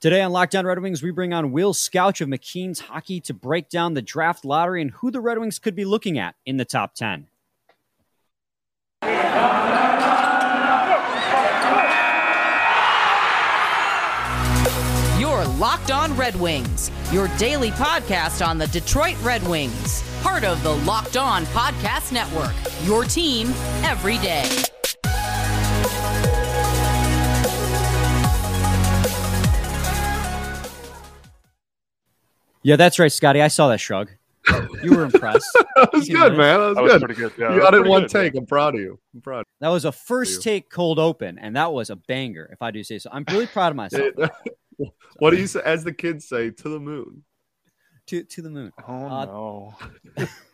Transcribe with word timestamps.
Today 0.00 0.22
on 0.22 0.32
Locked 0.32 0.54
On 0.54 0.64
Red 0.64 0.78
Wings, 0.78 1.02
we 1.02 1.10
bring 1.10 1.34
on 1.34 1.52
Will 1.52 1.74
Scouch 1.74 2.22
of 2.22 2.28
McKeen's 2.30 2.80
Hockey 2.80 3.20
to 3.20 3.34
break 3.34 3.68
down 3.68 3.92
the 3.92 4.00
draft 4.00 4.46
lottery 4.46 4.80
and 4.80 4.92
who 4.92 5.10
the 5.10 5.20
Red 5.20 5.36
Wings 5.36 5.58
could 5.58 5.76
be 5.76 5.84
looking 5.84 6.18
at 6.18 6.36
in 6.46 6.56
the 6.56 6.64
top 6.64 6.94
10. 6.94 7.26
Your 15.20 15.44
Locked 15.58 15.90
On 15.90 16.16
Red 16.16 16.34
Wings, 16.36 16.90
your 17.12 17.28
daily 17.36 17.70
podcast 17.72 18.46
on 18.46 18.56
the 18.56 18.68
Detroit 18.68 19.22
Red 19.22 19.46
Wings, 19.46 20.02
part 20.22 20.44
of 20.44 20.62
the 20.62 20.76
Locked 20.76 21.18
On 21.18 21.44
Podcast 21.44 22.10
Network. 22.10 22.54
Your 22.86 23.04
team 23.04 23.48
every 23.84 24.16
day. 24.16 24.48
Yeah, 32.62 32.76
that's 32.76 32.98
right, 32.98 33.10
Scotty. 33.10 33.40
I 33.40 33.48
saw 33.48 33.68
that 33.68 33.80
shrug. 33.80 34.10
You 34.82 34.96
were 34.96 35.04
impressed. 35.04 35.46
that 35.76 35.90
was 35.92 36.08
good, 36.08 36.36
man. 36.36 36.58
That 36.60 36.66
was, 36.66 36.74
That 36.76 36.82
was 36.82 36.92
good. 36.92 37.00
pretty 37.02 37.14
good. 37.20 37.32
Yeah, 37.38 37.54
you 37.54 37.60
got 37.60 37.74
it 37.74 37.86
one 37.86 38.02
good. 38.02 38.10
take. 38.10 38.34
I'm 38.34 38.46
proud 38.46 38.74
of 38.74 38.80
you. 38.80 38.98
I'm 39.14 39.20
proud. 39.20 39.44
That 39.60 39.68
was 39.68 39.84
a 39.84 39.92
first 39.92 40.42
take 40.42 40.70
cold 40.70 40.98
open, 40.98 41.38
and 41.38 41.56
that 41.56 41.72
was 41.72 41.90
a 41.90 41.96
banger, 41.96 42.48
if 42.52 42.60
I 42.62 42.70
do 42.70 42.82
say 42.82 42.98
so. 42.98 43.10
I'm 43.12 43.24
really 43.30 43.46
proud 43.46 43.70
of 43.70 43.76
myself. 43.76 44.12
what 45.18 45.30
do 45.30 45.36
you 45.36 45.46
say? 45.46 45.60
As 45.64 45.84
the 45.84 45.92
kids 45.92 46.26
say, 46.28 46.50
to 46.50 46.68
the 46.68 46.80
moon. 46.80 47.22
to, 48.06 48.24
to 48.24 48.42
the 48.42 48.50
moon. 48.50 48.72
Oh 48.86 49.04
Uh, 49.06 49.24
no. 49.26 49.74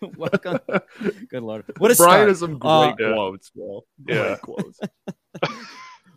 Welcome. 0.16 0.58
Good 1.30 1.42
Lord. 1.42 1.64
What 1.78 1.90
a 1.90 1.94
Brian 1.94 1.96
start. 1.96 2.28
has 2.28 2.38
some 2.40 2.58
great 2.58 2.70
Uh, 2.70 2.94
quotes, 3.14 3.50
bro. 3.50 3.84
Great 4.04 4.16
Yeah. 4.16 4.36
quotes. 4.36 4.80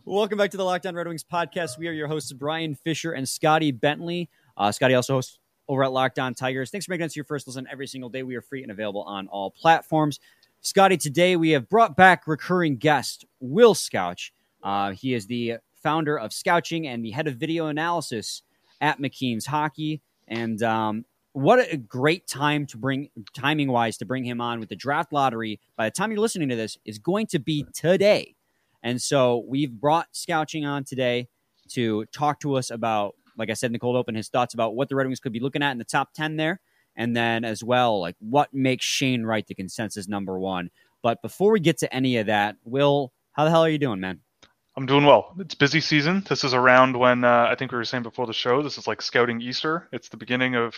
Welcome 0.06 0.38
back 0.40 0.52
to 0.52 0.58
the 0.58 0.64
Locked 0.66 0.86
On 0.88 0.96
Red 0.96 1.08
Wings 1.08 1.24
podcast. 1.24 1.78
We 1.78 1.88
are 1.88 1.92
your 1.94 2.08
hosts, 2.08 2.34
Brian 2.34 2.74
Fisher 2.76 3.12
and 3.12 3.28
Scotty 3.30 3.72
Bentley. 3.72 4.30
Uh, 4.58 4.72
Scotty 4.72 4.96
also 4.96 5.14
hosts 5.14 5.38
over 5.70 5.84
at 5.84 5.92
Locked 5.94 6.18
On 6.18 6.34
Tigers. 6.34 6.72
Thanks 6.72 6.88
for 6.88 6.92
making 6.92 7.06
us 7.06 7.16
your 7.16 7.24
first 7.24 7.48
listen 7.48 7.68
every 7.72 7.88
single 7.88 8.10
day. 8.10 8.24
We 8.24 8.36
are 8.36 8.42
free 8.42 8.64
and 8.64 8.72
available 8.72 9.04
on 9.04 9.28
all 9.28 9.52
platforms. 9.52 10.20
Scotty, 10.62 10.98
today 10.98 11.36
we 11.36 11.52
have 11.52 11.70
brought 11.70 11.96
back 11.96 12.28
recurring 12.28 12.76
guest 12.76 13.24
Will 13.40 13.76
Scouch. 13.76 14.32
Uh, 14.64 14.92
he 14.92 15.14
is 15.14 15.28
the 15.28 15.58
founder 15.82 16.18
of 16.18 16.34
Scouching 16.34 16.88
and 16.88 17.06
the 17.06 17.12
head 17.12 17.28
of 17.28 17.36
video 17.36 17.68
analysis 17.68 18.42
at 18.82 19.00
McKeen's 19.00 19.46
Hockey. 19.46 20.02
And 20.28 20.62
um, 20.64 21.06
what 21.34 21.60
a 21.72 21.78
great 21.78 22.26
time 22.28 22.66
to 22.66 22.78
bring, 22.78 23.12
timing 23.34 23.72
wise, 23.72 23.98
to 24.00 24.06
bring 24.06 24.24
him 24.24 24.42
on 24.42 24.60
with 24.60 24.70
the 24.70 24.76
draft 24.76 25.14
lottery. 25.14 25.60
By 25.78 25.86
the 25.86 25.92
time 25.92 26.12
you're 26.12 26.20
listening 26.20 26.50
to 26.50 26.56
this, 26.56 26.78
is 26.84 26.98
going 26.98 27.28
to 27.28 27.40
be 27.40 27.66
today. 27.74 28.36
And 28.82 29.00
so 29.00 29.46
we've 29.48 29.72
brought 29.72 30.08
Scouching 30.14 30.66
on 30.66 30.84
today 30.84 31.28
to 31.70 32.06
talk 32.06 32.40
to 32.40 32.56
us 32.56 32.72
about, 32.72 33.16
like 33.40 33.50
I 33.50 33.54
said 33.54 33.68
in 33.68 33.74
the 33.74 33.80
cold 33.80 33.96
open, 33.96 34.16
his 34.16 34.30
thoughts 34.30 34.54
about 34.54 34.76
what 34.76 34.90
the 34.90 34.96
Red 34.96 35.08
Wings 35.08 35.20
could 35.20 35.34
be 35.34 35.40
looking 35.40 35.64
at 35.64 35.72
in 35.72 35.78
the 35.78 35.84
top 35.84 36.14
10 36.14 36.36
there. 36.36 36.60
And 36.96 37.16
then 37.16 37.46
as 37.46 37.64
well, 37.64 38.00
like 38.02 38.16
what 38.20 38.54
makes 38.54 38.86
Shane 38.86 39.24
Wright 39.24 39.48
the 39.48 39.56
consensus 39.56 40.08
number 40.08 40.38
one. 40.38 40.70
But 41.02 41.22
before 41.22 41.52
we 41.52 41.60
get 41.60 41.78
to 41.80 41.94
any 41.94 42.18
of 42.18 42.28
that, 42.28 42.58
Will, 42.66 43.14
how 43.32 43.46
the 43.46 43.52
hell 43.52 43.64
are 43.64 43.70
you 43.70 43.78
doing, 43.78 44.02
man? 44.02 44.20
I'm 44.76 44.86
doing 44.86 45.06
well. 45.06 45.34
It's 45.40 45.56
busy 45.56 45.82
season. 45.82 46.26
This 46.28 46.44
is 46.44 46.54
around 46.54 46.98
when 46.98 47.24
uh, 47.24 47.48
I 47.50 47.56
think 47.56 47.72
we 47.72 47.78
were 47.78 47.86
saying 47.86 48.04
before 48.04 48.28
the 48.28 48.34
show. 48.34 48.62
This 48.62 48.78
is 48.78 48.88
like 48.88 49.02
scouting 49.02 49.42
Easter. 49.42 49.88
It's 49.92 50.10
the 50.10 50.18
beginning 50.18 50.56
of, 50.56 50.76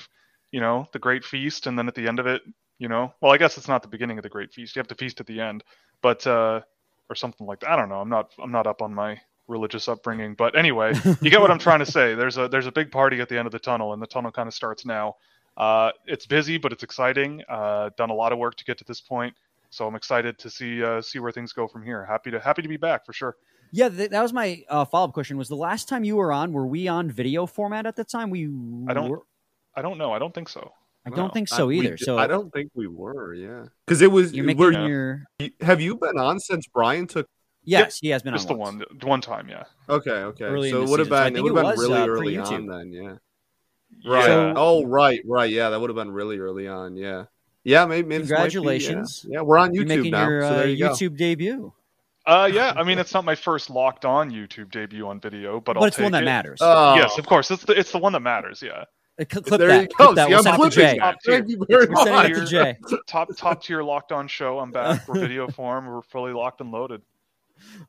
you 0.52 0.60
know, 0.60 0.88
the 0.94 1.00
Great 1.00 1.24
Feast, 1.24 1.68
and 1.68 1.78
then 1.78 1.88
at 1.88 1.96
the 1.96 2.08
end 2.08 2.20
of 2.20 2.28
it, 2.28 2.42
you 2.78 2.88
know, 2.88 3.14
well, 3.22 3.32
I 3.32 3.38
guess 3.38 3.58
it's 3.58 3.68
not 3.68 3.84
the 3.84 3.88
beginning 3.88 4.18
of 4.18 4.24
the 4.24 4.30
Great 4.30 4.54
Feast. 4.54 4.76
You 4.76 4.80
have 4.80 4.88
to 4.88 4.96
feast 4.96 5.20
at 5.20 5.28
the 5.28 5.40
end, 5.40 5.64
but 6.02 6.26
uh, 6.26 6.62
or 7.10 7.16
something 7.16 7.46
like 7.46 7.60
that. 7.60 7.70
I 7.70 7.76
don't 7.76 7.90
know. 7.90 8.02
I'm 8.02 8.10
not. 8.10 8.32
I'm 8.42 8.52
not 8.52 8.66
up 8.66 8.82
on 8.82 8.94
my 8.94 9.20
religious 9.48 9.88
upbringing, 9.88 10.34
but 10.36 10.58
anyway, 10.58 10.94
you 11.22 11.30
get 11.30 11.42
what 11.42 11.52
I'm 11.52 11.60
trying 11.60 11.80
to 11.80 11.86
say. 11.86 12.16
There's 12.16 12.38
a 12.38 12.48
there's 12.48 12.68
a 12.68 12.72
big 12.72 12.92
party 12.92 13.20
at 13.22 13.30
the 13.30 13.38
end 13.38 13.46
of 13.46 13.52
the 13.52 13.60
tunnel, 13.60 13.94
and 13.94 14.02
the 14.02 14.08
tunnel 14.08 14.32
kind 14.32 14.48
of 14.48 14.54
starts 14.54 14.86
now. 14.86 15.16
Uh, 15.58 15.92
it's 16.06 16.26
busy, 16.26 16.58
but 16.58 16.72
it's 16.72 16.84
exciting. 16.84 17.44
Uh, 17.50 17.90
done 17.98 18.10
a 18.10 18.14
lot 18.14 18.32
of 18.32 18.38
work 18.40 18.56
to 18.56 18.64
get 18.64 18.78
to 18.78 18.86
this 18.86 19.02
point, 19.02 19.34
so 19.70 19.88
I'm 19.88 19.96
excited 19.96 20.38
to 20.40 20.50
see 20.50 20.84
uh, 20.84 21.02
see 21.02 21.20
where 21.20 21.32
things 21.32 21.54
go 21.54 21.68
from 21.68 21.84
here. 21.84 22.06
Happy 22.06 22.32
to 22.32 22.40
happy 22.40 22.62
to 22.62 22.68
be 22.70 22.78
back 22.78 23.06
for 23.06 23.14
sure. 23.14 23.36
Yeah, 23.74 23.90
th- 23.90 24.10
that 24.10 24.22
was 24.22 24.34
my 24.34 24.64
uh, 24.70 24.86
follow 24.86 25.08
up 25.08 25.14
question. 25.14 25.38
Was 25.38 25.48
the 25.50 25.56
last 25.56 25.88
time 25.88 26.04
you 26.04 26.16
were 26.18 26.32
on, 26.34 26.52
were 26.52 26.68
we 26.68 26.88
on 26.90 27.10
video 27.10 27.46
format 27.46 27.86
at 27.86 27.96
the 27.96 28.04
time? 28.04 28.30
We 28.30 28.46
I 28.90 28.94
don't- 28.94 29.10
were- 29.10 29.22
I 29.76 29.82
don't 29.82 29.98
know. 29.98 30.12
I 30.12 30.20
don't 30.20 30.34
think 30.34 30.50
so. 30.50 30.74
I 31.06 31.10
don't 31.10 31.28
No, 31.28 31.30
think 31.30 31.48
so 31.48 31.68
we 31.68 31.80
either. 31.80 31.96
d- 31.96 32.04
so 32.04 32.18
I 32.18 32.28
don't 32.28 32.52
think 32.52 32.70
we 32.76 32.86
were. 32.88 33.34
Yeah, 33.34 33.66
because 33.86 34.02
it 34.02 34.12
was. 34.12 34.34
you're 34.34 34.46
making 34.46 34.60
we're- 34.60 34.88
your 34.88 35.24
Have 35.62 35.80
you 35.82 35.96
been 35.96 36.18
on 36.20 36.40
since 36.40 36.68
Brian 36.68 37.08
took? 37.08 37.28
Yes, 37.64 38.00
he 38.00 38.10
has 38.10 38.24
been 38.24 38.34
Just 38.34 38.50
on 38.50 38.56
the 38.56 38.60
once. 38.60 38.84
one, 39.02 39.10
one 39.10 39.22
time, 39.22 39.50
yeah. 39.50 39.64
Okay, 39.90 40.12
okay. 40.12 40.46
Early 40.46 40.72
so 40.72 40.80
the 40.80 40.84
it 40.86 40.90
would 40.90 41.00
have 41.00 41.08
season. 41.08 41.18
So 41.18 41.22
I 41.22 41.24
been. 41.26 41.34
think 41.36 41.46
it 41.46 41.50
it 41.50 41.54
would 41.54 41.66
have 41.66 41.78
was, 41.78 41.88
been 41.88 41.92
really 41.92 42.02
uh, 42.02 42.08
early 42.08 42.36
pre-YouTube. 42.38 42.58
on 42.58 42.68
then. 42.68 42.92
Yeah. 44.04 44.12
Right. 44.12 44.26
So- 44.26 44.54
oh, 44.58 44.86
right, 44.86 45.22
right. 45.26 45.50
Yeah, 45.52 45.70
that 45.70 45.80
would 45.80 45.90
have 45.90 45.96
been 45.98 46.12
really 46.12 46.38
early 46.40 46.68
on. 46.68 46.96
Yeah. 46.96 47.26
Yeah, 47.64 47.86
maybe. 47.86 48.08
maybe 48.08 48.24
this 48.24 48.32
might 48.32 48.38
be, 48.38 48.42
yeah. 48.44 48.50
Congratulations. 48.50 49.26
Yeah. 49.30 49.42
we're 49.42 49.58
on 49.58 49.74
You're 49.74 49.84
YouTube 49.84 49.88
making 49.88 50.12
now. 50.12 50.28
your 50.28 50.42
so 50.42 50.48
uh, 50.48 50.54
there 50.58 50.68
you 50.70 50.78
go. 50.80 50.90
YouTube 50.92 51.18
debut. 51.18 51.74
Uh, 52.26 52.50
yeah. 52.52 52.74
I 52.76 52.84
mean, 52.84 52.98
it's 53.00 53.14
not 53.14 53.24
my 53.26 53.36
first 53.36 53.70
locked 53.70 54.06
on 54.06 54.32
YouTube 54.32 54.72
debut 54.72 55.08
on 55.08 55.20
video, 55.20 55.60
but, 55.60 55.74
But, 55.76 55.78
I'll 55.82 55.84
it's 55.86 55.98
the 55.98 56.04
one 56.04 56.12
that 56.14 56.24
it. 56.24 56.26
matters. 56.26 56.60
Oh, 56.62 56.96
Yes, 56.96 57.18
of 57.20 57.26
course. 57.28 57.52
It's 57.52 57.64
the 57.64 57.74
it's 57.78 57.92
the 57.92 57.98
one 58.00 58.14
that 58.14 58.22
matters. 58.22 58.62
Yeah. 58.64 58.86
Uh, 59.20 59.26
clip 59.26 59.46
there 59.46 59.68
that. 59.68 59.82
you 59.82 59.88
go. 59.90 60.06
Clip 60.06 60.16
that. 60.16 60.28
See, 60.28 60.34
We'll 60.34 60.48
I'm 60.48 60.54
to 60.54 60.56
clipping 60.56 60.80
Jay. 60.80 60.98
that. 61.00 61.18
Thank 61.26 61.50
you 61.50 61.66
very 61.70 61.86
We're 61.88 61.92
much. 61.92 62.50
to 62.50 63.00
Top 63.08 63.30
top 63.38 63.64
tier 63.64 63.84
locked 63.84 64.12
on 64.12 64.28
show. 64.28 64.58
I'm 64.60 64.72
back. 64.72 65.08
We're 65.08 65.20
video 65.20 65.48
form. 65.48 65.86
We're 65.88 66.02
fully 66.04 66.34
locked 66.34 66.62
and 66.62 66.72
loaded. 66.72 67.02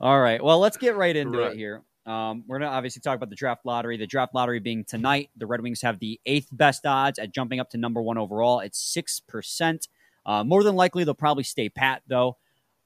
All 0.00 0.20
right. 0.20 0.42
Well, 0.42 0.58
let's 0.58 0.76
get 0.76 0.96
right 0.96 1.14
into 1.14 1.38
Right. 1.38 1.52
it 1.52 1.56
here. 1.56 1.82
Um, 2.04 2.42
we're 2.48 2.58
going 2.58 2.68
to 2.68 2.74
obviously 2.76 3.00
talk 3.00 3.16
about 3.16 3.30
the 3.30 3.36
draft 3.36 3.64
lottery. 3.64 3.96
The 3.96 4.06
draft 4.08 4.34
lottery 4.34 4.58
being 4.58 4.84
tonight. 4.84 5.30
The 5.36 5.46
Red 5.46 5.60
Wings 5.60 5.82
have 5.82 6.00
the 6.00 6.18
eighth 6.26 6.48
best 6.50 6.84
odds 6.84 7.18
at 7.18 7.32
jumping 7.32 7.60
up 7.60 7.70
to 7.70 7.78
number 7.78 8.02
one 8.02 8.18
overall. 8.18 8.58
It's 8.60 8.80
6%. 8.80 9.88
Uh, 10.26 10.42
more 10.44 10.62
than 10.64 10.74
likely, 10.74 11.04
they'll 11.04 11.14
probably 11.14 11.44
stay 11.44 11.68
pat, 11.68 12.02
though. 12.08 12.36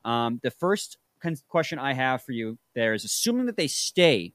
Um, 0.05 0.39
the 0.43 0.51
first 0.51 0.99
con- 1.21 1.37
question 1.49 1.79
I 1.79 1.95
have 1.95 2.23
for 2.23 2.33
you 2.33 2.59
there 2.75 2.93
is 2.95 3.05
assuming 3.05 3.47
that 3.47 3.57
they 3.57 3.67
stay 3.69 4.35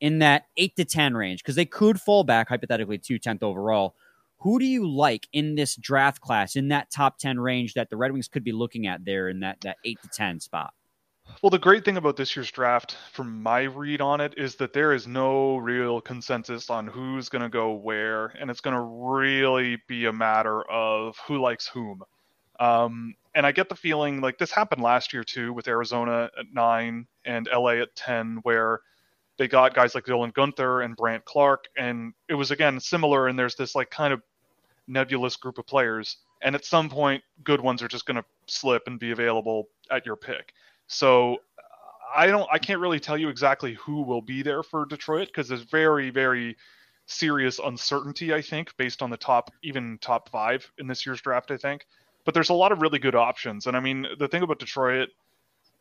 in 0.00 0.18
that 0.20 0.44
8 0.56 0.76
to 0.76 0.84
10 0.84 1.14
range, 1.14 1.42
because 1.42 1.56
they 1.56 1.64
could 1.64 2.00
fall 2.00 2.22
back 2.22 2.48
hypothetically 2.50 2.98
to 2.98 3.18
10th 3.18 3.42
overall. 3.42 3.94
Who 4.42 4.60
do 4.60 4.64
you 4.66 4.88
like 4.88 5.26
in 5.32 5.56
this 5.56 5.74
draft 5.74 6.20
class, 6.20 6.54
in 6.54 6.68
that 6.68 6.90
top 6.92 7.18
10 7.18 7.40
range 7.40 7.74
that 7.74 7.90
the 7.90 7.96
Red 7.96 8.12
Wings 8.12 8.28
could 8.28 8.44
be 8.44 8.52
looking 8.52 8.86
at 8.86 9.04
there 9.04 9.28
in 9.28 9.40
that, 9.40 9.60
that 9.62 9.78
8 9.84 9.98
to 10.02 10.08
10 10.08 10.38
spot? 10.40 10.72
Well, 11.42 11.50
the 11.50 11.58
great 11.58 11.84
thing 11.84 11.96
about 11.96 12.16
this 12.16 12.34
year's 12.34 12.50
draft, 12.50 12.96
from 13.12 13.42
my 13.42 13.62
read 13.62 14.00
on 14.00 14.20
it, 14.20 14.34
is 14.36 14.56
that 14.56 14.72
there 14.72 14.92
is 14.92 15.06
no 15.06 15.56
real 15.56 16.00
consensus 16.00 16.68
on 16.68 16.86
who's 16.88 17.28
going 17.28 17.42
to 17.42 17.48
go 17.48 17.72
where, 17.74 18.26
and 18.40 18.50
it's 18.50 18.60
going 18.60 18.74
to 18.74 18.82
really 18.82 19.78
be 19.86 20.06
a 20.06 20.12
matter 20.12 20.62
of 20.68 21.16
who 21.26 21.40
likes 21.40 21.68
whom. 21.68 22.02
Um, 22.58 23.14
and 23.34 23.46
I 23.46 23.52
get 23.52 23.68
the 23.68 23.76
feeling 23.76 24.20
like 24.20 24.38
this 24.38 24.50
happened 24.50 24.82
last 24.82 25.12
year 25.12 25.22
too, 25.22 25.52
with 25.52 25.68
Arizona 25.68 26.30
at 26.38 26.46
nine 26.52 27.06
and 27.24 27.48
LA 27.52 27.82
at 27.82 27.94
ten, 27.94 28.40
where 28.42 28.80
they 29.38 29.46
got 29.46 29.74
guys 29.74 29.94
like 29.94 30.06
Dylan 30.06 30.32
Guenther 30.32 30.84
and 30.84 30.96
Brandt 30.96 31.24
Clarke, 31.24 31.66
and 31.76 32.14
it 32.28 32.34
was 32.34 32.50
again 32.50 32.80
similar. 32.80 33.28
And 33.28 33.38
there's 33.38 33.54
this 33.54 33.76
like 33.76 33.90
kind 33.90 34.12
of 34.12 34.22
nebulous 34.88 35.36
group 35.36 35.58
of 35.58 35.66
players, 35.66 36.16
and 36.42 36.54
at 36.56 36.64
some 36.64 36.88
point, 36.90 37.22
good 37.44 37.60
ones 37.60 37.82
are 37.82 37.88
just 37.88 38.06
going 38.06 38.16
to 38.16 38.24
slip 38.46 38.84
and 38.88 38.98
be 38.98 39.12
available 39.12 39.68
at 39.90 40.04
your 40.04 40.16
pick. 40.16 40.52
So 40.88 41.38
I 42.14 42.26
don't, 42.26 42.48
I 42.50 42.58
can't 42.58 42.80
really 42.80 43.00
tell 43.00 43.16
you 43.16 43.28
exactly 43.28 43.74
who 43.74 44.02
will 44.02 44.22
be 44.22 44.42
there 44.42 44.62
for 44.62 44.84
Detroit 44.86 45.28
because 45.28 45.48
there's 45.48 45.62
very, 45.62 46.10
very 46.10 46.56
serious 47.06 47.58
uncertainty. 47.58 48.32
I 48.32 48.42
think 48.42 48.76
based 48.76 49.02
on 49.02 49.10
the 49.10 49.16
top, 49.16 49.50
even 49.62 49.98
top 50.00 50.28
five 50.30 50.70
in 50.78 50.86
this 50.86 51.06
year's 51.06 51.20
draft. 51.20 51.50
I 51.50 51.56
think, 51.56 51.86
but 52.24 52.34
there's 52.34 52.50
a 52.50 52.54
lot 52.54 52.72
of 52.72 52.82
really 52.82 52.98
good 52.98 53.14
options. 53.14 53.66
And 53.66 53.76
I 53.76 53.80
mean, 53.80 54.06
the 54.18 54.28
thing 54.28 54.42
about 54.42 54.58
Detroit, 54.58 55.08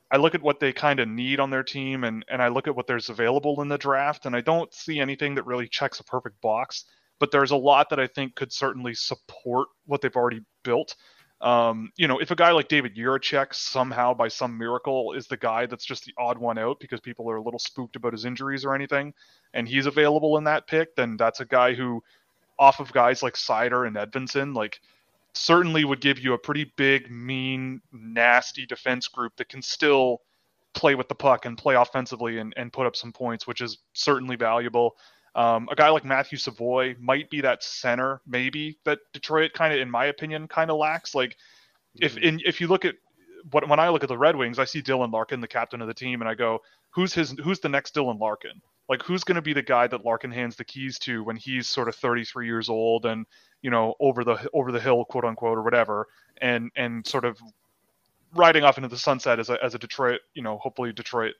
I 0.09 0.17
look 0.17 0.35
at 0.35 0.41
what 0.41 0.59
they 0.59 0.71
kind 0.71 0.99
of 0.99 1.07
need 1.09 1.39
on 1.39 1.49
their 1.49 1.63
team, 1.63 2.03
and 2.03 2.25
and 2.29 2.41
I 2.41 2.47
look 2.47 2.67
at 2.67 2.75
what 2.75 2.87
there's 2.87 3.09
available 3.09 3.61
in 3.61 3.67
the 3.67 3.77
draft, 3.77 4.25
and 4.25 4.35
I 4.35 4.41
don't 4.41 4.73
see 4.73 4.99
anything 4.99 5.35
that 5.35 5.45
really 5.45 5.67
checks 5.67 5.99
a 5.99 6.03
perfect 6.03 6.39
box. 6.41 6.85
But 7.19 7.31
there's 7.31 7.51
a 7.51 7.57
lot 7.57 7.89
that 7.89 7.99
I 7.99 8.07
think 8.07 8.35
could 8.35 8.53
certainly 8.53 8.93
support 8.93 9.69
what 9.85 10.01
they've 10.01 10.15
already 10.15 10.41
built. 10.63 10.95
Um, 11.39 11.91
you 11.97 12.07
know, 12.07 12.19
if 12.19 12.31
a 12.31 12.35
guy 12.35 12.51
like 12.51 12.67
David 12.67 12.95
Jiricek 12.95 13.53
somehow 13.53 14.13
by 14.13 14.27
some 14.27 14.57
miracle 14.57 15.13
is 15.13 15.27
the 15.27 15.37
guy 15.37 15.67
that's 15.67 15.85
just 15.85 16.05
the 16.05 16.13
odd 16.17 16.37
one 16.37 16.57
out 16.57 16.79
because 16.79 16.99
people 16.99 17.29
are 17.29 17.35
a 17.35 17.41
little 17.41 17.59
spooked 17.59 17.95
about 17.95 18.13
his 18.13 18.25
injuries 18.25 18.65
or 18.65 18.73
anything, 18.73 19.13
and 19.53 19.67
he's 19.67 19.85
available 19.85 20.37
in 20.37 20.45
that 20.45 20.67
pick, 20.67 20.95
then 20.95 21.15
that's 21.15 21.39
a 21.39 21.45
guy 21.45 21.73
who, 21.73 22.03
off 22.57 22.79
of 22.79 22.91
guys 22.91 23.21
like 23.21 23.35
Seider 23.35 23.85
and 23.85 23.95
Edvinsson, 23.95 24.55
like 24.55 24.79
certainly 25.33 25.85
would 25.85 26.01
give 26.01 26.17
you 26.19 26.33
a 26.33 26.39
pretty 26.39 26.73
big, 26.75 27.11
mean, 27.11 27.81
nasty 27.91 28.65
defense 28.65 29.07
group 29.07 29.35
that 29.37 29.49
can 29.49 29.61
still 29.61 30.21
play 30.73 30.95
with 30.95 31.07
the 31.07 31.15
puck 31.15 31.45
and 31.45 31.57
play 31.57 31.75
offensively 31.75 32.39
and, 32.39 32.53
and 32.57 32.73
put 32.73 32.87
up 32.87 32.95
some 32.95 33.11
points, 33.11 33.45
which 33.45 33.61
is 33.61 33.77
certainly 33.93 34.35
valuable. 34.35 34.95
Um, 35.37 35.69
a 35.71 35.75
guy 35.75 35.89
like 35.89 36.03
Matthew 36.03 36.37
Savoy 36.37 36.95
might 36.99 37.29
be 37.29 37.41
that 37.41 37.63
center, 37.63 38.21
maybe 38.25 38.79
that 38.85 38.99
Detroit 39.13 39.53
kind 39.53 39.73
of, 39.73 39.79
in 39.79 39.89
my 39.89 40.05
opinion, 40.05 40.47
kind 40.47 40.71
of 40.71 40.77
lacks. 40.77 41.13
Like, 41.13 41.37
if 41.95 42.17
in, 42.17 42.41
if 42.43 42.59
you 42.59 42.67
look 42.67 42.85
at 42.85 42.95
what 43.51 43.67
when 43.69 43.79
I 43.79 43.89
look 43.89 44.03
at 44.03 44.09
the 44.09 44.17
Red 44.17 44.35
Wings, 44.35 44.57
I 44.57 44.65
see 44.65 44.81
Dylan 44.81 45.11
Larkin, 45.11 45.39
the 45.39 45.47
captain 45.47 45.79
of 45.79 45.87
the 45.87 45.93
team, 45.93 46.21
and 46.21 46.29
I 46.29 46.33
go, 46.33 46.61
who's 46.89 47.13
his 47.13 47.35
who's 47.43 47.59
the 47.59 47.69
next 47.69 47.93
Dylan 47.93 48.19
Larkin? 48.19 48.61
Like 48.89 49.03
who's 49.03 49.23
going 49.23 49.35
to 49.35 49.41
be 49.41 49.53
the 49.53 49.61
guy 49.61 49.85
that 49.87 50.03
Larkin 50.03 50.31
hands 50.31 50.55
the 50.55 50.63
keys 50.63 50.97
to 50.99 51.23
when 51.23 51.35
he's 51.35 51.67
sort 51.67 51.87
of 51.87 51.95
33 51.95 52.47
years 52.47 52.69
old 52.69 53.05
and 53.05 53.25
you 53.61 53.69
know 53.69 53.93
over 53.99 54.23
the 54.23 54.49
over 54.53 54.71
the 54.71 54.79
hill, 54.79 55.05
quote 55.05 55.25
unquote, 55.25 55.57
or 55.57 55.63
whatever, 55.63 56.07
and 56.41 56.71
and 56.75 57.05
sort 57.05 57.25
of 57.25 57.39
riding 58.33 58.63
off 58.63 58.77
into 58.77 58.89
the 58.89 58.97
sunset 58.97 59.39
as 59.39 59.49
a 59.49 59.63
as 59.63 59.75
a 59.75 59.79
Detroit, 59.79 60.21
you 60.33 60.41
know, 60.41 60.57
hopefully 60.57 60.91
Detroit, 60.93 61.35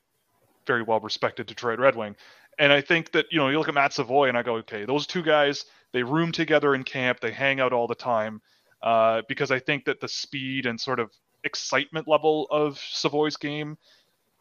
very 0.65 0.83
well 0.83 0.99
respected 0.99 1.47
Detroit 1.47 1.79
Red 1.79 1.95
Wing. 1.95 2.15
And 2.59 2.71
I 2.73 2.81
think 2.81 3.11
that 3.11 3.27
you 3.31 3.37
know 3.39 3.49
you 3.49 3.57
look 3.57 3.67
at 3.67 3.73
Matt 3.73 3.93
Savoy 3.93 4.29
and 4.29 4.37
I 4.37 4.43
go, 4.43 4.55
okay, 4.57 4.85
those 4.85 5.07
two 5.07 5.21
guys 5.21 5.65
they 5.93 6.03
room 6.03 6.31
together 6.31 6.75
in 6.75 6.83
camp, 6.83 7.19
they 7.19 7.31
hang 7.31 7.59
out 7.59 7.73
all 7.73 7.87
the 7.87 7.95
time, 7.95 8.41
uh, 8.81 9.21
because 9.27 9.51
I 9.51 9.59
think 9.59 9.85
that 9.85 9.99
the 9.99 10.07
speed 10.07 10.65
and 10.65 10.79
sort 10.79 10.99
of 10.99 11.11
excitement 11.43 12.07
level 12.07 12.47
of 12.51 12.77
Savoy's 12.77 13.37
game, 13.37 13.77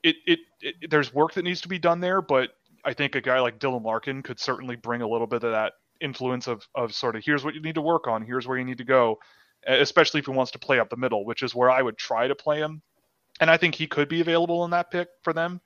it, 0.03 0.17
it, 0.27 0.39
it 0.61 0.91
there's 0.91 1.15
work 1.15 1.35
that 1.35 1.45
needs 1.45 1.61
to 1.63 1.69
be 1.69 1.79
done 1.79 2.01
there, 2.01 2.21
but 2.21 2.51
I 2.85 2.93
think 2.95 3.15
a 3.15 3.21
guy 3.21 3.41
like 3.41 3.59
Dylan 3.59 3.85
Larkin 3.85 4.23
could 4.23 4.41
certainly 4.41 4.77
bring 4.77 5.03
a 5.03 5.09
little 5.09 5.27
bit 5.27 5.45
of 5.45 5.53
that 5.53 5.75
influence 6.01 6.47
of 6.47 6.67
of 6.75 6.95
sort 6.95 7.17
of 7.17 7.25
here's 7.25 7.45
what 7.45 7.55
you 7.55 7.61
need 7.61 7.77
to 7.77 7.83
work 7.83 8.07
on, 8.07 8.23
here's 8.23 8.47
where 8.47 8.59
you 8.59 8.65
need 8.65 8.79
to 8.79 8.85
go, 8.85 9.19
especially 9.67 10.21
if 10.21 10.27
he 10.27 10.33
wants 10.33 10.53
to 10.53 10.59
play 10.59 10.79
up 10.79 10.91
the 10.91 10.97
middle, 10.97 11.25
which 11.25 11.43
is 11.43 11.55
where 11.55 11.71
I 11.71 11.83
would 11.83 11.99
try 11.99 12.29
to 12.29 12.35
play 12.35 12.59
him. 12.59 12.83
And 13.41 13.51
I 13.51 13.57
think 13.57 13.75
he 13.75 13.87
could 13.87 14.09
be 14.09 14.21
available 14.21 14.65
in 14.65 14.71
that 14.71 14.91
pick 14.91 15.09
for 15.23 15.33
them. 15.33 15.61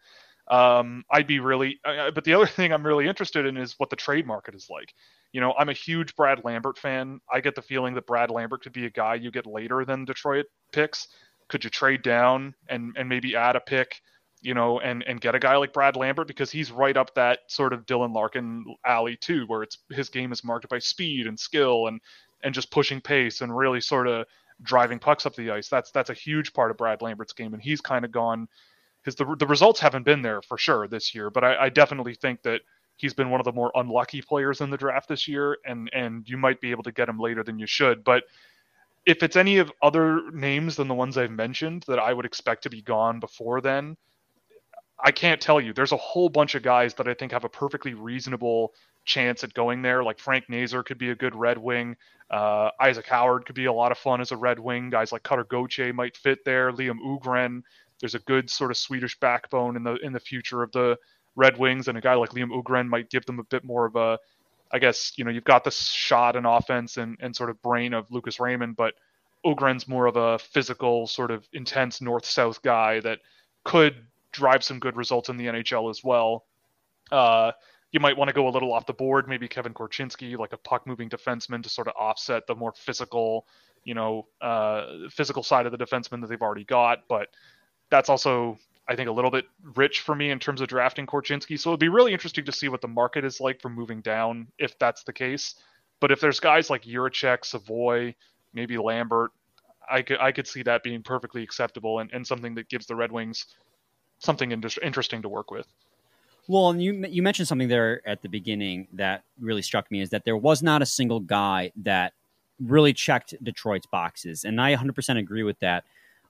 Um, 0.51 1.05
I'd 1.11 1.29
be 1.29 1.39
really, 1.39 1.79
uh, 1.85 2.11
but 2.11 2.25
the 2.25 2.35
other 2.35 2.47
thing 2.57 2.73
I'm 2.73 2.85
really 2.85 3.07
interested 3.07 3.47
in 3.47 3.57
is 3.57 3.75
what 3.79 3.89
the 3.89 3.97
trade 3.97 4.27
market 4.27 4.55
is 4.55 4.69
like. 4.69 4.93
You 5.33 5.41
know, 5.41 5.55
I'm 5.57 5.69
a 5.69 5.75
huge 5.75 6.17
Brad 6.17 6.45
Lambert 6.45 6.77
fan. 6.77 7.21
I 7.33 7.41
get 7.41 7.55
the 7.55 7.63
feeling 7.63 7.95
that 7.95 8.07
Brad 8.07 8.31
Lambert 8.31 8.63
could 8.63 8.73
be 8.73 8.87
a 8.87 8.91
guy 8.91 9.15
you 9.15 9.31
get 9.31 9.47
later 9.47 9.85
than 9.85 10.05
Detroit 10.05 10.47
picks. 10.73 11.07
Could 11.49 11.63
you 11.65 11.71
trade 11.71 12.03
down 12.03 12.55
and 12.69 12.93
and 12.97 13.09
maybe 13.09 13.37
add 13.37 13.57
a 13.57 13.61
pick, 13.61 14.01
you 14.41 14.55
know, 14.55 14.81
and 14.81 15.05
and 15.05 15.21
get 15.21 15.37
a 15.37 15.39
guy 15.39 15.57
like 15.57 15.73
Brad 15.73 15.95
Lambert 15.97 16.27
because 16.27 16.51
he's 16.51 16.73
right 16.73 16.97
up 16.97 17.15
that 17.15 17.41
sort 17.49 17.73
of 17.73 17.87
Dylan 17.87 18.13
Larkin 18.13 18.65
alley 18.85 19.17
too, 19.17 19.45
where 19.47 19.63
it's 19.63 19.79
his 19.91 20.09
game 20.09 20.33
is 20.33 20.43
marked 20.45 20.69
by 20.69 20.81
speed 20.81 21.29
and 21.29 21.39
skill 21.39 21.87
and 21.87 22.01
and 22.43 22.55
just 22.55 22.71
pushing 22.71 23.01
pace 23.01 23.41
and 23.41 23.57
really 23.57 23.81
sort 23.81 24.09
of 24.09 24.27
driving 24.63 24.99
pucks 24.99 25.27
up 25.27 25.35
the 25.35 25.51
ice. 25.51 25.69
That's 25.69 25.91
that's 25.91 26.11
a 26.11 26.15
huge 26.15 26.53
part 26.53 26.71
of 26.71 26.77
Brad 26.77 27.03
Lambert's 27.03 27.33
game, 27.33 27.55
and 27.55 27.63
he's 27.63 27.81
kind 27.81 28.05
of 28.05 28.11
gone. 28.11 28.49
His 29.05 29.15
the 29.15 29.37
the 29.39 29.47
results 29.47 29.81
haven't 29.81 30.05
been 30.05 30.23
there 30.23 30.43
for 30.43 30.59
sure 30.59 30.87
this 30.89 31.15
year, 31.15 31.31
but 31.31 31.45
I, 31.45 31.65
I 31.65 31.69
definitely 31.69 32.15
think 32.15 32.43
that 32.43 32.61
he's 32.97 33.15
been 33.15 33.31
one 33.31 33.41
of 33.41 33.45
the 33.45 33.53
more 33.53 33.73
unlucky 33.75 34.21
players 34.23 34.61
in 34.61 34.71
the 34.71 34.77
draft 34.77 35.09
this 35.09 35.27
year, 35.27 35.59
and 35.65 35.91
and 35.93 36.29
you 36.29 36.37
might 36.37 36.61
be 36.61 36.71
able 36.71 36.83
to 36.85 36.93
get 36.93 37.09
him 37.09 37.19
later 37.19 37.43
than 37.43 37.59
you 37.59 37.67
should. 37.67 38.05
But 38.05 38.25
if 39.07 39.23
it's 39.23 39.37
any 39.37 39.59
of 39.59 39.73
other 39.83 40.31
names 40.33 40.77
than 40.77 40.89
the 40.89 40.95
ones 40.95 41.17
I've 41.17 41.31
mentioned 41.31 41.85
that 41.89 41.99
I 41.99 42.13
would 42.13 42.27
expect 42.27 42.65
to 42.65 42.71
be 42.71 42.83
gone 42.83 43.19
before 43.19 43.61
then, 43.61 43.97
I 45.03 45.11
can't 45.11 45.41
tell 45.41 45.61
you. 45.61 45.73
There's 45.73 45.93
a 45.93 45.97
whole 45.97 46.29
bunch 46.29 46.55
of 46.55 46.63
guys 46.63 46.95
that 46.95 47.09
I 47.09 47.15
think 47.15 47.33
have 47.33 47.45
a 47.45 47.49
perfectly 47.49 47.95
reasonable 47.95 48.75
chance 49.05 49.43
at 49.43 49.55
going 49.55 49.83
there. 49.83 50.05
Like 50.05 50.19
Frank 50.19 50.45
Nazar 50.49 50.83
could 50.83 50.99
be 50.99 51.11
a 51.11 51.15
good 51.15 51.35
Red 51.35 51.59
Wing. 51.59 51.97
Uh, 52.31 52.71
Isaac 52.79 53.07
Howard 53.07 53.47
could 53.47 53.55
be 53.55 53.65
a 53.65 53.73
lot 53.73 53.93
of 53.93 53.99
fun 53.99 54.21
as 54.21 54.31
a 54.31 54.37
Red 54.37 54.59
Wing. 54.59 54.91
Guys 54.91 55.13
like 55.13 55.23
Cutter 55.23 55.45
Gauthier 55.45 55.93
might 55.93 56.17
fit 56.17 56.45
there. 56.45 56.71
Liam 56.73 56.99
Öhgren. 57.05 57.63
There's 58.01 58.15
a 58.15 58.21
good 58.21 58.51
sort 58.51 58.71
of 58.71 58.77
Swedish 58.77 59.19
backbone 59.21 59.77
in 59.77 59.83
the 59.83 59.95
in 59.97 60.13
the 60.13 60.21
future 60.21 60.63
of 60.63 60.73
the 60.73 60.97
Red 61.37 61.59
Wings, 61.59 61.89
and 61.89 61.97
a 61.97 62.01
guy 62.01 62.15
like 62.15 62.31
Liam 62.31 62.51
Öhgren 62.51 62.89
might 62.89 63.11
give 63.11 63.25
them 63.27 63.39
a 63.39 63.45
bit 63.45 63.65
more 63.65 63.87
of 63.87 63.97
a, 63.97 64.19
I 64.73 64.79
guess 64.79 65.13
you 65.17 65.25
know 65.25 65.31
you've 65.31 65.45
got 65.45 65.65
the 65.65 65.71
shot 65.71 66.37
and 66.37 66.47
offense 66.47 66.97
and 66.97 67.17
and 67.21 67.35
sort 67.35 67.51
of 67.51 67.61
brain 67.63 67.95
of 67.95 68.11
Lucas 68.11 68.41
Raymond, 68.41 68.77
but 68.77 68.95
Öhgren's 69.45 69.89
more 69.89 70.07
of 70.07 70.17
a 70.17 70.39
physical 70.39 71.07
sort 71.07 71.31
of 71.31 71.47
intense 71.53 72.01
north 72.01 72.27
south 72.27 72.63
guy 72.63 73.01
that 73.01 73.21
could 73.65 74.07
drive 74.33 74.63
some 74.63 74.79
good 74.79 74.97
results 74.97 75.29
in 75.29 75.37
the 75.37 75.47
NHL 75.47 75.91
as 75.91 76.05
well. 76.05 76.45
Uh, 77.11 77.53
you 77.93 78.01
might 78.01 78.17
want 78.17 78.29
to 78.29 78.35
go 78.35 78.49
a 78.49 78.51
little 78.51 78.73
off 78.73 78.87
the 78.87 78.93
board, 78.93 79.29
maybe 79.29 79.49
Kevin 79.49 79.75
Korchinski, 79.75 80.39
like 80.39 80.53
a 80.53 80.59
puck 80.59 80.87
moving 80.87 81.09
defenseman 81.09 81.63
to 81.63 81.69
sort 81.69 81.89
of 81.89 81.95
offset 81.99 82.47
the 82.47 82.55
more 82.55 82.73
physical, 82.77 83.47
you 83.85 83.95
know, 83.95 84.29
uh, 84.41 85.09
physical 85.11 85.43
side 85.43 85.67
of 85.67 85.73
the 85.73 85.79
defenseman 85.79 86.21
that 86.21 86.29
they've 86.29 86.41
already 86.41 86.65
got. 86.65 87.01
But 87.09 87.29
that's 87.91 88.09
also, 88.09 88.59
I 88.89 88.97
think, 88.97 89.09
a 89.09 89.13
little 89.13 89.31
bit 89.31 89.47
rich 89.75 90.01
for 90.01 90.15
me 90.15 90.31
in 90.31 90.39
terms 90.39 90.61
of 90.61 90.69
drafting 90.69 91.07
Korchinski. 91.07 91.59
So 91.59 91.71
it'd 91.71 91.81
be 91.81 91.89
really 91.89 92.13
interesting 92.13 92.45
to 92.45 92.53
see 92.53 92.69
what 92.69 92.81
the 92.81 92.89
market 92.89 93.25
is 93.25 93.41
like 93.41 93.61
for 93.61 93.69
moving 93.69 94.01
down 94.01 94.49
if 94.59 94.79
that's 94.79 95.05
the 95.05 95.13
case. 95.13 95.57
But 96.01 96.11
if 96.11 96.21
there's 96.21 96.41
guys 96.41 96.71
like 96.71 96.85
Jiricek, 96.85 97.45
Savoy, 97.45 98.15
maybe 98.55 98.79
Lambert, 98.79 99.33
I 99.91 100.03
could 100.03 100.19
I 100.19 100.33
could 100.33 100.47
see 100.47 100.63
that 100.63 100.83
being 100.83 101.03
perfectly 101.03 101.43
acceptable 101.43 101.99
and, 101.99 102.11
and 102.13 102.27
something 102.27 102.55
that 102.55 102.69
gives 102.69 102.87
the 102.87 102.95
Red 102.95 103.13
Wings 103.13 103.47
something 104.19 104.53
interesting 104.83 105.23
to 105.23 105.29
work 105.29 105.51
with. 105.51 105.67
Well, 106.49 106.75
you 106.77 107.07
you 107.09 107.23
mentioned 107.23 107.49
something 107.49 107.69
there 107.69 108.07
at 108.09 108.23
the 108.23 108.29
beginning 108.29 108.89
that 108.95 109.25
really 109.39 109.63
struck 109.63 109.91
me 109.91 110.01
is 110.01 110.11
that 110.11 110.25
there 110.25 110.37
was 110.37 110.63
not 110.63 110.83
a 110.83 110.87
single 110.87 111.21
guy 111.21 111.73
that 111.77 112.13
really 112.61 112.93
checked 112.93 113.35
Detroit's 113.43 113.87
boxes, 113.87 114.45
and 114.45 114.61
I 114.61 114.75
100% 114.75 115.19
agree 115.19 115.43
with 115.43 115.59
that. 115.61 115.85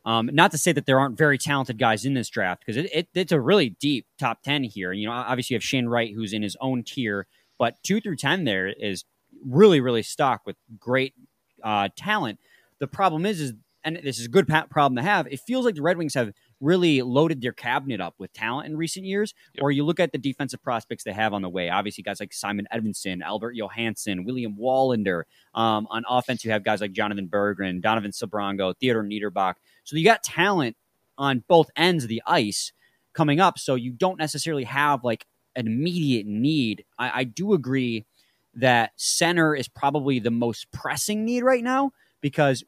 Um, 0.05 0.31
not 0.32 0.50
to 0.52 0.58
say 0.58 0.73
that 0.73 0.87
there 0.87 0.99
aren't 0.99 1.19
very 1.19 1.37
talented 1.37 1.79
guys 1.79 2.05
in 2.05 2.14
this 2.14 2.31
draft 2.31 2.64
because 2.64 2.76
it, 2.76 2.91
it, 2.94 3.08
it's 3.14 3.32
a 3.32 3.41
really 3.41 3.70
deep 3.70 4.06
top 4.19 4.43
10 4.43 4.64
here. 4.64 4.93
You 4.93 5.06
know, 5.06 5.12
obviously 5.12 5.55
you 5.55 5.56
have 5.58 5.64
Shane 5.64 5.87
Wright 5.87 6.12
who's 6.14 6.32
in 6.32 6.43
his 6.43 6.56
own 6.61 6.82
tier, 6.85 7.26
but 7.58 7.82
two 7.82 8.00
through 8.00 8.17
10 8.17 8.44
there 8.44 8.69
is 8.69 9.05
really, 9.44 9.81
really 9.81 10.02
stocked 10.02 10.47
with 10.47 10.56
great 10.79 11.14
uh, 11.62 11.91
talent. 11.97 12.38
The 12.79 12.87
problem 12.87 13.26
is, 13.26 13.41
is 13.41 13.52
and 13.85 13.99
this 14.02 14.19
is 14.19 14.26
a 14.26 14.29
good 14.29 14.47
problem 14.47 14.97
to 14.97 15.02
have. 15.02 15.26
It 15.26 15.41
feels 15.41 15.64
like 15.64 15.75
the 15.75 15.82
Red 15.82 15.97
Wings 15.97 16.14
have 16.14 16.32
really 16.61 17.00
loaded 17.02 17.41
their 17.41 17.52
cabinet 17.52 18.00
up 18.00 18.14
with 18.19 18.32
talent 18.32 18.67
in 18.67 18.76
recent 18.76 19.06
years. 19.06 19.35
Yep. 19.55 19.62
Or 19.62 19.70
you 19.70 19.85
look 19.85 19.99
at 19.99 20.12
the 20.12 20.19
defensive 20.19 20.62
prospects 20.62 21.05
they 21.05 21.12
have 21.12 21.32
on 21.32 21.43
the 21.43 21.49
way. 21.49 21.70
Obviously, 21.70 22.02
guys 22.02 22.20
like 22.20 22.32
Simon 22.32 22.69
Edvinsson, 22.73 23.23
Albert 23.23 23.52
Johansson, 23.52 24.25
William 24.25 24.55
Wallinder. 24.56 25.23
Um, 25.55 25.87
on 25.91 26.05
offense, 26.08 26.44
you 26.44 26.50
have 26.50 26.64
guys 26.64 26.81
like 26.81 26.93
Jonathan 26.93 27.29
Berggren, 27.29 27.81
Donovan 27.81 28.11
Sebrango, 28.11 28.75
Theodor 28.79 29.02
Niederbach. 29.02 29.55
So 29.85 29.97
you 29.97 30.05
got 30.05 30.23
talent 30.23 30.77
on 31.19 31.44
both 31.49 31.71
ends 31.77 32.05
of 32.05 32.09
the 32.09 32.23
ice 32.27 32.73
coming 33.12 33.41
up. 33.41 33.59
So 33.59 33.75
you 33.75 33.93
don't 33.93 34.19
necessarily 34.19 34.65
have 34.65 35.05
like 35.05 35.27
an 35.56 35.67
immediate 35.67 36.27
need. 36.27 36.85
I, 36.99 37.21
I 37.21 37.25
do 37.25 37.53
agree 37.53 38.06
that 38.55 38.93
center 38.97 39.55
is 39.55 39.69
probably 39.69 40.19
the 40.19 40.31
most 40.31 40.71
pressing 40.73 41.25
need 41.25 41.43
right 41.43 41.62
now 41.62 41.93
because 42.21 42.65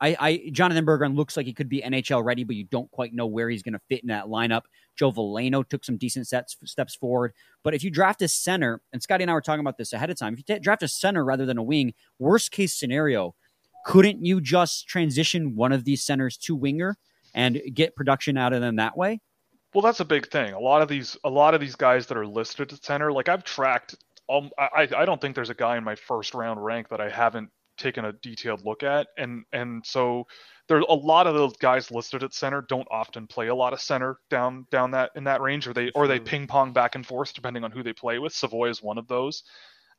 I, 0.00 0.16
I 0.18 0.50
Jonathan 0.50 0.84
Berggren 0.84 1.16
looks 1.16 1.36
like 1.36 1.46
he 1.46 1.52
could 1.52 1.68
be 1.68 1.80
NHL 1.80 2.24
ready, 2.24 2.42
but 2.42 2.56
you 2.56 2.64
don't 2.64 2.90
quite 2.90 3.14
know 3.14 3.26
where 3.26 3.48
he's 3.48 3.62
going 3.62 3.74
to 3.74 3.80
fit 3.88 4.02
in 4.02 4.08
that 4.08 4.26
lineup. 4.26 4.62
Joe 4.96 5.12
Veleno 5.12 5.66
took 5.66 5.84
some 5.84 5.96
decent 5.96 6.26
sets, 6.26 6.56
steps 6.64 6.96
forward, 6.96 7.32
but 7.62 7.72
if 7.72 7.84
you 7.84 7.90
draft 7.90 8.20
a 8.20 8.28
center, 8.28 8.80
and 8.92 9.00
Scotty 9.00 9.22
and 9.22 9.30
I 9.30 9.34
were 9.34 9.40
talking 9.40 9.60
about 9.60 9.78
this 9.78 9.92
ahead 9.92 10.10
of 10.10 10.18
time, 10.18 10.34
if 10.34 10.40
you 10.40 10.56
t- 10.56 10.60
draft 10.60 10.82
a 10.82 10.88
center 10.88 11.24
rather 11.24 11.46
than 11.46 11.56
a 11.56 11.62
wing, 11.62 11.94
worst 12.18 12.50
case 12.50 12.74
scenario, 12.74 13.36
couldn't 13.86 14.24
you 14.24 14.40
just 14.40 14.88
transition 14.88 15.54
one 15.56 15.72
of 15.72 15.84
these 15.84 16.04
centers 16.04 16.36
to 16.38 16.54
winger 16.54 16.96
and 17.34 17.60
get 17.74 17.96
production 17.96 18.36
out 18.36 18.52
of 18.52 18.60
them 18.60 18.76
that 18.76 18.96
way? 18.96 19.20
Well, 19.74 19.82
that's 19.82 20.00
a 20.00 20.04
big 20.04 20.30
thing. 20.30 20.52
A 20.52 20.60
lot 20.60 20.82
of 20.82 20.88
these, 20.88 21.16
a 21.24 21.30
lot 21.30 21.54
of 21.54 21.60
these 21.60 21.76
guys 21.76 22.06
that 22.06 22.16
are 22.16 22.26
listed 22.26 22.72
at 22.72 22.84
center, 22.84 23.10
like 23.10 23.28
I've 23.28 23.44
tracked. 23.44 23.94
Um, 24.28 24.50
I, 24.58 24.88
I 24.96 25.04
don't 25.04 25.20
think 25.20 25.34
there's 25.34 25.50
a 25.50 25.54
guy 25.54 25.76
in 25.76 25.84
my 25.84 25.94
first 25.94 26.34
round 26.34 26.62
rank 26.62 26.88
that 26.90 27.00
I 27.00 27.08
haven't 27.08 27.50
taken 27.76 28.04
a 28.04 28.12
detailed 28.12 28.64
look 28.64 28.82
at 28.82 29.08
and 29.16 29.44
and 29.52 29.84
so 29.84 30.24
there 30.68 30.80
a 30.80 30.94
lot 30.94 31.26
of 31.26 31.34
those 31.34 31.56
guys 31.56 31.90
listed 31.90 32.22
at 32.22 32.34
center 32.34 32.62
don't 32.68 32.86
often 32.90 33.26
play 33.26 33.48
a 33.48 33.54
lot 33.54 33.72
of 33.72 33.80
center 33.80 34.18
down 34.30 34.66
down 34.70 34.90
that 34.90 35.10
in 35.16 35.24
that 35.24 35.40
range 35.40 35.66
or 35.66 35.72
they 35.72 35.90
or 35.94 36.06
they 36.06 36.20
ping 36.20 36.46
pong 36.46 36.72
back 36.72 36.94
and 36.94 37.06
forth 37.06 37.32
depending 37.32 37.64
on 37.64 37.70
who 37.70 37.82
they 37.82 37.92
play 37.92 38.18
with 38.18 38.32
savoy 38.32 38.68
is 38.68 38.82
one 38.82 38.98
of 38.98 39.08
those 39.08 39.42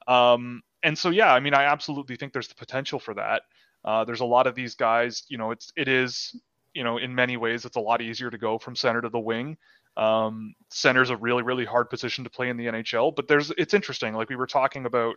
um, 0.07 0.61
and 0.83 0.97
so 0.97 1.09
yeah 1.09 1.33
i 1.33 1.39
mean 1.39 1.53
i 1.53 1.63
absolutely 1.63 2.15
think 2.15 2.31
there's 2.31 2.47
the 2.47 2.55
potential 2.55 2.99
for 2.99 3.13
that 3.13 3.41
uh, 3.85 4.03
there's 4.03 4.21
a 4.21 4.25
lot 4.25 4.47
of 4.47 4.55
these 4.55 4.75
guys 4.75 5.23
you 5.27 5.37
know 5.37 5.51
it's 5.51 5.71
it 5.75 5.87
is 5.87 6.35
you 6.73 6.83
know 6.83 6.97
in 6.97 7.13
many 7.13 7.37
ways 7.37 7.65
it's 7.65 7.77
a 7.77 7.81
lot 7.81 8.01
easier 8.01 8.29
to 8.29 8.37
go 8.37 8.57
from 8.57 8.75
center 8.75 9.01
to 9.01 9.09
the 9.09 9.19
wing 9.19 9.57
um, 9.97 10.55
center's 10.69 11.09
a 11.09 11.17
really 11.17 11.43
really 11.43 11.65
hard 11.65 11.89
position 11.89 12.23
to 12.23 12.29
play 12.29 12.49
in 12.49 12.57
the 12.57 12.65
nhl 12.65 13.15
but 13.15 13.27
there's 13.27 13.51
it's 13.57 13.73
interesting 13.73 14.13
like 14.13 14.29
we 14.29 14.35
were 14.35 14.47
talking 14.47 14.85
about 14.85 15.15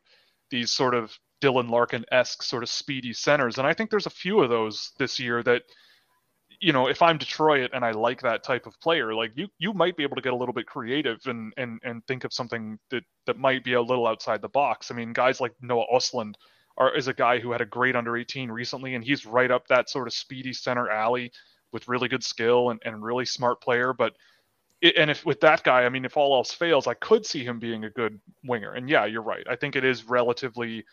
these 0.51 0.71
sort 0.71 0.95
of 0.95 1.19
Dylan 1.41 1.71
Larkin 1.71 2.05
esque 2.11 2.43
sort 2.43 2.63
of 2.63 2.69
speedy 2.69 3.13
centers. 3.13 3.59
And 3.59 3.67
I 3.67 3.75
think 3.75 3.91
there's 3.91 4.07
a 4.07 4.11
few 4.11 4.41
of 4.41 4.49
those 4.49 4.93
this 4.99 5.19
year 5.19 5.43
that, 5.43 5.63
you 6.61 6.73
know, 6.73 6.89
if 6.89 7.03
I'm 7.03 7.19
Detroit 7.19 7.71
and 7.75 7.85
I 7.85 7.91
like 7.91 8.23
that 8.23 8.43
type 8.43 8.67
of 8.67 8.79
player, 8.81 9.15
like 9.15 9.33
you 9.35 9.49
you 9.59 9.75
might 9.75 9.97
be 9.97 10.03
able 10.03 10.17
to 10.17 10.23
get 10.23 10.33
a 10.33 10.37
little 10.37 10.55
bit 10.55 10.67
creative 10.67 11.21
and 11.27 11.53
and 11.59 11.79
and 11.85 12.07
think 12.07 12.25
of 12.25 12.33
something 12.33 12.79
that 12.91 13.05
that 13.27 13.39
might 13.39 13.63
be 13.65 13.75
a 13.75 13.83
little 13.83 14.07
outside 14.07 14.41
the 14.41 14.49
box. 14.49 14.91
I 14.91 14.95
mean, 14.95 15.13
guys 15.13 15.41
like 15.41 15.53
Noah 15.61 15.85
Östlund 15.93 16.35
are 16.79 16.95
is 16.95 17.09
a 17.09 17.15
guy 17.15 17.39
who 17.39 17.53
had 17.53 17.61
a 17.61 17.67
great 17.67 17.97
under 17.97 18.17
18 18.17 18.51
recently, 18.51 18.95
and 18.95 19.05
he's 19.05 19.27
right 19.27 19.51
up 19.51 19.67
that 19.69 19.89
sort 19.89 20.07
of 20.07 20.13
speedy 20.13 20.53
center 20.53 20.91
alley 20.91 21.33
with 21.73 21.89
really 21.89 22.09
good 22.09 22.25
skill 22.25 22.71
and, 22.71 22.81
and 22.85 23.03
really 23.03 23.25
smart 23.25 23.61
player. 23.61 23.93
But 23.93 24.15
it, 24.81 24.97
and 24.97 25.11
if 25.11 25.25
with 25.25 25.41
that 25.41 25.63
guy, 25.63 25.85
I 25.85 25.89
mean, 25.89 26.05
if 26.05 26.17
all 26.17 26.35
else 26.35 26.53
fails, 26.53 26.87
I 26.87 26.95
could 26.95 27.25
see 27.25 27.45
him 27.45 27.59
being 27.59 27.85
a 27.85 27.91
good 27.91 28.21
winger. 28.45 28.75
And 28.75 28.89
yeah, 28.89 29.07
you're 29.07 29.23
right. 29.23 29.47
I 29.49 29.57
think 29.57 29.77
it 29.77 29.85
is 29.85 30.05
relatively 30.05 30.85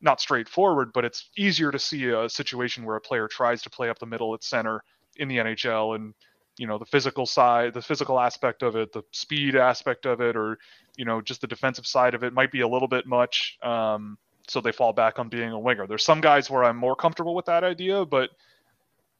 not 0.00 0.20
straightforward, 0.20 0.92
but 0.92 1.04
it's 1.04 1.30
easier 1.36 1.70
to 1.70 1.78
see 1.78 2.08
a 2.10 2.28
situation 2.28 2.84
where 2.84 2.96
a 2.96 3.00
player 3.00 3.26
tries 3.26 3.62
to 3.62 3.70
play 3.70 3.88
up 3.88 3.98
the 3.98 4.06
middle 4.06 4.34
at 4.34 4.44
center 4.44 4.82
in 5.16 5.28
the 5.28 5.38
NHL 5.38 5.96
and 5.96 6.14
you 6.56 6.66
know 6.68 6.78
the 6.78 6.84
physical 6.84 7.26
side, 7.26 7.74
the 7.74 7.82
physical 7.82 8.20
aspect 8.20 8.62
of 8.62 8.76
it, 8.76 8.92
the 8.92 9.02
speed 9.10 9.56
aspect 9.56 10.06
of 10.06 10.20
it, 10.20 10.36
or 10.36 10.58
you 10.96 11.04
know 11.04 11.20
just 11.20 11.40
the 11.40 11.46
defensive 11.46 11.86
side 11.86 12.14
of 12.14 12.22
it 12.22 12.32
might 12.32 12.52
be 12.52 12.60
a 12.60 12.68
little 12.68 12.86
bit 12.86 13.06
much. 13.06 13.58
Um, 13.62 14.18
so 14.48 14.60
they 14.60 14.72
fall 14.72 14.92
back 14.92 15.18
on 15.18 15.28
being 15.28 15.50
a 15.50 15.58
winger. 15.58 15.86
There's 15.86 16.04
some 16.04 16.20
guys 16.20 16.50
where 16.50 16.64
I'm 16.64 16.76
more 16.76 16.96
comfortable 16.96 17.34
with 17.34 17.46
that 17.46 17.64
idea, 17.64 18.04
but 18.04 18.30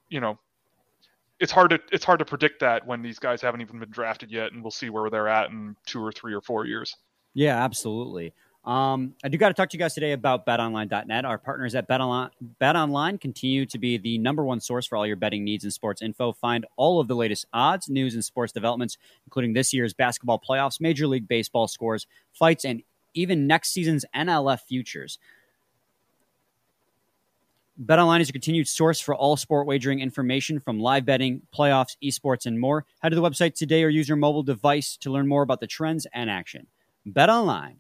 you 0.09 0.21
know, 0.21 0.39
it's 1.41 1.53
hard 1.53 1.71
to 1.71 1.81
it's 1.93 2.05
hard 2.05 2.21
to 2.21 2.25
predict 2.25 2.61
that 2.61 2.87
when 2.87 3.03
these 3.03 3.19
guys 3.19 3.43
haven't 3.43 3.61
even 3.61 3.79
been 3.79 3.91
drafted 3.91 4.31
yet, 4.31 4.53
and 4.53 4.63
we'll 4.63 4.71
see 4.71 4.91
where 4.91 5.11
they're 5.11 5.29
at 5.29 5.51
in 5.51 5.77
two 5.87 6.05
or 6.05 6.13
three 6.13 6.35
or 6.35 6.41
four 6.41 6.67
years. 6.67 6.97
Yeah, 7.35 7.63
absolutely. 7.63 8.33
Um, 8.65 9.15
I 9.23 9.29
do 9.29 9.37
got 9.37 9.49
to 9.49 9.55
talk 9.55 9.69
to 9.71 9.77
you 9.77 9.79
guys 9.79 9.93
today 9.93 10.13
about 10.13 10.47
betonline.net. 10.47 11.27
Our 11.27 11.37
partners 11.37 11.75
at 11.75 11.87
BetOnline, 11.87 12.31
BetOnline 12.61 13.21
continue 13.21 13.67
to 13.67 13.79
be 13.79 13.99
the 13.99 14.17
number 14.17 14.43
one 14.43 14.59
source 14.59 14.87
for 14.87 14.97
all 14.97 15.07
your 15.07 15.17
betting 15.17 15.45
needs 15.45 15.65
and 15.65 15.73
sports 15.73 16.01
info. 16.01 16.33
Find 16.33 16.65
all 16.77 16.99
of 16.99 17.07
the 17.07 17.15
latest 17.15 17.45
odds, 17.53 17.91
news, 17.91 18.15
and 18.15 18.25
sports 18.25 18.53
developments, 18.53 18.97
including 19.27 19.53
this 19.53 19.75
year's 19.75 19.93
basketball 19.93 20.41
playoffs, 20.41 20.81
Major 20.81 21.07
League 21.07 21.29
Baseball 21.29 21.69
scores, 21.69 22.07
fights, 22.33 22.65
and 22.65 22.83
even 23.15 23.47
next 23.47 23.71
season's 23.71 24.05
NFL 24.15 24.61
futures. 24.61 25.19
BetOnline 27.83 28.21
is 28.21 28.29
your 28.29 28.35
continued 28.35 28.69
source 28.69 29.01
for 29.01 29.15
all 29.17 29.37
sport 29.37 29.67
wagering 29.67 30.01
information 30.01 30.61
from 30.61 30.79
live 30.79 31.05
betting, 31.05 31.43
playoffs, 31.53 31.97
esports, 32.03 32.47
and 32.47 32.61
more. 32.61 32.85
Head 33.01 33.09
to 33.09 33.17
the 33.17 33.23
website 33.23 33.55
today 33.55 33.83
or 33.83 33.89
use 33.89 34.09
your 34.09 34.17
mobile 34.17 34.45
device 34.45 34.97
to 34.99 35.11
learn 35.11 35.27
more 35.27 35.43
about 35.43 35.61
the 35.61 35.67
trends 35.67 36.07
and 36.13 36.31
action. 36.31 36.69
BetOnline 37.09 37.77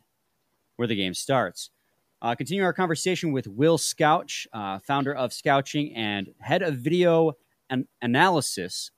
where 0.76 0.88
the 0.88 0.97
game 0.97 1.14
starts. 1.14 1.71
Uh, 2.21 2.35
continue 2.35 2.64
our 2.64 2.73
conversation 2.73 3.33
with 3.33 3.47
Will 3.47 3.79
Scouch, 3.79 4.47
uh, 4.53 4.79
founder 4.79 5.14
of 5.14 5.33
Scouching 5.33 5.95
and 5.95 6.31
head 6.41 6.62
of 6.62 6.76
video 6.76 7.33
and 7.69 7.87
analysis 8.00 8.91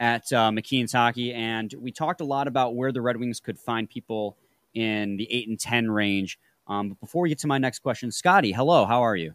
at 0.00 0.32
uh, 0.32 0.50
McKeen's 0.50 0.92
Hockey. 0.92 1.32
And 1.32 1.72
we 1.78 1.92
talked 1.92 2.20
a 2.20 2.24
lot 2.24 2.48
about 2.48 2.74
where 2.74 2.92
the 2.92 3.00
Red 3.00 3.16
Wings 3.16 3.40
could 3.40 3.58
find 3.58 3.88
people 3.88 4.36
in 4.74 5.16
the 5.16 5.32
8 5.32 5.48
and 5.48 5.60
10 5.60 5.90
range. 5.90 6.38
Um, 6.66 6.90
but 6.90 7.00
before 7.00 7.22
we 7.22 7.28
get 7.28 7.38
to 7.40 7.46
my 7.46 7.58
next 7.58 7.80
question, 7.80 8.10
Scotty, 8.10 8.52
hello, 8.52 8.86
how 8.86 9.02
are 9.02 9.16
you? 9.16 9.34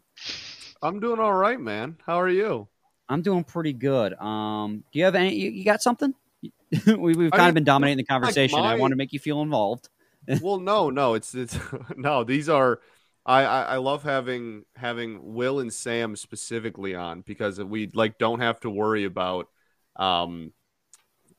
I'm 0.82 1.00
doing 1.00 1.20
all 1.20 1.34
right, 1.34 1.60
man. 1.60 1.98
How 2.06 2.20
are 2.20 2.30
you? 2.30 2.68
I'm 3.08 3.22
doing 3.22 3.44
pretty 3.44 3.74
good. 3.74 4.14
Um, 4.14 4.84
do 4.92 5.00
you 5.00 5.06
have 5.06 5.16
any? 5.16 5.36
You, 5.36 5.50
you 5.52 5.66
got 5.66 5.82
something? 5.82 6.14
we, 6.42 7.24
have 7.24 7.32
kind 7.32 7.42
I 7.42 7.48
of 7.50 7.54
been 7.54 7.64
dominating 7.64 7.98
the 7.98 8.04
conversation. 8.04 8.60
Like 8.60 8.66
my... 8.66 8.74
I 8.74 8.76
want 8.78 8.92
to 8.92 8.96
make 8.96 9.14
you 9.14 9.20
feel 9.20 9.42
involved 9.42 9.90
well, 10.42 10.60
no, 10.60 10.90
no, 10.90 11.14
it's 11.14 11.34
it's 11.34 11.58
no. 11.96 12.24
These 12.24 12.50
are 12.50 12.80
I, 13.26 13.44
I, 13.44 13.62
I 13.62 13.76
love 13.78 14.04
having 14.04 14.66
having 14.76 15.34
Will 15.34 15.60
and 15.60 15.74
Sam 15.74 16.16
specifically 16.16 16.96
on 16.96 17.22
because 17.22 17.60
we 17.60 17.90
like 17.94 18.18
don't 18.18 18.40
have 18.40 18.60
to 18.62 18.70
worry 18.70 19.06
about 19.06 19.50
um 20.00 20.52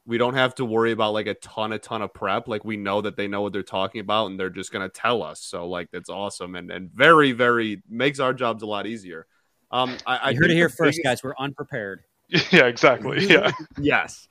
we 0.06 0.18
don't 0.18 0.34
have 0.34 0.54
to 0.56 0.64
worry 0.64 0.92
about 0.92 1.12
like 1.12 1.26
a 1.26 1.34
ton 1.34 1.72
a 1.72 1.78
ton 1.78 2.02
of 2.02 2.12
prep. 2.14 2.48
Like 2.48 2.64
we 2.64 2.76
know 2.76 3.00
that 3.00 3.16
they 3.16 3.28
know 3.28 3.42
what 3.42 3.52
they're 3.52 3.62
talking 3.62 4.00
about 4.00 4.26
and 4.26 4.38
they're 4.38 4.50
just 4.50 4.72
going 4.72 4.88
to 4.88 4.92
tell 4.92 5.22
us. 5.22 5.40
So 5.40 5.68
like 5.68 5.90
that's 5.90 6.10
awesome 6.10 6.54
and 6.54 6.70
and 6.70 6.90
very 6.92 7.32
very 7.32 7.82
makes 7.88 8.20
our 8.20 8.32
jobs 8.32 8.62
a 8.62 8.66
lot 8.66 8.86
easier. 8.86 9.26
Um 9.70 9.96
i, 10.06 10.30
I 10.30 10.34
heard 10.34 10.50
it 10.50 10.54
here 10.54 10.68
first 10.68 10.98
biggest... 10.98 11.04
guys. 11.04 11.24
We're 11.24 11.34
unprepared. 11.38 12.02
Yeah 12.50 12.66
exactly. 12.66 13.26
Yeah. 13.28 13.50
Yes. 13.78 14.28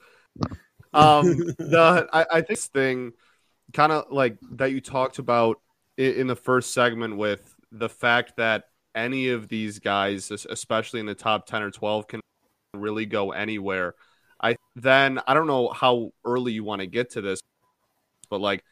Um 0.93 1.25
the 1.57 2.07
i, 2.13 2.25
I 2.29 2.35
think 2.35 2.47
this 2.47 2.67
thing 2.67 3.13
kind 3.73 3.91
of 3.91 4.11
like 4.11 4.37
that 4.53 4.71
you 4.71 4.81
talked 4.81 5.19
about 5.19 5.59
in 5.97 6.27
the 6.27 6.35
first 6.35 6.73
segment 6.73 7.17
with 7.17 7.55
the 7.71 7.89
fact 7.89 8.37
that 8.37 8.65
any 8.95 9.29
of 9.29 9.47
these 9.47 9.79
guys, 9.79 10.31
especially 10.31 10.99
in 10.99 11.05
the 11.05 11.15
top 11.15 11.45
10 11.45 11.61
or 11.61 11.71
12, 11.71 12.07
can 12.07 12.21
really 12.73 13.05
go 13.05 13.31
anywhere. 13.31 13.95
I 14.41 14.55
then 14.75 15.19
I 15.27 15.33
don't 15.33 15.47
know 15.47 15.69
how 15.69 16.11
early 16.25 16.53
you 16.53 16.63
want 16.63 16.81
to 16.81 16.87
get 16.87 17.11
to 17.11 17.21
this, 17.21 17.41
but 18.29 18.39
like 18.39 18.63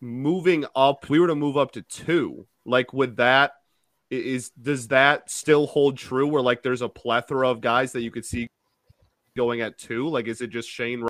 moving 0.00 0.64
up, 0.74 1.08
we 1.08 1.18
were 1.18 1.28
to 1.28 1.34
move 1.34 1.56
up 1.56 1.72
to 1.72 1.82
two. 1.82 2.46
Like 2.64 2.92
with 2.92 3.16
that, 3.16 3.52
is 4.10 4.50
does 4.50 4.88
that 4.88 5.30
still 5.30 5.66
hold 5.66 5.96
true? 5.96 6.26
Where 6.26 6.42
like 6.42 6.62
there's 6.62 6.82
a 6.82 6.88
plethora 6.88 7.48
of 7.48 7.60
guys 7.60 7.92
that 7.92 8.02
you 8.02 8.10
could 8.10 8.24
see 8.24 8.48
going 9.36 9.60
at 9.60 9.78
two? 9.78 10.08
Like 10.08 10.26
is 10.26 10.40
it 10.40 10.48
just 10.48 10.68
Shane, 10.68 11.06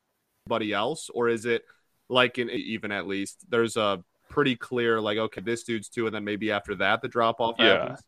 everybody 0.46 0.72
else, 0.72 1.10
or 1.12 1.28
is 1.28 1.46
it 1.46 1.64
like 2.08 2.38
in 2.38 2.50
even 2.50 2.92
at 2.92 3.06
least 3.06 3.44
there's 3.48 3.76
a 3.76 4.02
pretty 4.28 4.56
clear 4.56 5.00
like 5.00 5.16
okay 5.16 5.40
this 5.40 5.62
dude's 5.62 5.88
two 5.88 6.06
and 6.06 6.14
then 6.14 6.24
maybe 6.24 6.50
after 6.50 6.74
that 6.74 7.00
the 7.00 7.08
drop 7.08 7.40
off 7.40 7.56
yeah. 7.58 7.78
happens. 7.78 8.00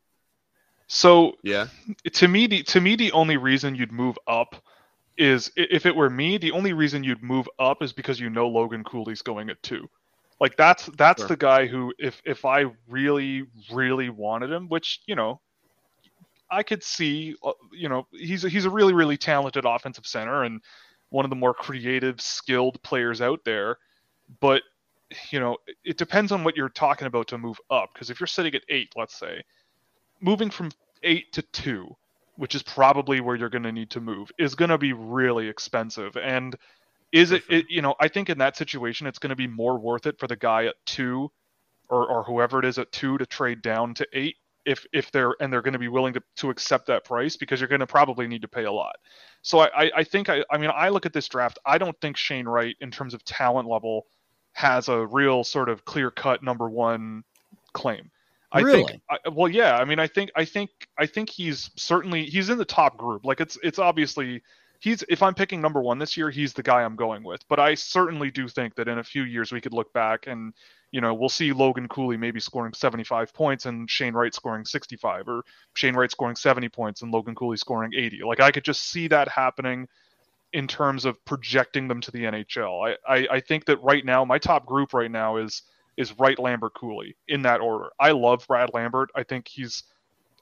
So 0.87 1.33
yeah, 1.43 1.67
to 2.13 2.27
me 2.27 2.47
the 2.47 2.63
to 2.63 2.81
me 2.81 2.95
the 2.95 3.11
only 3.11 3.37
reason 3.37 3.75
you'd 3.75 3.91
move 3.91 4.17
up 4.27 4.55
is 5.17 5.51
if 5.55 5.85
it 5.85 5.95
were 5.95 6.09
me 6.09 6.37
the 6.37 6.51
only 6.51 6.73
reason 6.73 7.03
you'd 7.03 7.23
move 7.23 7.49
up 7.59 7.81
is 7.81 7.93
because 7.93 8.19
you 8.19 8.29
know 8.29 8.47
Logan 8.47 8.83
Cooley's 8.83 9.21
going 9.21 9.49
at 9.49 9.61
two. 9.63 9.89
Like 10.39 10.55
that's 10.55 10.87
that's 10.97 11.21
sure. 11.21 11.27
the 11.29 11.37
guy 11.37 11.65
who 11.65 11.93
if 11.97 12.21
if 12.25 12.45
I 12.45 12.65
really 12.87 13.43
really 13.71 14.09
wanted 14.09 14.51
him, 14.51 14.67
which 14.69 15.01
you 15.07 15.15
know 15.15 15.41
I 16.49 16.63
could 16.63 16.83
see, 16.83 17.35
uh, 17.43 17.51
you 17.73 17.89
know, 17.89 18.07
he's 18.11 18.45
a, 18.45 18.49
he's 18.49 18.65
a 18.65 18.69
really 18.69 18.93
really 18.93 19.17
talented 19.17 19.65
offensive 19.65 20.05
center 20.05 20.43
and 20.43 20.61
one 21.09 21.25
of 21.25 21.29
the 21.29 21.35
more 21.35 21.53
creative, 21.53 22.19
skilled 22.21 22.81
players 22.83 23.21
out 23.21 23.39
there 23.45 23.77
but 24.39 24.61
you 25.31 25.39
know 25.39 25.57
it 25.83 25.97
depends 25.97 26.31
on 26.31 26.43
what 26.43 26.55
you're 26.55 26.69
talking 26.69 27.07
about 27.07 27.27
to 27.27 27.37
move 27.37 27.59
up 27.69 27.89
because 27.93 28.09
if 28.09 28.19
you're 28.19 28.27
sitting 28.27 28.53
at 28.55 28.61
eight 28.69 28.91
let's 28.95 29.17
say 29.17 29.41
moving 30.19 30.49
from 30.49 30.69
eight 31.03 31.31
to 31.31 31.41
two 31.41 31.95
which 32.37 32.55
is 32.55 32.63
probably 32.63 33.19
where 33.19 33.35
you're 33.35 33.49
going 33.49 33.63
to 33.63 33.71
need 33.71 33.89
to 33.91 33.99
move 33.99 34.31
is 34.39 34.55
going 34.55 34.69
to 34.69 34.77
be 34.77 34.93
really 34.93 35.47
expensive. 35.47 36.15
And 36.17 36.55
is 37.11 37.31
it, 37.31 37.43
it, 37.49 37.65
you 37.69 37.81
know 37.81 37.95
i 37.99 38.07
think 38.07 38.29
in 38.29 38.37
that 38.37 38.57
situation 38.57 39.07
it's 39.07 39.19
going 39.19 39.29
to 39.29 39.35
be 39.35 39.47
more 39.47 39.77
worth 39.77 40.05
it 40.05 40.19
for 40.19 40.27
the 40.27 40.35
guy 40.35 40.65
at 40.65 40.75
two 40.85 41.31
or, 41.89 42.05
or 42.05 42.23
whoever 42.23 42.59
it 42.59 42.65
is 42.65 42.77
at 42.77 42.91
two 42.91 43.17
to 43.17 43.25
trade 43.25 43.61
down 43.61 43.93
to 43.93 44.05
eight 44.13 44.35
if 44.65 44.85
if 44.91 45.09
they're 45.11 45.33
and 45.39 45.51
they're 45.51 45.61
going 45.61 45.73
to 45.73 45.79
be 45.79 45.87
willing 45.87 46.13
to, 46.13 46.21
to 46.35 46.49
accept 46.49 46.85
that 46.87 47.05
price 47.05 47.37
because 47.37 47.61
you're 47.61 47.69
going 47.69 47.79
to 47.79 47.87
probably 47.87 48.27
need 48.27 48.41
to 48.41 48.47
pay 48.47 48.65
a 48.65 48.71
lot. 48.71 48.95
So 49.41 49.59
i 49.59 49.89
i 49.95 50.03
think 50.03 50.29
i 50.29 50.43
i 50.51 50.57
mean 50.57 50.71
i 50.75 50.89
look 50.89 51.05
at 51.05 51.13
this 51.13 51.27
draft 51.27 51.57
i 51.65 51.77
don't 51.77 51.99
think 52.01 52.17
shane 52.17 52.45
wright 52.45 52.75
in 52.81 52.91
terms 52.91 53.13
of 53.13 53.23
talent 53.23 53.67
level 53.67 54.05
has 54.51 54.89
a 54.89 55.05
real 55.07 55.43
sort 55.43 55.69
of 55.69 55.85
clear 55.85 56.11
cut 56.11 56.43
number 56.43 56.69
one 56.69 57.23
claim. 57.73 58.11
I 58.51 58.61
really? 58.61 58.85
think 58.85 59.01
I, 59.09 59.29
well 59.29 59.49
yeah, 59.49 59.77
I 59.77 59.85
mean 59.85 59.99
I 59.99 60.07
think 60.07 60.31
I 60.35 60.45
think 60.45 60.69
I 60.97 61.05
think 61.05 61.29
he's 61.29 61.69
certainly 61.75 62.25
he's 62.25 62.49
in 62.49 62.57
the 62.57 62.65
top 62.65 62.97
group. 62.97 63.25
Like 63.25 63.41
it's 63.41 63.57
it's 63.61 63.79
obviously 63.79 64.41
he's 64.79 65.03
if 65.09 65.21
I'm 65.21 65.33
picking 65.33 65.61
number 65.61 65.81
1 65.81 65.99
this 65.99 66.15
year, 66.15 66.29
he's 66.29 66.53
the 66.53 66.63
guy 66.63 66.83
I'm 66.83 66.95
going 66.95 67.23
with. 67.23 67.41
But 67.49 67.59
I 67.59 67.75
certainly 67.75 68.31
do 68.31 68.47
think 68.47 68.75
that 68.75 68.87
in 68.87 68.99
a 68.99 69.03
few 69.03 69.23
years 69.23 69.51
we 69.51 69.61
could 69.61 69.73
look 69.73 69.91
back 69.93 70.27
and 70.27 70.53
you 70.91 71.01
know, 71.01 71.13
we'll 71.13 71.29
see 71.29 71.51
Logan 71.51 71.87
Cooley 71.89 72.15
maybe 72.15 72.39
scoring 72.39 72.73
75 72.73 73.33
points 73.33 73.65
and 73.65 73.89
Shane 73.89 74.13
Wright 74.13 74.33
scoring 74.33 74.63
65 74.63 75.27
or 75.27 75.43
Shane 75.73 75.95
Wright 75.95 76.09
scoring 76.09 76.35
70 76.35 76.69
points 76.69 77.01
and 77.01 77.11
Logan 77.11 77.35
Cooley 77.35 77.57
scoring 77.57 77.91
80. 77.95 78.21
Like 78.25 78.39
I 78.39 78.51
could 78.51 78.63
just 78.63 78.89
see 78.89 79.07
that 79.09 79.27
happening 79.27 79.87
in 80.53 80.67
terms 80.67 81.03
of 81.03 81.23
projecting 81.25 81.89
them 81.89 81.99
to 82.01 82.11
the 82.11 82.23
NHL. 82.23 82.97
I, 83.07 83.15
I, 83.15 83.27
I 83.31 83.39
think 83.41 83.65
that 83.65 83.83
right 83.83 84.05
now 84.05 84.23
my 84.23 84.37
top 84.37 84.65
group 84.65 84.93
right 84.93 85.11
now 85.11 85.37
is 85.37 85.63
is 85.97 86.17
Wright 86.19 86.37
Lambert 86.39 86.73
Cooley 86.75 87.15
in 87.27 87.41
that 87.41 87.59
order. 87.59 87.89
I 87.99 88.11
love 88.11 88.45
Brad 88.47 88.69
Lambert. 88.73 89.09
I 89.15 89.23
think 89.23 89.47
he's 89.47 89.83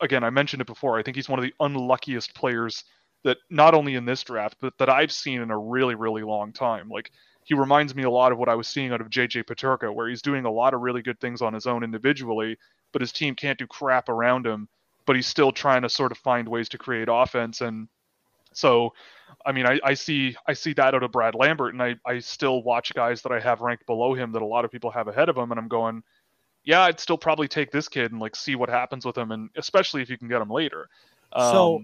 again 0.01 0.23
I 0.23 0.29
mentioned 0.29 0.61
it 0.61 0.67
before. 0.67 0.99
I 0.99 1.03
think 1.03 1.15
he's 1.15 1.29
one 1.29 1.39
of 1.39 1.43
the 1.43 1.53
unluckiest 1.59 2.35
players 2.35 2.83
that 3.23 3.37
not 3.49 3.73
only 3.73 3.95
in 3.95 4.05
this 4.05 4.23
draft 4.23 4.57
but 4.59 4.77
that 4.77 4.89
I've 4.89 5.11
seen 5.11 5.41
in 5.41 5.51
a 5.51 5.57
really 5.57 5.95
really 5.95 6.23
long 6.23 6.51
time. 6.51 6.89
Like 6.89 7.11
he 7.45 7.53
reminds 7.53 7.95
me 7.95 8.03
a 8.03 8.09
lot 8.09 8.31
of 8.31 8.39
what 8.39 8.49
I 8.49 8.55
was 8.55 8.67
seeing 8.67 8.91
out 8.91 9.01
of 9.01 9.09
JJ 9.09 9.45
Peterka, 9.45 9.93
where 9.93 10.09
he's 10.09 10.23
doing 10.23 10.45
a 10.45 10.51
lot 10.51 10.73
of 10.73 10.81
really 10.81 11.03
good 11.03 11.19
things 11.19 11.43
on 11.43 11.53
his 11.53 11.67
own 11.67 11.83
individually, 11.83 12.57
but 12.91 13.01
his 13.01 13.11
team 13.11 13.35
can't 13.35 13.59
do 13.59 13.67
crap 13.67 14.09
around 14.09 14.47
him. 14.47 14.67
But 15.05 15.15
he's 15.15 15.27
still 15.27 15.51
trying 15.51 15.83
to 15.83 15.89
sort 15.89 16.11
of 16.11 16.17
find 16.17 16.49
ways 16.49 16.69
to 16.69 16.79
create 16.79 17.07
offense 17.09 17.61
and 17.61 17.87
so 18.55 18.93
I 19.45 19.51
mean, 19.51 19.67
I, 19.67 19.79
I 19.83 19.93
see 19.93 20.35
I 20.47 20.53
see 20.53 20.73
that 20.73 20.95
out 20.95 21.03
of 21.03 21.11
Brad 21.11 21.35
Lambert, 21.35 21.73
and 21.73 21.83
I, 21.83 21.95
I 22.05 22.19
still 22.19 22.63
watch 22.63 22.93
guys 22.93 23.21
that 23.21 23.31
I 23.31 23.39
have 23.39 23.61
ranked 23.61 23.85
below 23.85 24.13
him 24.13 24.31
that 24.31 24.41
a 24.41 24.45
lot 24.45 24.65
of 24.65 24.71
people 24.71 24.89
have 24.91 25.07
ahead 25.07 25.29
of 25.29 25.37
him, 25.37 25.51
and 25.51 25.59
I'm 25.59 25.67
going, 25.67 26.01
yeah, 26.63 26.81
I'd 26.81 26.99
still 26.99 27.17
probably 27.17 27.47
take 27.47 27.71
this 27.71 27.87
kid 27.87 28.11
and 28.11 28.19
like 28.19 28.35
see 28.35 28.55
what 28.55 28.69
happens 28.69 29.05
with 29.05 29.17
him, 29.17 29.31
and 29.31 29.49
especially 29.55 30.01
if 30.01 30.09
you 30.09 30.17
can 30.17 30.27
get 30.27 30.41
him 30.41 30.49
later. 30.49 30.89
Um, 31.31 31.51
so, 31.51 31.81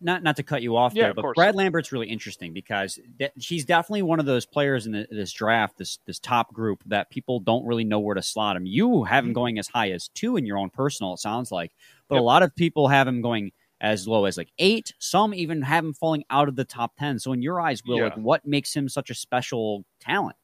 not 0.00 0.22
not 0.22 0.36
to 0.36 0.42
cut 0.42 0.62
you 0.62 0.76
off 0.76 0.94
yeah, 0.94 1.04
there, 1.04 1.14
but 1.14 1.22
course. 1.22 1.34
Brad 1.34 1.56
Lambert's 1.56 1.90
really 1.90 2.08
interesting 2.08 2.52
because 2.52 2.98
de- 3.18 3.32
he's 3.34 3.64
definitely 3.64 4.02
one 4.02 4.20
of 4.20 4.26
those 4.26 4.46
players 4.46 4.86
in 4.86 4.92
the, 4.92 5.06
this 5.10 5.32
draft, 5.32 5.78
this 5.78 5.98
this 6.06 6.18
top 6.18 6.52
group 6.52 6.82
that 6.86 7.10
people 7.10 7.40
don't 7.40 7.66
really 7.66 7.84
know 7.84 7.98
where 7.98 8.14
to 8.14 8.22
slot 8.22 8.56
him. 8.56 8.66
You 8.66 9.04
have 9.04 9.24
him 9.24 9.30
mm-hmm. 9.30 9.34
going 9.34 9.58
as 9.58 9.68
high 9.68 9.90
as 9.90 10.08
two 10.08 10.36
in 10.36 10.46
your 10.46 10.58
own 10.58 10.70
personal, 10.70 11.14
it 11.14 11.18
sounds 11.18 11.50
like, 11.50 11.72
but 12.08 12.16
yep. 12.16 12.22
a 12.22 12.24
lot 12.24 12.42
of 12.42 12.54
people 12.54 12.88
have 12.88 13.08
him 13.08 13.20
going 13.20 13.52
as 13.80 14.06
low 14.06 14.24
as 14.24 14.36
like 14.36 14.52
eight. 14.58 14.92
Some 14.98 15.34
even 15.34 15.62
have 15.62 15.84
him 15.84 15.94
falling 15.94 16.24
out 16.30 16.48
of 16.48 16.56
the 16.56 16.64
top 16.64 16.96
ten. 16.98 17.18
So 17.18 17.32
in 17.32 17.42
your 17.42 17.60
eyes, 17.60 17.82
Will, 17.84 17.98
yeah. 17.98 18.04
like 18.04 18.16
what 18.16 18.46
makes 18.46 18.74
him 18.74 18.88
such 18.88 19.10
a 19.10 19.14
special 19.14 19.84
talent? 20.00 20.36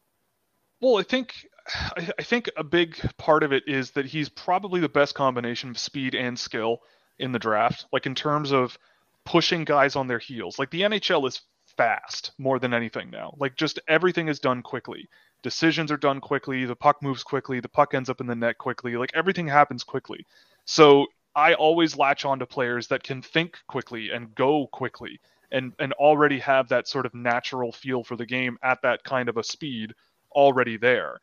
Well, 0.81 0.99
I 0.99 1.03
think 1.03 1.35
I 1.97 2.23
think 2.23 2.51
a 2.57 2.65
big 2.65 2.97
part 3.19 3.43
of 3.43 3.53
it 3.53 3.65
is 3.67 3.91
that 3.93 4.07
he's 4.07 4.29
probably 4.29 4.81
the 4.81 4.89
best 4.89 5.15
combination 5.15 5.71
of 5.71 5.79
speed 5.79 6.15
and 6.15 6.39
skill 6.39 6.81
in 7.19 7.33
the 7.33 7.39
draft. 7.39 7.87
Like 7.93 8.07
in 8.07 8.15
terms 8.15 8.53
of 8.53 8.79
pushing 9.27 9.65
guys 9.65 9.97
on 9.97 10.07
their 10.07 10.21
heels. 10.21 10.59
Like 10.59 10.71
the 10.71 10.83
NHL 10.83 11.29
is 11.29 11.43
fast 11.77 12.33
more 12.39 12.59
than 12.59 12.73
anything 12.73 13.11
now. 13.11 13.35
Like 13.39 13.57
just 13.57 13.79
everything 13.89 14.29
is 14.29 14.39
done 14.39 14.63
quickly. 14.63 15.09
Decisions 15.43 15.93
are 15.93 15.99
done 15.99 16.21
quickly. 16.21 16.65
The 16.65 16.77
puck 16.77 17.03
moves 17.03 17.23
quickly. 17.23 17.61
The 17.61 17.69
puck 17.69 17.93
ends 17.93 18.09
up 18.09 18.21
in 18.21 18.27
the 18.27 18.35
net 18.35 18.57
quickly. 18.57 18.97
Like 18.97 19.11
everything 19.15 19.47
happens 19.47 19.85
quickly. 19.85 20.25
So 20.65 21.07
I 21.37 21.53
always 21.55 21.97
latch 21.97 22.25
on 22.25 22.39
to 22.41 22.47
players 22.47 22.89
that 22.89 23.03
can 23.03 23.21
think 23.23 23.59
quickly 23.69 24.11
and 24.11 24.35
go 24.35 24.67
quickly 24.73 25.21
and 25.53 25.73
and 25.79 25.93
already 25.93 26.39
have 26.41 26.69
that 26.71 26.89
sort 26.89 27.07
of 27.07 27.15
natural 27.15 27.71
feel 27.71 28.03
for 28.03 28.17
the 28.17 28.27
game 28.27 28.59
at 28.63 28.81
that 28.83 29.05
kind 29.05 29.29
of 29.29 29.37
a 29.37 29.45
speed 29.45 29.95
already 30.33 30.77
there. 30.77 31.21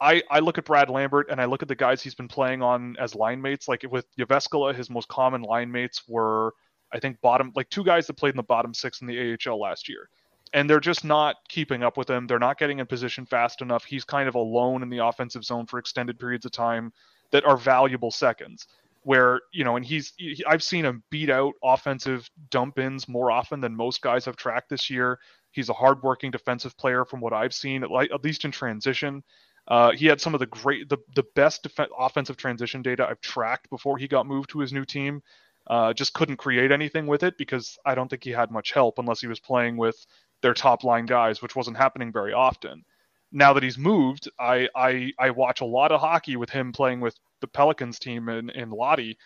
I, 0.00 0.22
I 0.30 0.38
look 0.38 0.56
at 0.56 0.64
Brad 0.64 0.88
Lambert 0.88 1.28
and 1.30 1.40
I 1.40 1.44
look 1.44 1.60
at 1.60 1.68
the 1.68 1.74
guys 1.74 2.02
he's 2.02 2.14
been 2.14 2.28
playing 2.28 2.62
on 2.62 2.96
as 2.98 3.14
line 3.14 3.42
mates. 3.42 3.68
Like 3.68 3.84
with 3.90 4.06
Jyväskylä, 4.16 4.74
his 4.74 4.88
most 4.88 5.08
common 5.08 5.42
line 5.42 5.70
mates 5.70 6.04
were, 6.08 6.54
I 6.90 6.98
think, 6.98 7.20
bottom, 7.20 7.52
like 7.54 7.68
two 7.68 7.84
guys 7.84 8.06
that 8.06 8.14
played 8.14 8.30
in 8.30 8.38
the 8.38 8.42
bottom 8.42 8.72
six 8.72 9.02
in 9.02 9.06
the 9.06 9.36
AHL 9.46 9.60
last 9.60 9.90
year. 9.90 10.08
And 10.54 10.68
they're 10.68 10.80
just 10.80 11.04
not 11.04 11.36
keeping 11.48 11.82
up 11.82 11.98
with 11.98 12.08
him. 12.08 12.26
They're 12.26 12.38
not 12.38 12.58
getting 12.58 12.78
in 12.78 12.86
position 12.86 13.26
fast 13.26 13.60
enough. 13.60 13.84
He's 13.84 14.04
kind 14.04 14.26
of 14.26 14.36
alone 14.36 14.82
in 14.82 14.88
the 14.88 15.04
offensive 15.04 15.44
zone 15.44 15.66
for 15.66 15.78
extended 15.78 16.18
periods 16.18 16.46
of 16.46 16.52
time 16.52 16.92
that 17.30 17.44
are 17.44 17.58
valuable 17.58 18.10
seconds. 18.10 18.66
Where, 19.02 19.40
you 19.52 19.64
know, 19.64 19.76
and 19.76 19.84
he's, 19.84 20.12
he, 20.16 20.44
I've 20.46 20.62
seen 20.62 20.84
him 20.84 21.02
beat 21.10 21.30
out 21.30 21.54
offensive 21.62 22.28
dump 22.50 22.78
ins 22.78 23.08
more 23.08 23.30
often 23.30 23.60
than 23.60 23.74
most 23.74 24.02
guys 24.02 24.26
have 24.26 24.36
tracked 24.36 24.68
this 24.68 24.90
year. 24.90 25.18
He's 25.52 25.70
a 25.70 25.74
hardworking 25.74 26.30
defensive 26.30 26.76
player 26.76 27.04
from 27.04 27.20
what 27.20 27.32
I've 27.32 27.54
seen, 27.54 27.82
at, 27.82 27.90
at 27.90 28.22
least 28.22 28.44
in 28.44 28.50
transition. 28.50 29.22
Uh, 29.68 29.92
he 29.92 30.06
had 30.06 30.20
some 30.20 30.34
of 30.34 30.40
the 30.40 30.46
great, 30.46 30.88
the, 30.88 30.98
the 31.14 31.24
best 31.34 31.62
def- 31.62 31.88
offensive 31.98 32.36
transition 32.36 32.82
data 32.82 33.06
I've 33.08 33.20
tracked 33.20 33.70
before 33.70 33.96
he 33.98 34.06
got 34.06 34.26
moved 34.26 34.50
to 34.50 34.58
his 34.58 34.72
new 34.72 34.84
team. 34.84 35.22
Uh, 35.66 35.92
just 35.92 36.14
couldn't 36.14 36.36
create 36.36 36.72
anything 36.72 37.06
with 37.06 37.22
it 37.22 37.38
because 37.38 37.78
I 37.86 37.94
don't 37.94 38.08
think 38.08 38.24
he 38.24 38.30
had 38.30 38.50
much 38.50 38.72
help 38.72 38.98
unless 38.98 39.20
he 39.20 39.28
was 39.28 39.40
playing 39.40 39.76
with 39.76 40.04
their 40.42 40.54
top 40.54 40.84
line 40.84 41.06
guys, 41.06 41.40
which 41.40 41.54
wasn't 41.54 41.76
happening 41.76 42.12
very 42.12 42.32
often. 42.32 42.84
Now 43.32 43.52
that 43.52 43.62
he's 43.62 43.78
moved, 43.78 44.28
I, 44.40 44.68
I 44.74 45.12
I 45.18 45.30
watch 45.30 45.60
a 45.60 45.66
lot 45.66 45.92
of 45.92 46.00
hockey 46.00 46.36
with 46.36 46.50
him 46.50 46.72
playing 46.72 47.00
with 47.00 47.16
the 47.40 47.48
Pelicans 47.48 47.98
team 47.98 48.28
in, 48.28 48.50
in 48.50 48.70
Lahti, 48.70 49.16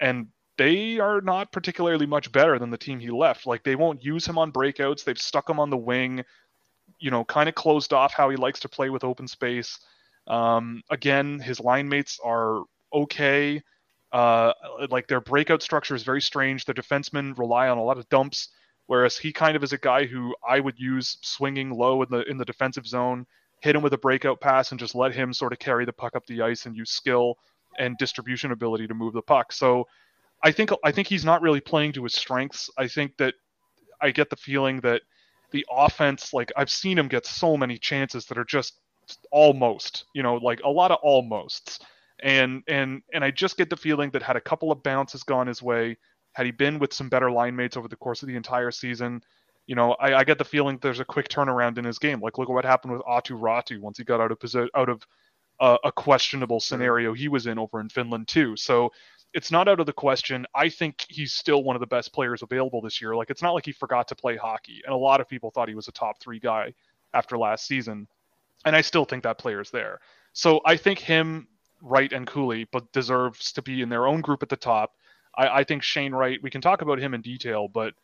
and 0.00 0.28
they 0.56 0.98
are 1.00 1.20
not 1.20 1.52
particularly 1.52 2.06
much 2.06 2.30
better 2.30 2.58
than 2.58 2.70
the 2.70 2.78
team 2.78 3.00
he 3.00 3.10
left. 3.10 3.46
Like 3.46 3.64
they 3.64 3.74
won't 3.74 4.04
use 4.04 4.26
him 4.26 4.38
on 4.38 4.52
breakouts. 4.52 5.04
They've 5.04 5.18
stuck 5.18 5.48
him 5.48 5.58
on 5.58 5.70
the 5.70 5.76
wing 5.76 6.24
you 6.98 7.10
know, 7.10 7.24
kind 7.24 7.48
of 7.48 7.54
closed 7.54 7.92
off 7.92 8.14
how 8.14 8.30
he 8.30 8.36
likes 8.36 8.60
to 8.60 8.68
play 8.68 8.90
with 8.90 9.04
open 9.04 9.28
space. 9.28 9.78
Um, 10.26 10.82
again, 10.90 11.38
his 11.38 11.60
line 11.60 11.88
mates 11.88 12.18
are 12.24 12.62
okay. 12.92 13.62
Uh, 14.12 14.52
like 14.90 15.08
their 15.08 15.20
breakout 15.20 15.62
structure 15.62 15.94
is 15.94 16.02
very 16.02 16.22
strange. 16.22 16.64
The 16.64 16.74
defensemen 16.74 17.36
rely 17.36 17.68
on 17.68 17.78
a 17.78 17.82
lot 17.82 17.98
of 17.98 18.08
dumps, 18.08 18.48
whereas 18.86 19.18
he 19.18 19.32
kind 19.32 19.56
of 19.56 19.64
is 19.64 19.72
a 19.72 19.78
guy 19.78 20.06
who 20.06 20.34
I 20.48 20.60
would 20.60 20.78
use 20.78 21.18
swinging 21.22 21.70
low 21.70 22.02
in 22.02 22.08
the 22.10 22.22
in 22.30 22.38
the 22.38 22.44
defensive 22.44 22.86
zone, 22.86 23.26
hit 23.60 23.74
him 23.74 23.82
with 23.82 23.92
a 23.92 23.98
breakout 23.98 24.40
pass, 24.40 24.70
and 24.70 24.78
just 24.78 24.94
let 24.94 25.14
him 25.14 25.32
sort 25.32 25.52
of 25.52 25.58
carry 25.58 25.84
the 25.84 25.92
puck 25.92 26.14
up 26.14 26.26
the 26.26 26.42
ice 26.42 26.66
and 26.66 26.76
use 26.76 26.90
skill 26.90 27.36
and 27.78 27.98
distribution 27.98 28.52
ability 28.52 28.86
to 28.86 28.94
move 28.94 29.12
the 29.12 29.22
puck. 29.22 29.52
So 29.52 29.86
I 30.42 30.52
think 30.52 30.70
I 30.84 30.92
think 30.92 31.08
he's 31.08 31.24
not 31.24 31.42
really 31.42 31.60
playing 31.60 31.92
to 31.94 32.04
his 32.04 32.14
strengths. 32.14 32.70
I 32.76 32.88
think 32.88 33.16
that 33.18 33.34
I 34.00 34.10
get 34.10 34.30
the 34.30 34.36
feeling 34.36 34.80
that 34.80 35.02
the 35.50 35.64
offense, 35.70 36.32
like 36.32 36.52
I've 36.56 36.70
seen 36.70 36.98
him 36.98 37.08
get 37.08 37.26
so 37.26 37.56
many 37.56 37.78
chances 37.78 38.26
that 38.26 38.38
are 38.38 38.44
just 38.44 38.74
almost, 39.30 40.04
you 40.14 40.22
know, 40.22 40.36
like 40.36 40.60
a 40.64 40.68
lot 40.68 40.90
of 40.90 40.98
almosts. 41.02 41.78
And 42.22 42.62
and 42.68 43.02
and 43.12 43.24
I 43.24 43.30
just 43.30 43.56
get 43.56 43.70
the 43.70 43.76
feeling 43.76 44.10
that 44.10 44.22
had 44.22 44.36
a 44.36 44.40
couple 44.40 44.70
of 44.70 44.82
bounces 44.82 45.22
gone 45.22 45.46
his 45.46 45.62
way, 45.62 45.96
had 46.32 46.46
he 46.46 46.52
been 46.52 46.78
with 46.78 46.92
some 46.92 47.08
better 47.08 47.30
line 47.30 47.56
mates 47.56 47.76
over 47.76 47.88
the 47.88 47.96
course 47.96 48.22
of 48.22 48.28
the 48.28 48.36
entire 48.36 48.70
season, 48.70 49.22
you 49.66 49.74
know, 49.74 49.92
I, 49.92 50.14
I 50.14 50.24
get 50.24 50.38
the 50.38 50.44
feeling 50.44 50.78
there's 50.80 51.00
a 51.00 51.04
quick 51.04 51.28
turnaround 51.28 51.78
in 51.78 51.84
his 51.84 51.98
game. 51.98 52.20
Like 52.20 52.38
look 52.38 52.48
at 52.48 52.52
what 52.52 52.64
happened 52.64 52.92
with 52.92 53.02
Aatu 53.02 53.38
Räty 53.38 53.80
once 53.80 53.98
he 53.98 54.04
got 54.04 54.20
out 54.20 54.30
of 54.30 54.38
posi- 54.38 54.68
out 54.76 54.88
of 54.88 55.02
uh, 55.64 55.78
a 55.82 55.90
questionable 55.90 56.60
scenario 56.60 57.14
he 57.14 57.26
was 57.26 57.46
in 57.46 57.58
over 57.58 57.80
in 57.80 57.88
Finland 57.88 58.28
too. 58.28 58.54
So 58.54 58.92
it's 59.32 59.50
not 59.50 59.66
out 59.66 59.80
of 59.80 59.86
the 59.86 59.94
question. 59.94 60.44
I 60.54 60.68
think 60.68 61.06
he's 61.08 61.32
still 61.32 61.64
one 61.64 61.74
of 61.74 61.80
the 61.80 61.86
best 61.86 62.12
players 62.12 62.42
available 62.42 62.82
this 62.82 63.00
year. 63.00 63.16
Like 63.16 63.30
it's 63.30 63.40
not 63.40 63.52
like 63.52 63.64
he 63.64 63.72
forgot 63.72 64.06
to 64.08 64.14
play 64.14 64.36
hockey, 64.36 64.82
and 64.84 64.92
a 64.92 64.98
lot 64.98 65.22
of 65.22 65.28
people 65.28 65.50
thought 65.50 65.70
he 65.70 65.74
was 65.74 65.88
a 65.88 65.92
top 65.92 66.20
three 66.20 66.38
guy 66.38 66.74
after 67.14 67.38
last 67.38 67.66
season, 67.66 68.06
and 68.66 68.76
I 68.76 68.82
still 68.82 69.06
think 69.06 69.22
that 69.22 69.38
player's 69.38 69.70
there. 69.70 70.00
So 70.34 70.60
I 70.66 70.76
think 70.76 70.98
him, 70.98 71.48
Wright, 71.80 72.12
and 72.12 72.26
Cooley, 72.26 72.68
but 72.70 72.92
deserves 72.92 73.50
to 73.52 73.62
be 73.62 73.80
in 73.80 73.88
their 73.88 74.06
own 74.06 74.20
group 74.20 74.42
at 74.42 74.50
the 74.50 74.56
top. 74.56 74.92
I, 75.34 75.60
I 75.60 75.64
think 75.64 75.82
Shane 75.82 76.12
Wright. 76.12 76.38
We 76.42 76.50
can 76.50 76.60
talk 76.60 76.82
about 76.82 76.98
him 76.98 77.14
in 77.14 77.22
detail, 77.22 77.68
but 77.68 77.94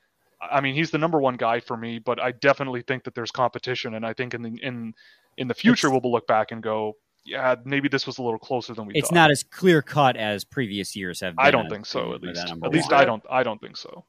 I 0.40 0.62
mean 0.62 0.74
he's 0.74 0.90
the 0.90 0.98
number 0.98 1.20
one 1.20 1.37
guy 1.37 1.61
for 1.61 1.76
me. 1.76 1.98
But 1.98 2.22
I 2.22 2.32
definitely 2.32 2.80
think 2.80 3.04
that 3.04 3.14
there's 3.14 3.30
competition, 3.30 3.96
and 3.96 4.06
I 4.06 4.14
think 4.14 4.32
in 4.32 4.40
the 4.40 4.58
in 4.62 4.94
in 5.37 5.46
the 5.46 5.54
future 5.54 5.88
it's, 5.88 6.02
we'll 6.02 6.11
look 6.11 6.26
back 6.26 6.52
and 6.52 6.62
go, 6.62 6.96
yeah, 7.24 7.56
maybe 7.64 7.88
this 7.88 8.06
was 8.06 8.18
a 8.18 8.22
little 8.22 8.38
closer 8.38 8.74
than 8.74 8.87
we. 8.87 8.94
It's 8.94 9.09
thought. 9.09 9.14
not 9.14 9.30
as 9.30 9.42
clear 9.42 9.83
cut 9.83 10.16
as 10.16 10.44
previous 10.44 10.96
years 10.96 11.20
have. 11.20 11.37
Been. 11.37 11.46
I 11.46 11.50
don't 11.50 11.68
think 11.68 11.87
so. 11.87 12.14
At 12.14 12.22
least, 12.22 12.40
at 12.40 12.70
least 12.70 12.92
I 12.92 13.04
don't. 13.04 13.22
I 13.30 13.42
don't 13.42 13.61
think 13.61 13.76
so. 13.76 14.04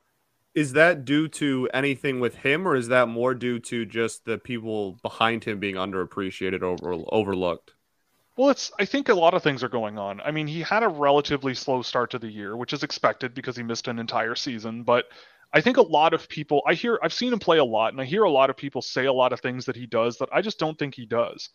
Is 0.54 0.74
that 0.74 1.06
due 1.06 1.28
to 1.30 1.69
anything 1.74 2.19
with 2.19 2.36
him, 2.36 2.67
or 2.67 2.76
is 2.76 2.89
that 2.89 3.08
more 3.08 3.34
due 3.34 3.60
to 3.60 3.86
just 3.86 4.26
the 4.26 4.38
people 4.38 4.97
behind 5.02 5.43
him 5.43 5.60
being 5.60 5.76
underappreciated, 5.76 6.62
over 6.62 7.04
overlooked? 7.08 7.74
Well, 8.38 8.50
it's. 8.50 8.71
I 8.80 8.86
think 8.86 9.10
a 9.10 9.13
lot 9.13 9.34
of 9.34 9.43
things 9.43 9.63
are 9.63 9.69
going 9.69 9.97
on. 9.97 10.21
I 10.21 10.32
mean, 10.32 10.47
he 10.47 10.62
had 10.62 10.84
a 10.84 10.89
relatively 10.89 11.54
slow 11.54 11.82
start 11.82 12.12
to 12.12 12.19
the 12.19 12.32
year, 12.32 12.56
which 12.56 12.74
is 12.74 12.84
expected 12.84 13.34
because 13.34 13.58
he 13.58 13.63
missed 13.63 13.88
an 13.88 14.00
entire 14.00 14.36
season. 14.36 14.84
But 14.84 15.06
I 15.54 15.60
think 15.60 15.78
a 15.78 15.82
lot 15.82 16.13
of 16.13 16.30
people. 16.30 16.62
I 16.65 16.74
hear. 16.76 16.97
I've 17.04 17.13
seen 17.13 17.34
him 17.34 17.39
play 17.39 17.58
a 17.58 17.65
lot, 17.65 17.91
and 17.91 18.02
I 18.02 18.06
hear 18.06 18.24
a 18.24 18.32
lot 18.32 18.50
of 18.50 18.56
people 18.56 18.82
say 18.82 19.06
a 19.06 19.13
lot 19.13 19.34
of 19.34 19.41
things 19.41 19.65
that 19.65 19.76
he 19.76 19.86
does 19.86 20.17
that 20.17 20.30
I 20.32 20.41
just 20.41 20.60
don't 20.60 20.80
think 20.80 20.95
he 20.95 21.06
does. 21.06 21.50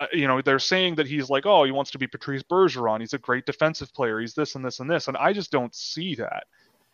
Uh, 0.00 0.06
you 0.12 0.26
know, 0.26 0.40
they're 0.40 0.58
saying 0.58 0.96
that 0.96 1.06
he's 1.06 1.30
like, 1.30 1.46
oh, 1.46 1.64
he 1.64 1.70
wants 1.70 1.90
to 1.92 1.98
be 1.98 2.06
Patrice 2.06 2.42
Bergeron. 2.42 3.00
He's 3.00 3.12
a 3.12 3.18
great 3.18 3.46
defensive 3.46 3.92
player. 3.94 4.20
He's 4.20 4.34
this 4.34 4.54
and 4.54 4.64
this 4.64 4.80
and 4.80 4.90
this, 4.90 5.08
and 5.08 5.16
I 5.16 5.32
just 5.32 5.50
don't 5.50 5.74
see 5.74 6.14
that. 6.16 6.44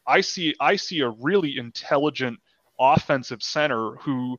I 0.07 0.21
see, 0.21 0.55
I 0.61 0.77
see 0.77 1.01
a 1.01 1.11
really 1.11 1.59
intelligent 1.59 2.41
offensive 2.79 3.43
center 3.43 3.93
who. 3.97 4.39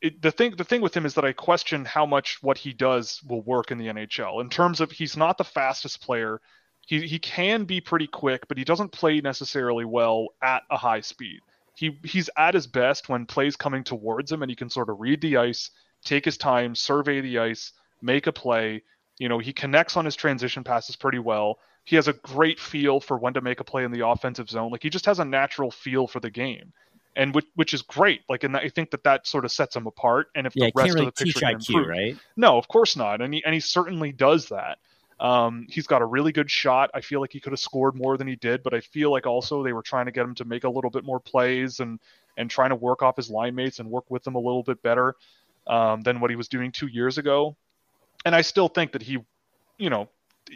It, 0.00 0.20
the 0.20 0.32
thing, 0.32 0.56
the 0.56 0.64
thing 0.64 0.80
with 0.80 0.96
him 0.96 1.06
is 1.06 1.14
that 1.14 1.24
I 1.24 1.32
question 1.32 1.84
how 1.84 2.04
much 2.04 2.42
what 2.42 2.58
he 2.58 2.72
does 2.72 3.22
will 3.22 3.42
work 3.42 3.70
in 3.70 3.78
the 3.78 3.86
NHL. 3.86 4.40
In 4.40 4.50
terms 4.50 4.80
of, 4.80 4.90
he's 4.90 5.16
not 5.16 5.38
the 5.38 5.44
fastest 5.44 6.02
player. 6.02 6.40
He 6.86 7.06
he 7.06 7.18
can 7.18 7.64
be 7.64 7.80
pretty 7.80 8.08
quick, 8.08 8.48
but 8.48 8.58
he 8.58 8.64
doesn't 8.64 8.90
play 8.90 9.20
necessarily 9.20 9.84
well 9.84 10.28
at 10.42 10.62
a 10.70 10.76
high 10.76 11.00
speed. 11.00 11.40
He 11.74 11.98
he's 12.04 12.28
at 12.36 12.54
his 12.54 12.66
best 12.66 13.08
when 13.08 13.26
plays 13.26 13.56
coming 13.56 13.84
towards 13.84 14.30
him 14.32 14.42
and 14.42 14.50
he 14.50 14.56
can 14.56 14.68
sort 14.68 14.90
of 14.90 15.00
read 15.00 15.20
the 15.20 15.36
ice 15.36 15.70
take 16.04 16.24
his 16.24 16.36
time, 16.36 16.74
survey 16.74 17.20
the 17.20 17.38
ice, 17.38 17.72
make 18.00 18.26
a 18.26 18.32
play. 18.32 18.82
You 19.18 19.28
know, 19.28 19.38
he 19.38 19.52
connects 19.52 19.96
on 19.96 20.04
his 20.04 20.16
transition 20.16 20.64
passes 20.64 20.96
pretty 20.96 21.18
well. 21.18 21.58
He 21.84 21.96
has 21.96 22.08
a 22.08 22.12
great 22.12 22.60
feel 22.60 23.00
for 23.00 23.18
when 23.18 23.34
to 23.34 23.40
make 23.40 23.60
a 23.60 23.64
play 23.64 23.84
in 23.84 23.92
the 23.92 24.06
offensive 24.06 24.48
zone. 24.48 24.70
Like 24.70 24.82
he 24.82 24.90
just 24.90 25.06
has 25.06 25.18
a 25.18 25.24
natural 25.24 25.70
feel 25.70 26.06
for 26.06 26.20
the 26.20 26.30
game, 26.30 26.72
and 27.16 27.34
which, 27.34 27.46
which 27.54 27.74
is 27.74 27.82
great. 27.82 28.22
Like, 28.28 28.44
and 28.44 28.56
I 28.56 28.68
think 28.68 28.90
that 28.92 29.04
that 29.04 29.26
sort 29.26 29.44
of 29.44 29.52
sets 29.52 29.74
him 29.74 29.86
apart. 29.86 30.28
And 30.34 30.46
if 30.46 30.54
yeah, 30.54 30.66
the 30.66 30.72
rest 30.74 30.94
really 30.94 31.06
of 31.06 31.14
the 31.14 31.24
picture 31.24 31.40
can 31.40 31.54
improve, 31.54 31.88
right? 31.88 32.16
No, 32.36 32.56
of 32.56 32.68
course 32.68 32.96
not. 32.96 33.20
And 33.20 33.34
he 33.34 33.44
and 33.44 33.54
he 33.54 33.60
certainly 33.60 34.12
does 34.12 34.48
that. 34.48 34.78
Um, 35.20 35.66
he's 35.68 35.86
got 35.86 36.02
a 36.02 36.06
really 36.06 36.32
good 36.32 36.50
shot. 36.50 36.90
I 36.94 37.00
feel 37.00 37.20
like 37.20 37.32
he 37.32 37.38
could 37.38 37.52
have 37.52 37.60
scored 37.60 37.94
more 37.94 38.16
than 38.16 38.26
he 38.26 38.34
did, 38.34 38.64
but 38.64 38.74
I 38.74 38.80
feel 38.80 39.12
like 39.12 39.24
also 39.24 39.62
they 39.62 39.72
were 39.72 39.82
trying 39.82 40.06
to 40.06 40.12
get 40.12 40.24
him 40.24 40.34
to 40.36 40.44
make 40.44 40.64
a 40.64 40.68
little 40.68 40.90
bit 40.90 41.04
more 41.04 41.20
plays 41.20 41.78
and 41.80 42.00
and 42.36 42.50
trying 42.50 42.70
to 42.70 42.76
work 42.76 43.02
off 43.02 43.16
his 43.16 43.30
line 43.30 43.54
mates 43.54 43.78
and 43.78 43.88
work 43.88 44.10
with 44.10 44.24
them 44.24 44.34
a 44.34 44.38
little 44.38 44.62
bit 44.62 44.82
better 44.82 45.14
um, 45.66 46.00
than 46.02 46.20
what 46.20 46.30
he 46.30 46.36
was 46.36 46.48
doing 46.48 46.72
two 46.72 46.86
years 46.86 47.18
ago. 47.18 47.56
And 48.24 48.34
I 48.34 48.42
still 48.42 48.68
think 48.68 48.92
that 48.92 49.02
he, 49.02 49.18
you 49.78 49.90
know, 49.90 50.08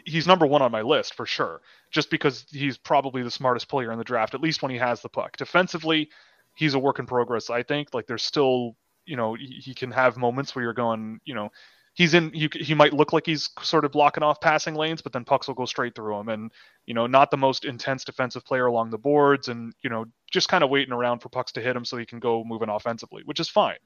he's 0.05 0.27
number 0.27 0.45
one 0.45 0.61
on 0.61 0.71
my 0.71 0.81
list 0.81 1.15
for 1.15 1.25
sure, 1.25 1.61
just 1.91 2.09
because 2.09 2.45
he's 2.49 2.77
probably 2.77 3.23
the 3.23 3.31
smartest 3.31 3.67
player 3.67 3.91
in 3.91 3.97
the 3.97 4.03
draft, 4.03 4.33
at 4.33 4.41
least 4.41 4.61
when 4.61 4.71
he 4.71 4.77
has 4.77 5.01
the 5.01 5.09
puck. 5.09 5.37
Defensively, 5.37 6.09
he's 6.55 6.73
a 6.73 6.79
work 6.79 6.99
in 6.99 7.05
progress. 7.05 7.49
I 7.49 7.63
think 7.63 7.93
like 7.93 8.07
there's 8.07 8.23
still, 8.23 8.75
you 9.05 9.15
know, 9.15 9.35
he, 9.35 9.73
can 9.73 9.91
have 9.91 10.17
moments 10.17 10.55
where 10.55 10.63
you're 10.63 10.73
going, 10.73 11.19
you 11.25 11.35
know, 11.35 11.49
he's 11.97 12.13
in 12.13 12.31
he, 12.31 12.49
he 12.53 12.73
might 12.73 12.93
look 12.93 13.11
like 13.11 13.25
he's 13.25 13.49
sort 13.61 13.83
of 13.83 13.91
blocking 13.91 14.23
off 14.23 14.39
passing 14.39 14.75
lanes 14.75 15.01
but 15.01 15.11
then 15.11 15.25
pucks 15.25 15.47
will 15.47 15.55
go 15.55 15.65
straight 15.65 15.95
through 15.95 16.17
him 16.19 16.29
and 16.29 16.51
you 16.85 16.93
know 16.93 17.07
not 17.07 17.31
the 17.31 17.37
most 17.37 17.65
intense 17.65 18.05
defensive 18.05 18.45
player 18.45 18.67
along 18.67 18.91
the 18.91 18.97
boards 18.97 19.47
and 19.47 19.73
you 19.81 19.89
know 19.89 20.05
just 20.31 20.47
kind 20.47 20.63
of 20.63 20.69
waiting 20.69 20.93
around 20.93 21.19
for 21.19 21.29
pucks 21.29 21.51
to 21.51 21.61
hit 21.61 21.75
him 21.75 21.83
so 21.83 21.97
he 21.97 22.05
can 22.05 22.19
go 22.19 22.43
moving 22.43 22.69
offensively 22.69 23.23
which 23.25 23.39
is 23.39 23.49
fine 23.49 23.77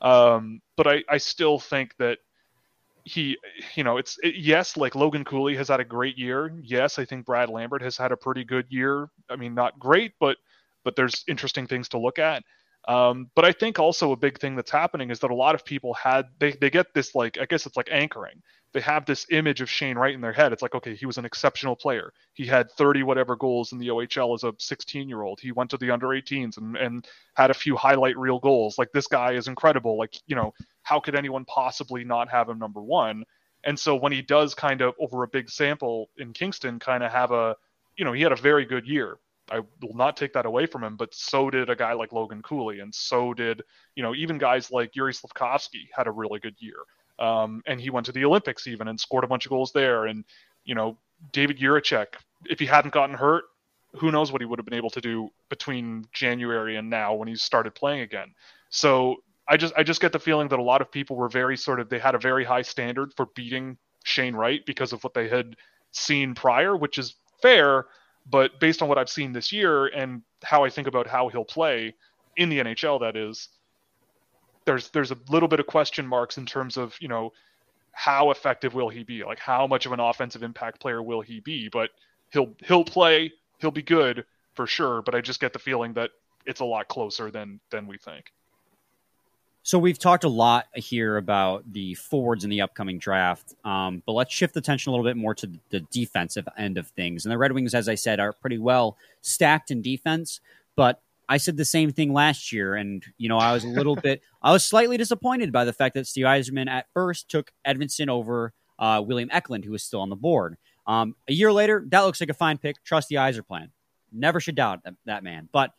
um, 0.00 0.60
but 0.76 0.86
I, 0.86 1.04
I 1.08 1.18
still 1.18 1.58
think 1.58 1.96
that 1.98 2.18
he, 3.04 3.36
you 3.74 3.84
know, 3.84 3.96
it's 3.96 4.18
it, 4.22 4.36
yes, 4.36 4.76
like 4.76 4.94
Logan 4.94 5.24
Cooley 5.24 5.56
has 5.56 5.68
had 5.68 5.80
a 5.80 5.84
great 5.84 6.18
year. 6.18 6.52
Yes, 6.62 6.98
I 6.98 7.04
think 7.04 7.26
Brad 7.26 7.48
Lambert 7.48 7.82
has 7.82 7.96
had 7.96 8.12
a 8.12 8.16
pretty 8.16 8.44
good 8.44 8.66
year. 8.68 9.08
I 9.28 9.36
mean, 9.36 9.54
not 9.54 9.78
great, 9.78 10.12
but 10.20 10.36
but 10.84 10.96
there's 10.96 11.24
interesting 11.28 11.66
things 11.66 11.88
to 11.90 11.98
look 11.98 12.18
at. 12.18 12.42
Um, 12.88 13.30
but 13.34 13.44
I 13.44 13.52
think 13.52 13.78
also 13.78 14.12
a 14.12 14.16
big 14.16 14.38
thing 14.38 14.56
that's 14.56 14.70
happening 14.70 15.10
is 15.10 15.20
that 15.20 15.30
a 15.30 15.34
lot 15.34 15.54
of 15.54 15.64
people 15.64 15.92
had 15.94 16.26
they 16.38 16.52
they 16.52 16.70
get 16.70 16.94
this 16.94 17.14
like 17.14 17.38
I 17.38 17.44
guess 17.44 17.66
it's 17.66 17.76
like 17.76 17.88
anchoring. 17.90 18.42
They 18.72 18.80
have 18.80 19.04
this 19.04 19.26
image 19.30 19.60
of 19.60 19.68
Shane 19.68 19.98
Wright 19.98 20.14
in 20.14 20.20
their 20.20 20.32
head. 20.32 20.52
It's 20.52 20.62
like 20.62 20.74
okay, 20.74 20.94
he 20.94 21.04
was 21.04 21.18
an 21.18 21.26
exceptional 21.26 21.76
player. 21.76 22.12
He 22.32 22.46
had 22.46 22.70
30 22.72 23.02
whatever 23.02 23.36
goals 23.36 23.72
in 23.72 23.78
the 23.78 23.88
OHL 23.88 24.34
as 24.34 24.44
a 24.44 24.54
16 24.58 25.08
year 25.08 25.22
old. 25.22 25.40
He 25.40 25.52
went 25.52 25.70
to 25.70 25.76
the 25.76 25.90
under 25.90 26.08
18s 26.08 26.56
and 26.56 26.76
and 26.76 27.06
had 27.34 27.50
a 27.50 27.54
few 27.54 27.76
highlight 27.76 28.16
reel 28.16 28.38
goals. 28.38 28.78
Like 28.78 28.92
this 28.92 29.06
guy 29.06 29.32
is 29.32 29.46
incredible. 29.48 29.98
Like 29.98 30.14
you 30.26 30.36
know 30.36 30.54
how 30.82 31.00
could 31.00 31.14
anyone 31.14 31.44
possibly 31.44 32.04
not 32.04 32.30
have 32.30 32.48
him 32.48 32.58
number 32.58 32.80
one? 32.80 33.24
And 33.64 33.78
so 33.78 33.94
when 33.94 34.12
he 34.12 34.22
does 34.22 34.54
kind 34.54 34.80
of 34.80 34.94
over 34.98 35.22
a 35.22 35.28
big 35.28 35.50
sample 35.50 36.08
in 36.16 36.32
Kingston, 36.32 36.78
kind 36.78 37.02
of 37.02 37.12
have 37.12 37.30
a 37.30 37.56
you 37.96 38.06
know 38.06 38.12
he 38.12 38.22
had 38.22 38.32
a 38.32 38.36
very 38.36 38.64
good 38.64 38.86
year 38.86 39.18
I 39.50 39.60
will 39.82 39.94
not 39.94 40.16
take 40.16 40.32
that 40.34 40.46
away 40.46 40.66
from 40.66 40.84
him, 40.84 40.96
but 40.96 41.14
so 41.14 41.50
did 41.50 41.70
a 41.70 41.76
guy 41.76 41.92
like 41.92 42.12
Logan 42.12 42.42
Cooley, 42.42 42.80
and 42.80 42.94
so 42.94 43.34
did 43.34 43.62
you 43.94 44.02
know 44.02 44.14
even 44.14 44.38
guys 44.38 44.70
like 44.70 44.92
Juraj 44.92 45.20
Slafkovsky 45.20 45.88
had 45.94 46.06
a 46.06 46.10
really 46.10 46.40
good 46.40 46.54
year, 46.58 46.76
um, 47.18 47.62
and 47.66 47.80
he 47.80 47.90
went 47.90 48.06
to 48.06 48.12
the 48.12 48.24
Olympics 48.24 48.66
even 48.66 48.88
and 48.88 48.98
scored 48.98 49.24
a 49.24 49.28
bunch 49.28 49.46
of 49.46 49.50
goals 49.50 49.72
there, 49.72 50.06
and 50.06 50.24
you 50.64 50.74
know 50.74 50.96
David 51.32 51.58
Jiricek, 51.58 52.06
if 52.48 52.58
he 52.58 52.66
hadn't 52.66 52.94
gotten 52.94 53.14
hurt, 53.14 53.44
who 53.94 54.10
knows 54.10 54.32
what 54.32 54.40
he 54.40 54.46
would 54.46 54.58
have 54.58 54.66
been 54.66 54.74
able 54.74 54.90
to 54.90 55.00
do 55.00 55.30
between 55.48 56.06
January 56.12 56.76
and 56.76 56.88
now 56.88 57.14
when 57.14 57.28
he 57.28 57.36
started 57.36 57.74
playing 57.74 58.00
again. 58.00 58.32
So 58.70 59.16
I 59.48 59.56
just 59.56 59.74
I 59.76 59.82
just 59.82 60.00
get 60.00 60.12
the 60.12 60.18
feeling 60.18 60.48
that 60.48 60.58
a 60.58 60.62
lot 60.62 60.80
of 60.80 60.92
people 60.92 61.16
were 61.16 61.28
very 61.28 61.56
sort 61.56 61.80
of 61.80 61.88
they 61.88 61.98
had 61.98 62.14
a 62.14 62.18
very 62.18 62.44
high 62.44 62.62
standard 62.62 63.12
for 63.16 63.26
beating 63.34 63.76
Shane 64.04 64.34
Wright 64.34 64.64
because 64.64 64.92
of 64.92 65.02
what 65.02 65.14
they 65.14 65.28
had 65.28 65.56
seen 65.92 66.34
prior, 66.34 66.76
which 66.76 66.98
is 66.98 67.16
fair 67.42 67.86
but 68.30 68.60
based 68.60 68.82
on 68.82 68.88
what 68.88 68.98
I've 68.98 69.10
seen 69.10 69.32
this 69.32 69.52
year 69.52 69.86
and 69.86 70.22
how 70.42 70.64
I 70.64 70.70
think 70.70 70.86
about 70.86 71.06
how 71.06 71.28
he'll 71.28 71.44
play 71.44 71.94
in 72.36 72.48
the 72.48 72.58
NHL, 72.60 73.00
that 73.00 73.16
is, 73.16 73.48
there's 74.64 74.90
there's 74.90 75.10
a 75.10 75.16
little 75.28 75.48
bit 75.48 75.60
of 75.60 75.66
question 75.66 76.06
marks 76.06 76.38
in 76.38 76.46
terms 76.46 76.76
of 76.76 76.94
you 77.00 77.08
know 77.08 77.32
how 77.92 78.30
effective 78.30 78.74
will 78.74 78.88
he 78.88 79.02
be? 79.02 79.24
Like 79.24 79.38
how 79.38 79.66
much 79.66 79.86
of 79.86 79.92
an 79.92 80.00
offensive 80.00 80.42
impact 80.42 80.80
player 80.80 81.02
will 81.02 81.20
he 81.20 81.40
be? 81.40 81.68
But 81.68 81.90
he'll 82.30 82.54
he'll 82.64 82.84
play, 82.84 83.32
he'll 83.58 83.70
be 83.70 83.82
good 83.82 84.24
for 84.54 84.66
sure. 84.66 85.02
But 85.02 85.14
I 85.14 85.20
just 85.20 85.40
get 85.40 85.52
the 85.52 85.58
feeling 85.58 85.94
that 85.94 86.10
it's 86.46 86.60
a 86.60 86.64
lot 86.64 86.88
closer 86.88 87.30
than 87.30 87.60
than 87.70 87.86
we 87.86 87.98
think. 87.98 88.26
So 89.62 89.78
we've 89.78 89.98
talked 89.98 90.24
a 90.24 90.28
lot 90.28 90.66
here 90.74 91.18
about 91.18 91.70
the 91.70 91.94
forwards 91.94 92.44
in 92.44 92.50
the 92.50 92.62
upcoming 92.62 92.98
draft, 92.98 93.54
um, 93.64 94.02
but 94.06 94.12
let's 94.12 94.32
shift 94.32 94.54
the 94.54 94.60
attention 94.60 94.90
a 94.90 94.92
little 94.92 95.04
bit 95.04 95.18
more 95.18 95.34
to 95.34 95.50
the 95.68 95.80
defensive 95.80 96.48
end 96.56 96.78
of 96.78 96.86
things. 96.88 97.24
And 97.24 97.32
the 97.32 97.36
Red 97.36 97.52
Wings, 97.52 97.74
as 97.74 97.88
I 97.88 97.94
said, 97.94 98.20
are 98.20 98.32
pretty 98.32 98.56
well 98.56 98.96
stacked 99.20 99.70
in 99.70 99.82
defense. 99.82 100.40
But 100.76 101.02
I 101.28 101.36
said 101.36 101.58
the 101.58 101.66
same 101.66 101.92
thing 101.92 102.12
last 102.12 102.52
year, 102.52 102.74
and 102.74 103.04
you 103.18 103.28
know 103.28 103.36
I 103.36 103.52
was 103.52 103.64
a 103.64 103.68
little 103.68 103.96
bit, 104.02 104.22
I 104.42 104.50
was 104.50 104.64
slightly 104.64 104.96
disappointed 104.96 105.52
by 105.52 105.66
the 105.66 105.74
fact 105.74 105.94
that 105.94 106.06
Steve 106.06 106.24
Yzerman 106.24 106.68
at 106.68 106.86
first 106.94 107.28
took 107.28 107.52
Edvinsson 107.66 108.08
over 108.08 108.54
uh, 108.78 109.02
William 109.06 109.28
Eklund, 109.30 109.66
who 109.66 109.72
was 109.72 109.82
still 109.82 110.00
on 110.00 110.08
the 110.08 110.16
board. 110.16 110.56
Um, 110.86 111.14
a 111.28 111.34
year 111.34 111.52
later, 111.52 111.84
that 111.88 112.00
looks 112.00 112.20
like 112.20 112.30
a 112.30 112.34
fine 112.34 112.56
pick. 112.56 112.82
Trust 112.82 113.08
the 113.08 113.16
Yzer 113.16 113.46
plan. 113.46 113.70
Never 114.10 114.40
should 114.40 114.54
doubt 114.54 114.84
that, 114.84 114.94
that 115.04 115.22
man. 115.22 115.48
But 115.52 115.72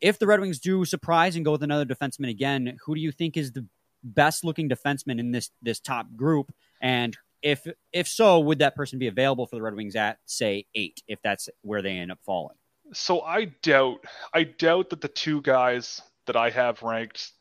if 0.00 0.18
the 0.18 0.26
Red 0.26 0.40
Wings 0.40 0.58
do 0.58 0.84
surprise 0.84 1.36
and 1.36 1.44
go 1.44 1.52
with 1.52 1.62
another 1.62 1.84
defenseman 1.84 2.30
again, 2.30 2.78
who 2.84 2.94
do 2.94 3.00
you 3.00 3.12
think 3.12 3.36
is 3.36 3.52
the 3.52 3.66
best 4.02 4.44
looking 4.44 4.68
defenseman 4.68 5.18
in 5.18 5.30
this 5.30 5.50
this 5.62 5.80
top 5.80 6.06
group? 6.16 6.52
And 6.80 7.16
if 7.42 7.66
if 7.92 8.08
so, 8.08 8.40
would 8.40 8.58
that 8.58 8.74
person 8.74 8.98
be 8.98 9.06
available 9.06 9.46
for 9.46 9.56
the 9.56 9.62
Red 9.62 9.74
Wings 9.74 9.96
at 9.96 10.18
say 10.26 10.66
eight, 10.74 11.02
if 11.08 11.20
that's 11.22 11.48
where 11.62 11.82
they 11.82 11.92
end 11.92 12.10
up 12.10 12.18
falling? 12.24 12.56
So 12.92 13.20
I 13.22 13.46
doubt 13.62 14.04
I 14.34 14.44
doubt 14.44 14.90
that 14.90 15.00
the 15.00 15.08
two 15.08 15.40
guys 15.42 16.00
that 16.26 16.36
I 16.36 16.50
have 16.50 16.82
ranked 16.82 17.32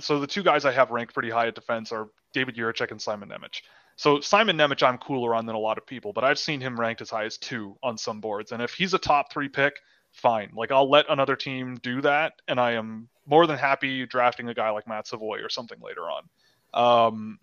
so 0.00 0.18
the 0.18 0.26
two 0.26 0.42
guys 0.42 0.64
I 0.64 0.72
have 0.72 0.90
ranked 0.90 1.14
pretty 1.14 1.30
high 1.30 1.46
at 1.46 1.54
defense 1.54 1.92
are 1.92 2.08
David 2.32 2.56
Jiricek 2.56 2.90
and 2.90 3.00
Simon 3.00 3.28
Nemec. 3.28 3.60
So 3.96 4.20
Simon 4.20 4.56
Nemec 4.56 4.82
I'm 4.82 4.98
cooler 4.98 5.34
on 5.34 5.46
than 5.46 5.54
a 5.54 5.58
lot 5.58 5.78
of 5.78 5.86
people, 5.86 6.12
but 6.12 6.24
I've 6.24 6.38
seen 6.38 6.60
him 6.60 6.78
ranked 6.78 7.00
as 7.00 7.10
high 7.10 7.24
as 7.24 7.38
two 7.38 7.76
on 7.82 7.96
some 7.96 8.20
boards. 8.20 8.50
And 8.50 8.60
if 8.60 8.74
he's 8.74 8.94
a 8.94 8.98
top 8.98 9.32
three 9.32 9.48
pick, 9.48 9.74
fine. 10.14 10.52
Like 10.54 10.70
I'll 10.70 10.90
let 10.90 11.10
another 11.10 11.36
team 11.36 11.76
do 11.82 12.00
that, 12.02 12.34
and 12.48 12.58
I 12.58 12.72
am 12.72 13.08
more 13.26 13.46
than 13.46 13.58
happy 13.58 14.06
drafting 14.06 14.48
a 14.48 14.54
guy 14.54 14.70
like 14.70 14.88
Matt 14.88 15.06
Savoy 15.06 15.40
or 15.42 15.48
something 15.48 15.78
later 15.80 16.02
on. 16.02 16.28
Um, 16.72 17.38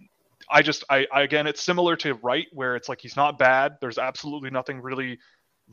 I 0.49 0.61
just, 0.61 0.83
I, 0.89 1.07
I 1.13 1.21
again, 1.21 1.47
it's 1.47 1.61
similar 1.61 1.95
to 1.97 2.13
Wright, 2.15 2.47
where 2.51 2.75
it's 2.75 2.89
like 2.89 2.99
he's 3.01 3.15
not 3.15 3.37
bad. 3.37 3.77
There's 3.79 3.97
absolutely 3.97 4.49
nothing 4.49 4.81
really 4.81 5.19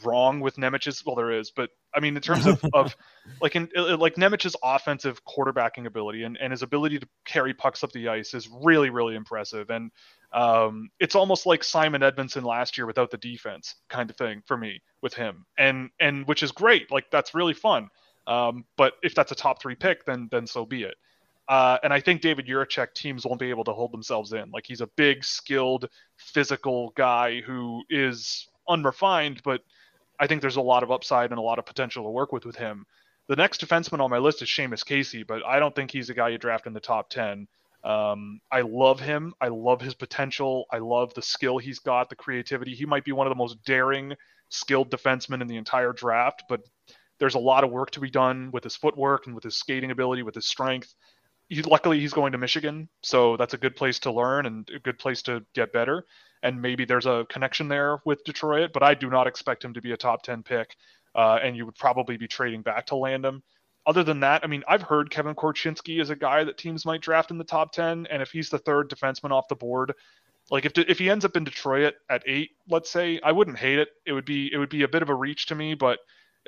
wrong 0.04 0.40
with 0.40 0.58
Nemec's. 0.58 1.04
Well, 1.04 1.16
there 1.16 1.32
is, 1.32 1.50
but 1.50 1.70
I 1.94 2.00
mean, 2.00 2.16
in 2.16 2.22
terms 2.22 2.46
of, 2.46 2.64
of 2.72 2.96
like 3.40 3.56
in 3.56 3.68
like 3.76 4.16
Nemec's 4.16 4.56
offensive 4.62 5.20
quarterbacking 5.24 5.86
ability 5.86 6.24
and, 6.24 6.36
and 6.40 6.50
his 6.50 6.62
ability 6.62 6.98
to 6.98 7.08
carry 7.24 7.54
pucks 7.54 7.84
up 7.84 7.92
the 7.92 8.08
ice 8.08 8.34
is 8.34 8.48
really, 8.62 8.90
really 8.90 9.14
impressive. 9.14 9.70
And 9.70 9.90
um, 10.32 10.90
it's 11.00 11.14
almost 11.14 11.46
like 11.46 11.64
Simon 11.64 12.02
Edvinsson 12.02 12.44
last 12.44 12.76
year 12.76 12.86
without 12.86 13.10
the 13.10 13.16
defense 13.16 13.74
kind 13.88 14.10
of 14.10 14.16
thing 14.16 14.42
for 14.46 14.56
me 14.56 14.82
with 15.02 15.14
him, 15.14 15.46
and 15.56 15.90
and 16.00 16.26
which 16.26 16.42
is 16.42 16.52
great. 16.52 16.90
Like 16.90 17.10
that's 17.10 17.34
really 17.34 17.54
fun. 17.54 17.88
Um, 18.26 18.64
but 18.76 18.94
if 19.02 19.14
that's 19.14 19.32
a 19.32 19.34
top 19.34 19.62
three 19.62 19.74
pick, 19.74 20.04
then 20.04 20.28
then 20.30 20.46
so 20.46 20.66
be 20.66 20.82
it. 20.82 20.96
Uh, 21.48 21.78
and 21.82 21.94
I 21.94 22.00
think 22.00 22.20
David 22.20 22.46
Jiricek 22.46 22.92
teams 22.92 23.24
won't 23.24 23.40
be 23.40 23.48
able 23.48 23.64
to 23.64 23.72
hold 23.72 23.90
themselves 23.90 24.34
in. 24.34 24.50
Like 24.50 24.66
he's 24.66 24.82
a 24.82 24.86
big, 24.86 25.24
skilled, 25.24 25.88
physical 26.16 26.92
guy 26.94 27.40
who 27.40 27.84
is 27.88 28.46
unrefined, 28.68 29.40
but 29.42 29.62
I 30.18 30.26
think 30.26 30.40
there's 30.40 30.56
a 30.56 30.60
lot 30.60 30.82
of 30.82 30.90
upside 30.90 31.30
and 31.30 31.38
a 31.38 31.42
lot 31.42 31.58
of 31.58 31.66
potential 31.66 32.04
to 32.04 32.10
work 32.10 32.32
with 32.32 32.44
with 32.44 32.56
him. 32.56 32.86
The 33.28 33.36
next 33.36 33.60
defenseman 33.60 34.00
on 34.00 34.10
my 34.10 34.18
list 34.18 34.42
is 34.42 34.48
Seamus 34.48 34.84
Casey, 34.84 35.22
but 35.22 35.44
I 35.44 35.58
don't 35.58 35.74
think 35.74 35.90
he's 35.90 36.10
a 36.10 36.14
guy 36.14 36.30
you 36.30 36.38
draft 36.38 36.66
in 36.66 36.72
the 36.72 36.80
top 36.80 37.10
ten. 37.10 37.46
Um, 37.84 38.40
I 38.50 38.62
love 38.62 39.00
him. 39.00 39.34
I 39.40 39.48
love 39.48 39.80
his 39.80 39.94
potential. 39.94 40.64
I 40.72 40.78
love 40.78 41.14
the 41.14 41.22
skill 41.22 41.58
he's 41.58 41.78
got, 41.78 42.08
the 42.08 42.16
creativity. 42.16 42.74
He 42.74 42.86
might 42.86 43.04
be 43.04 43.12
one 43.12 43.26
of 43.26 43.30
the 43.30 43.36
most 43.36 43.62
daring, 43.64 44.14
skilled 44.48 44.90
defensemen 44.90 45.42
in 45.42 45.46
the 45.46 45.56
entire 45.56 45.92
draft, 45.92 46.44
but 46.48 46.62
there's 47.18 47.34
a 47.34 47.38
lot 47.38 47.64
of 47.64 47.70
work 47.70 47.90
to 47.92 48.00
be 48.00 48.10
done 48.10 48.50
with 48.52 48.64
his 48.64 48.76
footwork 48.76 49.26
and 49.26 49.34
with 49.34 49.44
his 49.44 49.56
skating 49.56 49.90
ability, 49.90 50.22
with 50.22 50.34
his 50.34 50.48
strength. 50.48 50.94
He, 51.48 51.62
luckily, 51.62 52.00
he's 52.00 52.12
going 52.12 52.32
to 52.32 52.38
Michigan, 52.38 52.88
so 53.02 53.36
that's 53.36 53.54
a 53.54 53.58
good 53.58 53.76
place 53.76 53.98
to 54.00 54.12
learn 54.12 54.46
and 54.46 54.68
a 54.74 54.78
good 54.78 54.98
place 54.98 55.22
to 55.22 55.44
get 55.54 55.72
better. 55.72 56.04
And 56.42 56.60
maybe 56.60 56.84
there's 56.84 57.06
a 57.06 57.26
connection 57.28 57.68
there 57.68 57.98
with 58.04 58.24
Detroit, 58.24 58.70
but 58.72 58.82
I 58.82 58.94
do 58.94 59.10
not 59.10 59.26
expect 59.26 59.64
him 59.64 59.74
to 59.74 59.80
be 59.80 59.92
a 59.92 59.96
top 59.96 60.22
10 60.22 60.42
pick. 60.42 60.76
Uh, 61.14 61.38
and 61.42 61.56
you 61.56 61.66
would 61.66 61.74
probably 61.74 62.16
be 62.16 62.28
trading 62.28 62.62
back 62.62 62.86
to 62.86 62.96
land 62.96 63.24
him 63.24 63.42
other 63.88 64.04
than 64.04 64.20
that, 64.20 64.44
I 64.44 64.48
mean, 64.48 64.62
I've 64.68 64.82
heard 64.82 65.10
Kevin 65.10 65.34
Korchinski 65.34 65.98
is 65.98 66.10
a 66.10 66.16
guy 66.16 66.44
that 66.44 66.58
teams 66.58 66.84
might 66.84 67.00
draft 67.00 67.30
in 67.30 67.38
the 67.38 67.44
top 67.44 67.72
10. 67.72 68.06
And 68.10 68.20
if 68.20 68.30
he's 68.30 68.50
the 68.50 68.58
third 68.58 68.90
defenseman 68.90 69.30
off 69.30 69.48
the 69.48 69.56
board, 69.56 69.94
like 70.50 70.66
if, 70.66 70.76
if 70.76 70.98
he 70.98 71.08
ends 71.08 71.24
up 71.24 71.38
in 71.38 71.44
Detroit 71.44 71.94
at 72.10 72.22
eight, 72.26 72.50
let's 72.68 72.90
say, 72.90 73.18
I 73.24 73.32
wouldn't 73.32 73.56
hate 73.56 73.78
it. 73.78 73.88
It 74.04 74.12
would 74.12 74.26
be, 74.26 74.52
it 74.52 74.58
would 74.58 74.68
be 74.68 74.82
a 74.82 74.88
bit 74.88 75.00
of 75.00 75.08
a 75.08 75.14
reach 75.14 75.46
to 75.46 75.54
me, 75.54 75.72
but 75.72 76.00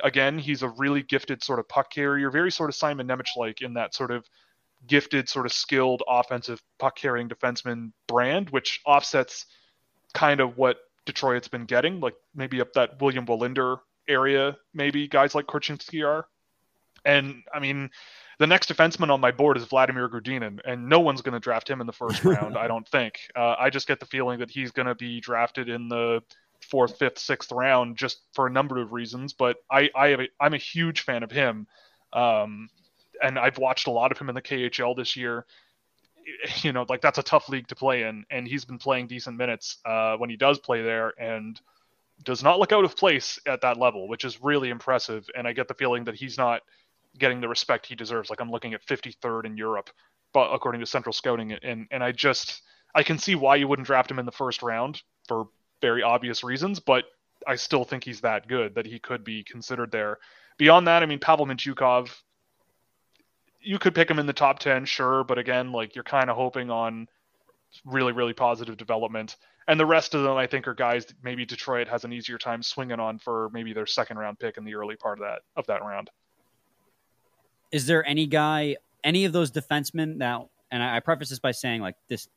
again, 0.05 0.38
he's 0.38 0.62
a 0.62 0.68
really 0.68 1.03
gifted 1.03 1.42
sort 1.42 1.59
of 1.59 1.66
puck 1.66 1.90
carrier, 1.90 2.31
very 2.31 2.53
sort 2.53 2.68
of 2.68 2.76
Simon 2.76 3.09
Nemec 3.09 3.24
like 3.37 3.62
in 3.62 3.72
that 3.72 3.94
sort 3.94 4.11
of 4.11 4.29
gifted, 4.87 5.26
sort 5.26 5.46
of 5.46 5.53
skilled 5.53 6.03
offensive 6.07 6.61
puck 6.79 6.94
carrying 6.94 7.31
defenseman 7.31 7.92
brand, 8.07 8.50
which 8.50 8.81
offsets 8.85 9.46
kind 10.14 10.40
of 10.40 10.56
what 10.56 10.78
Detroit's 11.06 11.48
been 11.48 11.64
getting, 11.64 12.00
like 12.00 12.14
maybe 12.34 12.60
up 12.60 12.72
that 12.74 13.00
William 13.00 13.26
Wallinder 13.26 13.78
area, 14.08 14.56
maybe 14.74 15.08
guys 15.08 15.34
like 15.34 15.46
Korchinski 15.46 16.06
are. 16.06 16.26
And 17.04 17.42
I 17.54 17.60
mean, 17.60 17.90
the 18.38 18.46
next 18.46 18.72
defenseman 18.72 19.10
on 19.10 19.20
my 19.20 19.30
board 19.30 19.56
is 19.56 19.64
Vladimir 19.64 20.08
Grudinin, 20.08 20.60
and 20.64 20.88
no 20.88 21.00
one's 21.00 21.22
going 21.22 21.34
to 21.34 21.40
draft 21.40 21.68
him 21.68 21.80
in 21.80 21.86
the 21.86 21.92
first 21.92 22.24
round, 22.24 22.56
I 22.56 22.68
don't 22.68 22.88
think. 22.88 23.20
Uh, 23.36 23.54
I 23.58 23.70
just 23.70 23.86
get 23.86 24.00
the 24.00 24.06
feeling 24.06 24.38
that 24.40 24.50
he's 24.50 24.70
going 24.70 24.86
to 24.86 24.94
be 24.94 25.20
drafted 25.20 25.68
in 25.68 25.88
the 25.88 26.22
fourth, 26.68 26.98
fifth, 26.98 27.18
sixth 27.18 27.52
round 27.52 27.96
just 27.96 28.20
for 28.34 28.46
a 28.46 28.50
number 28.50 28.80
of 28.80 28.92
reasons. 28.92 29.32
But 29.32 29.56
I, 29.70 29.90
I 29.94 30.08
have 30.08 30.20
a, 30.20 30.28
I'm 30.40 30.54
a 30.54 30.58
huge 30.58 31.02
fan 31.02 31.22
of 31.22 31.30
him, 31.30 31.66
um, 32.12 32.68
and 33.22 33.38
I've 33.38 33.58
watched 33.58 33.86
a 33.86 33.90
lot 33.90 34.12
of 34.12 34.18
him 34.18 34.28
in 34.28 34.34
the 34.34 34.42
KHL 34.42 34.96
this 34.96 35.16
year. 35.16 35.46
You 36.62 36.72
know, 36.72 36.85
like 36.88 37.00
that's 37.00 37.18
a 37.18 37.22
tough 37.22 37.48
league 37.48 37.68
to 37.68 37.74
play 37.74 38.02
in, 38.02 38.24
and 38.30 38.46
he's 38.46 38.64
been 38.64 38.78
playing 38.78 39.06
decent 39.06 39.37
minutes 39.37 39.78
uh, 39.85 40.16
when 40.16 40.30
he 40.30 40.37
does 40.37 40.59
play 40.59 40.83
there, 40.83 41.12
and 41.18 41.61
does 42.24 42.42
not 42.42 42.59
look 42.59 42.72
out 42.72 42.85
of 42.85 42.96
place 42.96 43.38
at 43.46 43.62
that 43.62 43.78
level, 43.78 44.09
which 44.09 44.24
is 44.24 44.42
really 44.42 44.68
impressive. 44.68 45.28
And 45.35 45.46
I 45.46 45.52
get 45.52 45.68
the 45.68 45.74
feeling 45.74 46.04
that 46.04 46.14
he's 46.14 46.37
not 46.37 46.62
getting 47.18 47.40
the 47.40 47.48
respect 47.48 47.87
he 47.87 47.94
deserves. 47.94 48.30
Like 48.30 48.40
I'm 48.40 48.50
looking 48.50 48.74
at 48.74 48.85
53rd 48.87 49.46
in 49.46 49.56
Europe, 49.56 49.90
but 50.33 50.52
according 50.52 50.80
to 50.80 50.87
Central 50.87 51.12
Scouting, 51.12 51.52
and 51.52 51.87
and 51.90 52.04
I 52.04 52.12
just 52.12 52.62
I 52.94 53.02
can 53.02 53.18
see 53.18 53.35
why 53.35 53.56
you 53.56 53.68
wouldn't 53.68 53.87
draft 53.87 54.11
him 54.11 54.18
in 54.18 54.26
the 54.26 54.33
first 54.33 54.62
round 54.62 55.02
for 55.28 55.48
very 55.80 56.02
obvious 56.02 56.44
reasons, 56.44 56.80
but 56.80 57.04
I 57.46 57.56
still 57.56 57.85
think 57.85 58.04
he's 58.04 58.20
that 58.20 58.48
good 58.48 58.74
that 58.74 58.87
he 58.87 58.98
could 58.98 59.24
be 59.24 59.44
considered 59.44 59.90
there. 59.90 60.18
Beyond 60.59 60.87
that, 60.88 61.02
I 61.02 61.06
mean 61.06 61.18
Pavel 61.20 61.46
Mintyukov, 61.46 62.11
you 63.60 63.78
could 63.78 63.94
pick 63.94 64.10
him 64.10 64.18
in 64.18 64.26
the 64.26 64.32
top 64.32 64.58
10, 64.58 64.84
sure, 64.84 65.24
but 65.24 65.38
again, 65.38 65.72
like 65.72 65.94
you're 65.94 66.04
kind 66.04 66.30
of 66.30 66.36
hoping 66.36 66.70
on 66.70 67.08
really 67.84 68.12
really 68.12 68.32
positive 68.32 68.76
development. 68.76 69.36
And 69.68 69.78
the 69.78 69.86
rest 69.86 70.14
of 70.14 70.24
them, 70.24 70.36
I 70.36 70.46
think, 70.46 70.66
are 70.66 70.74
guys 70.74 71.06
that 71.06 71.16
maybe 71.22 71.44
Detroit 71.44 71.86
has 71.88 72.04
an 72.04 72.12
easier 72.12 72.38
time 72.38 72.62
swinging 72.62 72.98
on 72.98 73.18
for 73.18 73.50
maybe 73.52 73.72
their 73.72 73.86
second 73.86 74.18
round 74.18 74.38
pick 74.38 74.56
in 74.56 74.64
the 74.64 74.74
early 74.74 74.96
part 74.96 75.18
of 75.18 75.24
that 75.24 75.42
of 75.56 75.66
that 75.66 75.82
round. 75.82 76.10
is 77.70 77.86
there 77.86 78.04
any 78.06 78.26
guy, 78.26 78.76
any 79.04 79.24
of 79.24 79.32
those 79.32 79.50
defensemen 79.50 80.16
now? 80.16 80.50
And 80.70 80.82
I, 80.82 80.96
I 80.96 81.00
preface 81.00 81.30
this 81.30 81.38
by 81.38 81.52
saying 81.52 81.82
like 81.82 81.96
this 82.08 82.28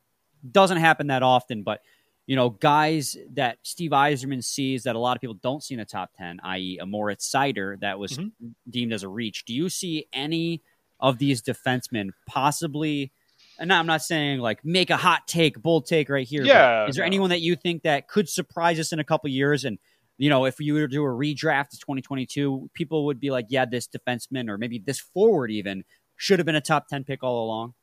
doesn't 0.52 0.78
happen 0.78 1.08
that 1.08 1.24
often, 1.24 1.64
but 1.64 1.82
you 2.26 2.36
know, 2.36 2.50
guys 2.50 3.18
that 3.34 3.58
Steve 3.64 3.92
Yzerman 3.92 4.44
sees 4.44 4.84
that 4.84 4.96
a 4.96 5.00
lot 5.00 5.18
of 5.18 5.22
people 5.22 5.36
don't 5.36 5.62
see 5.62 5.74
in 5.74 5.80
the 5.80 5.86
top 5.86 6.12
10, 6.18 6.40
i.e., 6.44 6.78
a 6.80 6.86
Moritz 6.86 7.30
Seider 7.30 7.80
that 7.82 8.00
was 8.00 8.14
mm-hmm. 8.14 8.50
deemed 8.70 8.94
as 8.94 9.04
a 9.04 9.10
reach. 9.10 9.44
Do 9.44 9.54
you 9.54 9.68
see 9.70 10.08
any 10.14 10.62
of 11.04 11.20
these 11.20 11.44
defensemen 11.44 12.10
possibly? 12.26 13.12
And 13.60 13.72
I'm 13.72 13.86
not 13.86 14.02
saying 14.02 14.40
like 14.40 14.66
make 14.66 14.90
a 14.90 14.98
hot 14.98 15.28
take, 15.28 15.62
bold 15.62 15.86
take 15.86 16.10
right 16.10 16.28
here. 16.28 16.44
Yeah. 16.44 16.88
Is 16.88 16.96
there 16.96 17.04
no. 17.04 17.08
anyone 17.08 17.30
that 17.30 17.42
you 17.42 17.56
think 17.56 17.84
that 17.84 18.08
could 18.08 18.28
surprise 18.28 18.80
us 18.80 18.92
in 18.92 19.00
a 19.00 19.04
couple 19.04 19.30
years? 19.30 19.66
And, 19.66 19.78
you 20.18 20.30
know, 20.30 20.46
if 20.46 20.60
you 20.60 20.74
were 20.74 20.88
to 20.88 20.88
do 20.88 21.04
a 21.04 21.08
redraft 21.08 21.74
of 21.74 21.80
2022, 21.80 22.72
people 22.74 23.06
would 23.06 23.20
be 23.20 23.30
like, 23.30 23.46
yeah, 23.50 23.66
this 23.66 23.88
defenseman 23.88 24.50
or 24.50 24.58
maybe 24.58 24.80
this 24.80 25.00
forward 25.00 25.52
even 25.52 25.84
should 26.16 26.40
have 26.40 26.48
been 26.48 26.56
a 26.56 26.62
top 26.62 26.88
10 26.88 27.04
pick 27.04 27.22
all 27.22 27.46
along. 27.46 27.74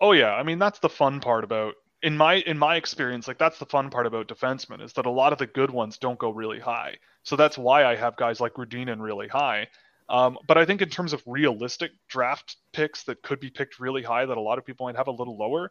Oh, 0.00 0.12
yeah. 0.12 0.34
I 0.34 0.42
mean, 0.44 0.58
that's 0.58 0.78
the 0.78 0.88
fun 0.88 1.20
part 1.20 1.42
about 1.42 1.74
in 2.02 2.16
my 2.16 2.34
in 2.34 2.58
my 2.58 2.76
experience, 2.76 3.26
like 3.26 3.38
that's 3.38 3.58
the 3.58 3.66
fun 3.66 3.90
part 3.90 4.06
about 4.06 4.28
defensemen 4.28 4.84
is 4.84 4.92
that 4.92 5.06
a 5.06 5.10
lot 5.10 5.32
of 5.32 5.38
the 5.38 5.46
good 5.46 5.70
ones 5.70 5.98
don't 5.98 6.18
go 6.18 6.30
really 6.30 6.60
high. 6.60 6.96
So 7.22 7.36
that's 7.36 7.56
why 7.56 7.84
I 7.84 7.96
have 7.96 8.16
guys 8.16 8.38
like 8.38 8.54
Rudinin 8.54 9.00
really 9.00 9.28
high. 9.28 9.68
Um, 10.08 10.38
but 10.46 10.56
I 10.56 10.64
think 10.64 10.82
in 10.82 10.88
terms 10.88 11.12
of 11.12 11.22
realistic 11.26 11.90
draft 12.08 12.56
picks 12.72 13.04
that 13.04 13.22
could 13.22 13.40
be 13.40 13.50
picked 13.50 13.80
really 13.80 14.02
high, 14.02 14.24
that 14.24 14.36
a 14.36 14.40
lot 14.40 14.58
of 14.58 14.64
people 14.64 14.86
might 14.86 14.96
have 14.96 15.08
a 15.08 15.12
little 15.12 15.36
lower. 15.36 15.70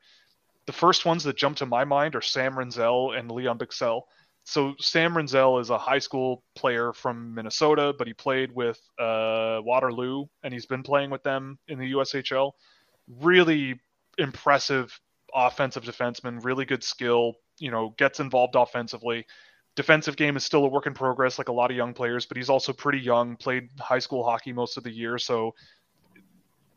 The 0.65 0.73
first 0.73 1.05
ones 1.05 1.23
that 1.23 1.37
jump 1.37 1.57
to 1.57 1.65
my 1.65 1.85
mind 1.85 2.15
are 2.15 2.21
Sam 2.21 2.55
Rinzel 2.55 3.17
and 3.17 3.29
Lian 3.29 3.57
Bichsel. 3.57 4.01
So 4.43 4.75
Sam 4.79 5.13
Rinzel 5.13 5.59
is 5.59 5.69
a 5.69 5.77
high 5.77 5.99
school 5.99 6.43
player 6.55 6.93
from 6.93 7.33
Minnesota, 7.33 7.93
but 7.97 8.07
he 8.07 8.13
played 8.13 8.51
with 8.53 8.79
uh, 8.99 9.59
Waterloo 9.63 10.25
and 10.43 10.53
he's 10.53 10.67
been 10.67 10.83
playing 10.83 11.09
with 11.09 11.23
them 11.23 11.57
in 11.67 11.79
the 11.79 11.93
USHL. 11.93 12.51
Really 13.07 13.79
impressive 14.17 14.99
offensive 15.33 15.83
defenseman, 15.83 16.43
really 16.43 16.65
good 16.65 16.83
skill, 16.83 17.33
you 17.59 17.71
know, 17.71 17.93
gets 17.97 18.19
involved 18.19 18.55
offensively. 18.55 19.25
Defensive 19.75 20.15
game 20.15 20.37
is 20.37 20.43
still 20.43 20.63
a 20.63 20.67
work 20.67 20.87
in 20.87 20.93
progress, 20.93 21.37
like 21.37 21.49
a 21.49 21.53
lot 21.53 21.69
of 21.69 21.77
young 21.77 21.93
players, 21.93 22.25
but 22.25 22.37
he's 22.37 22.49
also 22.49 22.71
pretty 22.71 22.99
young, 22.99 23.35
played 23.35 23.69
high 23.79 23.99
school 23.99 24.23
hockey 24.23 24.53
most 24.53 24.77
of 24.77 24.83
the 24.83 24.91
year, 24.91 25.17
so 25.17 25.53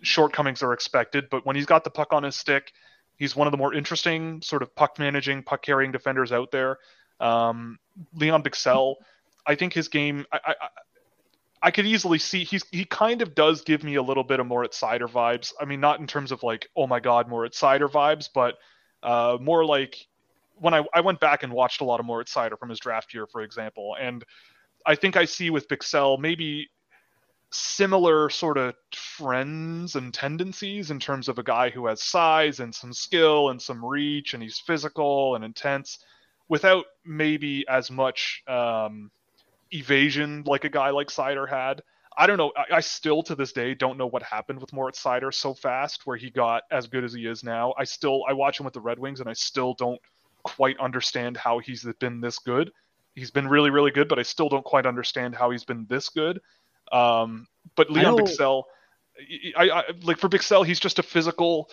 shortcomings 0.02 0.62
are 0.62 0.72
expected. 0.72 1.28
But 1.30 1.46
when 1.46 1.56
he's 1.56 1.66
got 1.66 1.84
the 1.84 1.90
puck 1.90 2.12
on 2.12 2.24
his 2.24 2.34
stick, 2.34 2.72
he's 3.16 3.36
one 3.36 3.46
of 3.46 3.52
the 3.52 3.56
more 3.56 3.72
interesting 3.72 4.42
sort 4.42 4.62
of 4.62 4.74
puck 4.74 4.98
managing, 4.98 5.42
puck 5.42 5.62
carrying 5.62 5.92
defenders 5.92 6.32
out 6.32 6.50
there. 6.50 6.78
Um, 7.20 7.78
Lian 8.16 8.42
Bichsel, 8.42 8.96
I 9.46 9.54
think 9.54 9.72
his 9.72 9.88
game, 9.88 10.26
I, 10.32 10.40
I, 10.46 10.54
I 11.62 11.70
could 11.70 11.86
easily 11.86 12.18
see 12.18 12.44
he's 12.44 12.64
he 12.70 12.84
kind 12.84 13.22
of 13.22 13.34
does 13.34 13.62
give 13.62 13.82
me 13.82 13.96
a 13.96 14.02
little 14.02 14.22
bit 14.22 14.40
of 14.40 14.46
Moritz 14.46 14.80
Seider 14.80 15.08
vibes. 15.08 15.52
I 15.60 15.64
mean, 15.64 15.80
not 15.80 16.00
in 16.00 16.06
terms 16.06 16.30
of 16.30 16.42
like 16.42 16.68
oh 16.76 16.86
my 16.86 17.00
god 17.00 17.28
Moritz 17.28 17.60
Seider 17.60 17.90
vibes, 17.90 18.28
but 18.32 18.54
uh, 19.02 19.38
more 19.40 19.64
like 19.64 20.06
when 20.60 20.74
I, 20.74 20.84
I 20.94 21.00
went 21.00 21.20
back 21.20 21.42
and 21.42 21.52
watched 21.52 21.80
a 21.80 21.84
lot 21.84 22.00
of 22.00 22.06
Moritz 22.06 22.32
Seider 22.32 22.58
from 22.58 22.68
his 22.68 22.78
draft 22.78 23.14
year, 23.14 23.26
for 23.26 23.42
example, 23.42 23.96
and 24.00 24.24
I 24.86 24.94
think 24.94 25.16
I 25.16 25.24
see 25.24 25.50
with 25.50 25.68
Bichsel 25.68 26.18
maybe 26.18 26.68
similar 27.50 28.28
sort 28.28 28.58
of 28.58 28.74
trends 28.90 29.96
and 29.96 30.12
tendencies 30.12 30.90
in 30.90 31.00
terms 31.00 31.28
of 31.28 31.38
a 31.38 31.42
guy 31.42 31.70
who 31.70 31.86
has 31.86 32.02
size 32.02 32.60
and 32.60 32.74
some 32.74 32.92
skill 32.92 33.50
and 33.50 33.60
some 33.60 33.84
reach 33.84 34.34
and 34.34 34.42
he's 34.42 34.58
physical 34.58 35.34
and 35.34 35.44
intense 35.44 35.98
without 36.48 36.84
maybe 37.04 37.66
as 37.68 37.90
much 37.90 38.42
um, 38.46 39.10
evasion 39.72 40.42
like 40.46 40.64
a 40.64 40.68
guy 40.68 40.90
like 40.90 41.08
Seider 41.08 41.48
had. 41.48 41.82
I 42.16 42.26
don't 42.26 42.36
know. 42.36 42.52
I, 42.56 42.76
I, 42.76 42.80
still 42.80 43.22
to 43.24 43.34
this 43.36 43.52
day 43.52 43.74
don't 43.74 43.96
know 43.96 44.08
what 44.08 44.24
happened 44.24 44.60
with 44.60 44.72
Moritz 44.72 45.02
Seider 45.02 45.32
so 45.32 45.54
fast, 45.54 46.04
where 46.04 46.16
he 46.16 46.30
got 46.30 46.64
as 46.70 46.88
good 46.88 47.04
as 47.04 47.12
he 47.12 47.26
is 47.26 47.44
now. 47.44 47.74
I 47.78 47.84
still 47.84 48.24
I 48.28 48.32
watch 48.32 48.58
him 48.58 48.64
with 48.64 48.74
the 48.74 48.80
Red 48.80 48.98
Wings, 48.98 49.20
and 49.20 49.28
I 49.28 49.34
still 49.34 49.74
don't 49.74 50.00
quite 50.56 50.78
understand 50.78 51.36
how 51.36 51.58
he's 51.58 51.86
been 52.00 52.20
this 52.20 52.38
good. 52.38 52.70
He's 53.14 53.30
been 53.30 53.48
really 53.48 53.70
really 53.70 53.90
good, 53.90 54.08
but 54.08 54.18
I 54.18 54.22
still 54.22 54.48
don't 54.48 54.64
quite 54.64 54.86
understand 54.86 55.34
how 55.34 55.50
he's 55.50 55.64
been 55.64 55.86
this 55.88 56.08
good. 56.08 56.40
Um, 56.92 57.46
but 57.76 57.90
Lian 57.90 58.16
Bichsel, 58.16 58.62
I, 59.56 59.70
I 59.70 59.82
like 60.02 60.18
for 60.18 60.28
Bichsel, 60.28 60.64
he's 60.64 60.80
just 60.80 60.98
a 60.98 61.02
physical 61.02 61.70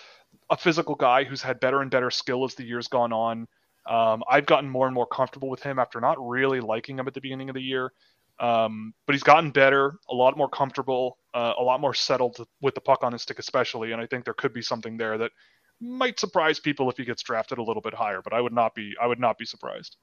a 0.49 0.57
physical 0.57 0.95
guy 0.95 1.23
who's 1.23 1.41
had 1.41 1.59
better 1.59 1.81
and 1.81 1.89
better 1.89 2.11
skill 2.11 2.43
as 2.43 2.55
the 2.55 2.63
years 2.65 2.87
gone 2.87 3.13
on. 3.13 3.47
Um, 3.87 4.23
I've 4.29 4.45
gotten 4.45 4.69
more 4.69 4.87
and 4.87 4.95
more 4.95 5.05
comfortable 5.05 5.49
with 5.49 5.61
him 5.61 5.79
after 5.79 6.01
not 6.01 6.17
really 6.19 6.59
liking 6.59 6.99
him 6.99 7.07
at 7.07 7.13
the 7.13 7.21
beginning 7.21 7.49
of 7.49 7.55
the 7.55 7.61
year. 7.61 7.91
Um, 8.39 8.93
but 9.05 9.13
he's 9.13 9.23
gotten 9.23 9.51
better, 9.51 9.97
a 10.09 10.13
lot 10.13 10.35
more 10.37 10.49
comfortable, 10.49 11.17
uh, 11.33 11.53
a 11.57 11.63
lot 11.63 11.79
more 11.79 11.93
settled 11.93 12.45
with 12.61 12.75
the 12.75 12.81
puck 12.81 13.03
on 13.03 13.13
his 13.13 13.21
stick, 13.21 13.39
especially. 13.39 13.93
And 13.93 14.01
I 14.01 14.07
think 14.07 14.25
there 14.25 14.33
could 14.33 14.53
be 14.53 14.61
something 14.61 14.97
there 14.97 15.17
that 15.17 15.31
might 15.81 16.19
surprise 16.19 16.59
people 16.59 16.89
if 16.89 16.97
he 16.97 17.05
gets 17.05 17.21
drafted 17.23 17.57
a 17.57 17.63
little 17.63 17.81
bit 17.81 17.93
higher. 17.93 18.21
But 18.21 18.33
I 18.33 18.41
would 18.41 18.53
not 18.53 18.75
be, 18.75 18.95
I 19.01 19.07
would 19.07 19.19
not 19.19 19.37
be 19.37 19.45
surprised. 19.45 19.97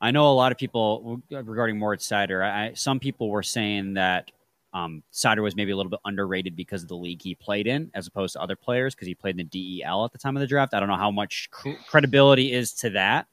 I 0.00 0.10
know 0.10 0.30
a 0.30 0.34
lot 0.34 0.52
of 0.52 0.58
people 0.58 1.22
regarding 1.30 1.78
Moritz 1.78 2.06
Seider. 2.06 2.42
I, 2.42 2.74
some 2.74 3.00
people 3.00 3.30
were 3.30 3.42
saying 3.42 3.94
that 3.94 4.30
um, 4.74 5.02
Seider 5.12 5.42
was 5.42 5.56
maybe 5.56 5.72
a 5.72 5.76
little 5.76 5.90
bit 5.90 6.00
underrated 6.04 6.54
because 6.54 6.82
of 6.82 6.88
the 6.88 6.96
league 6.96 7.22
he 7.22 7.34
played 7.34 7.66
in, 7.66 7.90
as 7.94 8.06
opposed 8.06 8.34
to 8.34 8.42
other 8.42 8.56
players 8.56 8.94
because 8.94 9.08
he 9.08 9.14
played 9.14 9.38
in 9.40 9.48
the 9.48 9.80
DEL 9.80 10.04
at 10.04 10.12
the 10.12 10.18
time 10.18 10.36
of 10.36 10.40
the 10.40 10.46
draft. 10.46 10.74
I 10.74 10.80
don't 10.80 10.88
know 10.88 10.96
how 10.96 11.10
much 11.10 11.48
cr- 11.50 11.70
credibility 11.88 12.52
is 12.52 12.72
to 12.74 12.90
that, 12.90 13.26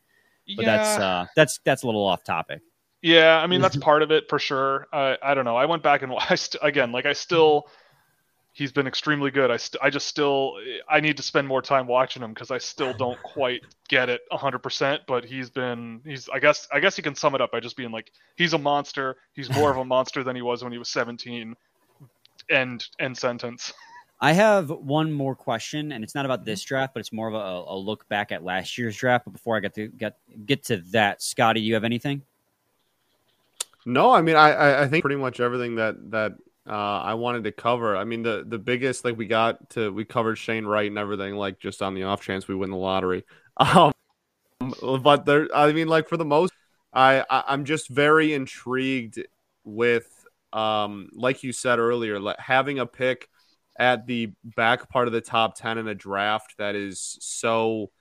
but 0.55 0.65
yeah. 0.65 0.77
that's 0.77 0.99
uh, 0.99 1.25
that's 1.35 1.59
that's 1.65 1.83
a 1.83 1.85
little 1.85 2.05
off 2.05 2.23
topic. 2.23 2.61
Yeah, 3.01 3.39
I 3.39 3.47
mean 3.47 3.59
that's 3.59 3.75
part 3.89 4.03
of 4.03 4.11
it 4.11 4.29
for 4.29 4.39
sure. 4.39 4.87
Uh, 4.93 5.15
I 5.21 5.33
don't 5.33 5.43
know. 5.43 5.57
I 5.57 5.65
went 5.65 5.83
back 5.83 6.01
and 6.01 6.13
I 6.29 6.35
st- 6.35 6.63
again, 6.63 6.93
like 6.93 7.05
I 7.05 7.13
still 7.13 7.67
he's 8.53 8.71
been 8.71 8.87
extremely 8.87 9.31
good. 9.31 9.51
I 9.51 9.57
st- 9.57 9.83
I 9.83 9.89
just 9.89 10.07
still 10.07 10.57
I 10.87 10.99
need 10.99 11.17
to 11.17 11.23
spend 11.23 11.47
more 11.47 11.61
time 11.61 11.87
watching 11.87 12.23
him 12.23 12.33
because 12.33 12.51
I 12.51 12.59
still 12.59 12.93
don't 12.97 13.21
quite 13.21 13.63
get 13.89 14.09
it 14.09 14.21
100%. 14.31 14.99
But 15.07 15.25
he's 15.25 15.49
been 15.49 16.01
he's 16.05 16.29
I 16.29 16.39
guess 16.39 16.67
I 16.71 16.79
guess 16.79 16.97
you 16.97 17.03
can 17.03 17.15
sum 17.15 17.35
it 17.35 17.41
up 17.41 17.51
by 17.51 17.59
just 17.59 17.75
being 17.75 17.91
like 17.91 18.11
he's 18.35 18.53
a 18.53 18.57
monster. 18.57 19.17
He's 19.33 19.49
more 19.49 19.71
of 19.71 19.77
a 19.77 19.85
monster 19.95 20.23
than 20.23 20.35
he 20.35 20.41
was 20.41 20.63
when 20.63 20.71
he 20.71 20.77
was 20.77 20.89
17. 20.89 21.55
End 22.49 22.87
end 22.99 23.17
sentence. 23.17 23.73
I 24.21 24.31
have 24.31 24.69
one 24.69 25.11
more 25.11 25.35
question, 25.35 25.91
and 25.91 26.01
it's 26.01 26.15
not 26.15 26.23
about 26.23 26.45
this 26.45 26.61
mm-hmm. 26.61 26.75
draft, 26.75 26.93
but 26.93 27.01
it's 27.01 27.11
more 27.11 27.27
of 27.27 27.33
a, 27.33 27.71
a 27.71 27.75
look 27.75 28.07
back 28.07 28.31
at 28.31 28.41
last 28.41 28.77
year's 28.77 28.95
draft. 28.95 29.25
But 29.25 29.31
before 29.31 29.57
I 29.57 29.59
get 29.59 29.73
to 29.75 29.87
get 29.87 30.17
get 30.45 30.63
to 30.65 30.77
that, 30.91 31.21
Scotty, 31.21 31.59
do 31.59 31.65
you 31.65 31.73
have 31.73 31.83
anything? 31.83 32.21
No, 33.85 34.11
I 34.11 34.21
mean 34.21 34.37
I 34.37 34.83
I 34.83 34.87
think 34.87 35.03
pretty 35.03 35.19
much 35.19 35.41
everything 35.41 35.75
that 35.75 36.11
that 36.11 36.33
uh, 36.67 36.71
I 37.01 37.13
wanted 37.15 37.43
to 37.43 37.51
cover. 37.51 37.95
I 37.97 38.05
mean, 38.05 38.23
the 38.23 38.45
the 38.47 38.57
biggest 38.57 39.03
like 39.03 39.17
we 39.17 39.25
got 39.25 39.69
to 39.71 39.91
we 39.91 40.05
covered 40.05 40.37
Shane 40.37 40.65
Wright 40.65 40.87
and 40.87 40.97
everything 40.97 41.35
like 41.35 41.59
just 41.59 41.81
on 41.81 41.93
the 41.93 42.03
off 42.03 42.21
chance 42.21 42.47
we 42.47 42.55
win 42.55 42.71
the 42.71 42.77
lottery. 42.77 43.25
Um, 43.57 43.93
but 45.03 45.25
there, 45.25 45.49
I 45.53 45.73
mean, 45.73 45.89
like 45.89 46.07
for 46.07 46.15
the 46.15 46.25
most, 46.25 46.53
I, 46.93 47.25
I 47.29 47.53
am 47.53 47.65
just 47.65 47.89
very 47.89 48.33
intrigued 48.33 49.21
with 49.65 50.07
um 50.53 51.09
like 51.13 51.43
you 51.43 51.51
said 51.51 51.79
earlier, 51.79 52.19
like 52.19 52.39
having 52.39 52.79
a 52.79 52.85
pick 52.85 53.27
at 53.77 54.07
the 54.07 54.31
back 54.43 54.89
part 54.89 55.07
of 55.07 55.13
the 55.13 55.21
top 55.21 55.55
ten 55.55 55.77
in 55.77 55.87
a 55.87 55.95
draft 55.95 56.55
that 56.57 56.75
is 56.75 57.17
so. 57.19 57.91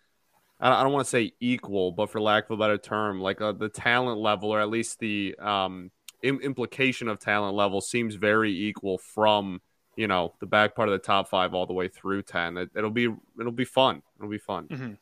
I 0.60 0.84
don't 0.84 0.92
want 0.92 1.04
to 1.06 1.10
say 1.10 1.32
equal, 1.40 1.90
but 1.90 2.08
for 2.08 2.20
lack 2.20 2.44
of 2.44 2.52
a 2.52 2.56
better 2.56 2.78
term, 2.78 3.20
like 3.20 3.40
uh, 3.40 3.50
the 3.50 3.68
talent 3.68 4.20
level, 4.20 4.50
or 4.50 4.60
at 4.60 4.68
least 4.70 5.00
the 5.00 5.34
um, 5.40 5.90
implication 6.22 7.08
of 7.08 7.18
talent 7.18 7.54
level 7.54 7.80
seems 7.80 8.14
very 8.14 8.52
equal 8.52 8.98
from 8.98 9.60
you 9.96 10.06
know 10.06 10.32
the 10.40 10.46
back 10.46 10.74
part 10.74 10.88
of 10.88 10.92
the 10.92 10.98
top 10.98 11.28
five 11.28 11.54
all 11.54 11.66
the 11.66 11.72
way 11.72 11.88
through 11.88 12.22
10 12.22 12.56
it, 12.56 12.70
will 12.74 12.90
be 12.90 13.08
it'll 13.38 13.52
be 13.52 13.64
fun. 13.64 14.02
It'll 14.18 14.30
be 14.30 14.38
fun. 14.38 14.68
Mm-hmm. 14.68 14.92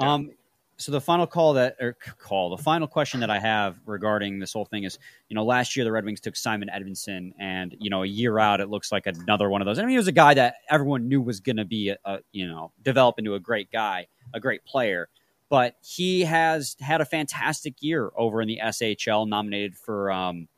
yeah. 0.00 0.12
um 0.12 0.30
so 0.78 0.90
the 0.90 1.00
final 1.00 1.26
call 1.26 1.52
that 1.52 1.76
or 1.80 1.96
call 2.18 2.50
the 2.50 2.62
final 2.62 2.88
question 2.88 3.20
that 3.20 3.30
i 3.30 3.38
have 3.38 3.76
regarding 3.86 4.38
this 4.38 4.52
whole 4.52 4.64
thing 4.64 4.84
is 4.84 4.98
you 5.28 5.34
know 5.34 5.44
last 5.44 5.76
year 5.76 5.84
the 5.84 5.92
red 5.92 6.04
wings 6.04 6.20
took 6.20 6.34
simon 6.34 6.68
edvinsson 6.74 7.32
and 7.38 7.76
you 7.78 7.88
know 7.88 8.02
a 8.02 8.06
year 8.06 8.38
out 8.38 8.60
it 8.60 8.68
looks 8.68 8.90
like 8.90 9.06
another 9.06 9.48
one 9.48 9.60
of 9.62 9.66
those. 9.66 9.78
I 9.78 9.82
mean 9.82 9.90
he 9.90 9.96
was 9.96 10.08
a 10.08 10.12
guy 10.12 10.34
that 10.34 10.56
everyone 10.68 11.08
knew 11.08 11.20
was 11.20 11.40
going 11.40 11.56
to 11.56 11.64
be 11.64 11.90
a, 11.90 11.98
a 12.04 12.18
you 12.32 12.46
know 12.46 12.72
develop 12.82 13.18
into 13.18 13.34
a 13.34 13.40
great 13.40 13.70
guy 13.70 14.06
a 14.34 14.40
great 14.40 14.64
player 14.64 15.08
but 15.52 15.76
he 15.82 16.22
has 16.22 16.76
had 16.80 17.02
a 17.02 17.04
fantastic 17.04 17.74
year 17.80 18.10
over 18.16 18.40
in 18.40 18.48
the 18.48 18.58
SHL, 18.64 19.28
nominated 19.28 19.76
for 19.76 20.10
um, 20.10 20.48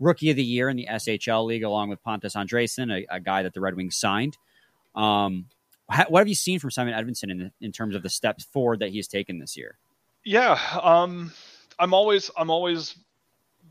Rookie 0.00 0.30
of 0.30 0.36
the 0.36 0.42
Year 0.42 0.68
in 0.68 0.76
the 0.76 0.88
SHL 0.90 1.46
League, 1.46 1.62
along 1.62 1.90
with 1.90 2.02
Pontus 2.02 2.34
Andreasson, 2.34 2.92
a, 2.92 3.06
a 3.08 3.20
guy 3.20 3.44
that 3.44 3.54
the 3.54 3.60
Red 3.60 3.76
Wings 3.76 3.94
signed. 3.94 4.36
Um, 4.96 5.46
what 6.08 6.18
have 6.18 6.26
you 6.26 6.34
seen 6.34 6.58
from 6.58 6.72
Simon 6.72 6.92
Edvinsson 6.92 7.30
in, 7.30 7.52
in 7.60 7.70
terms 7.70 7.94
of 7.94 8.02
the 8.02 8.08
steps 8.08 8.42
forward 8.42 8.80
that 8.80 8.90
he's 8.90 9.06
taken 9.06 9.38
this 9.38 9.56
year? 9.56 9.78
Yeah, 10.24 10.58
um, 10.82 11.30
I'm 11.78 11.94
always 11.94 12.28
I'm 12.36 12.50
always 12.50 12.96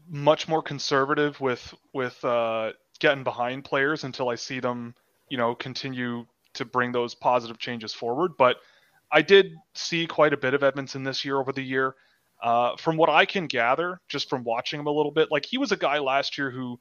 much 0.07 0.47
more 0.47 0.61
conservative 0.61 1.41
with 1.41 1.73
with 1.91 2.23
uh, 2.23 2.71
getting 2.99 3.25
behind 3.25 3.65
players 3.65 4.05
until 4.05 4.29
I 4.29 4.35
see 4.35 4.61
them, 4.61 4.95
you 5.27 5.35
know, 5.37 5.53
continue 5.53 6.27
to 6.53 6.63
bring 6.63 6.93
those 6.93 7.13
positive 7.13 7.57
changes 7.57 7.93
forward. 7.93 8.37
But 8.37 8.55
I 9.15 9.21
did 9.21 9.55
see 9.73 10.07
quite 10.07 10.33
a 10.33 10.37
bit 10.37 10.53
of 10.53 10.59
Edvinsson 10.59 11.05
this 11.05 11.23
year 11.23 11.37
over 11.37 11.53
the 11.53 11.61
year. 11.61 11.95
Uh, 12.43 12.75
from 12.75 12.97
what 12.97 13.09
I 13.09 13.23
can 13.23 13.47
gather, 13.47 14.01
just 14.09 14.29
from 14.29 14.43
watching 14.43 14.77
him 14.77 14.87
a 14.87 14.91
little 14.91 15.11
bit, 15.11 15.31
like 15.31 15.45
he 15.45 15.57
was 15.57 15.71
a 15.71 15.77
guy 15.77 15.99
last 15.99 16.37
year 16.37 16.51
who 16.51 16.77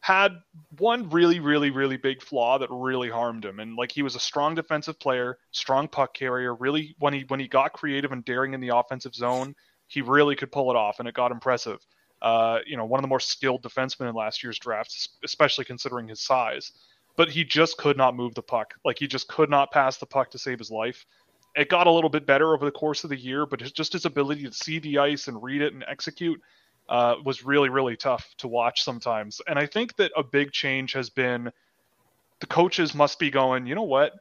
had 0.00 0.32
one 0.78 1.08
really, 1.10 1.38
really, 1.38 1.70
really 1.70 1.96
big 1.96 2.20
flaw 2.20 2.58
that 2.58 2.68
really 2.72 3.08
harmed 3.08 3.44
him. 3.44 3.60
And 3.60 3.76
like 3.76 3.92
he 3.92 4.02
was 4.02 4.16
a 4.16 4.20
strong 4.20 4.56
defensive 4.56 4.98
player, 4.98 5.38
strong 5.52 5.86
puck 5.86 6.12
carrier. 6.12 6.56
Really, 6.56 6.96
when 6.98 7.14
he 7.14 7.24
when 7.28 7.38
he 7.38 7.46
got 7.46 7.72
creative 7.72 8.10
and 8.10 8.24
daring 8.24 8.52
in 8.52 8.60
the 8.60 8.76
offensive 8.76 9.14
zone, 9.14 9.54
he 9.86 10.02
really 10.02 10.34
could 10.34 10.50
pull 10.50 10.72
it 10.72 10.76
off, 10.76 10.98
and 10.98 11.06
it 11.06 11.14
got 11.14 11.30
impressive. 11.30 11.78
Uh, 12.20 12.58
you 12.66 12.76
know, 12.76 12.84
one 12.84 12.98
of 12.98 13.02
the 13.02 13.08
more 13.08 13.20
skilled 13.20 13.62
defensemen 13.62 14.08
in 14.08 14.14
last 14.16 14.42
year's 14.42 14.58
draft, 14.58 15.08
especially 15.24 15.64
considering 15.64 16.08
his 16.08 16.20
size. 16.20 16.72
But 17.16 17.30
he 17.30 17.44
just 17.44 17.78
could 17.78 17.96
not 17.96 18.16
move 18.16 18.34
the 18.34 18.42
puck. 18.42 18.74
Like 18.84 18.98
he 18.98 19.06
just 19.06 19.28
could 19.28 19.48
not 19.48 19.70
pass 19.70 19.98
the 19.98 20.06
puck 20.06 20.32
to 20.32 20.38
save 20.38 20.58
his 20.58 20.70
life. 20.70 21.06
It 21.56 21.70
got 21.70 21.86
a 21.86 21.90
little 21.90 22.10
bit 22.10 22.26
better 22.26 22.52
over 22.52 22.64
the 22.64 22.70
course 22.70 23.02
of 23.02 23.10
the 23.10 23.18
year, 23.18 23.46
but 23.46 23.60
just 23.72 23.94
his 23.94 24.04
ability 24.04 24.44
to 24.44 24.52
see 24.52 24.78
the 24.78 24.98
ice 24.98 25.26
and 25.26 25.42
read 25.42 25.62
it 25.62 25.72
and 25.72 25.84
execute 25.88 26.40
uh, 26.88 27.16
was 27.24 27.44
really, 27.44 27.68
really 27.68 27.96
tough 27.96 28.26
to 28.38 28.48
watch 28.48 28.82
sometimes. 28.82 29.40
And 29.46 29.58
I 29.58 29.66
think 29.66 29.96
that 29.96 30.12
a 30.16 30.22
big 30.22 30.52
change 30.52 30.92
has 30.92 31.10
been 31.10 31.50
the 32.40 32.46
coaches 32.46 32.94
must 32.94 33.18
be 33.18 33.30
going, 33.30 33.66
you 33.66 33.74
know 33.74 33.82
what? 33.82 34.12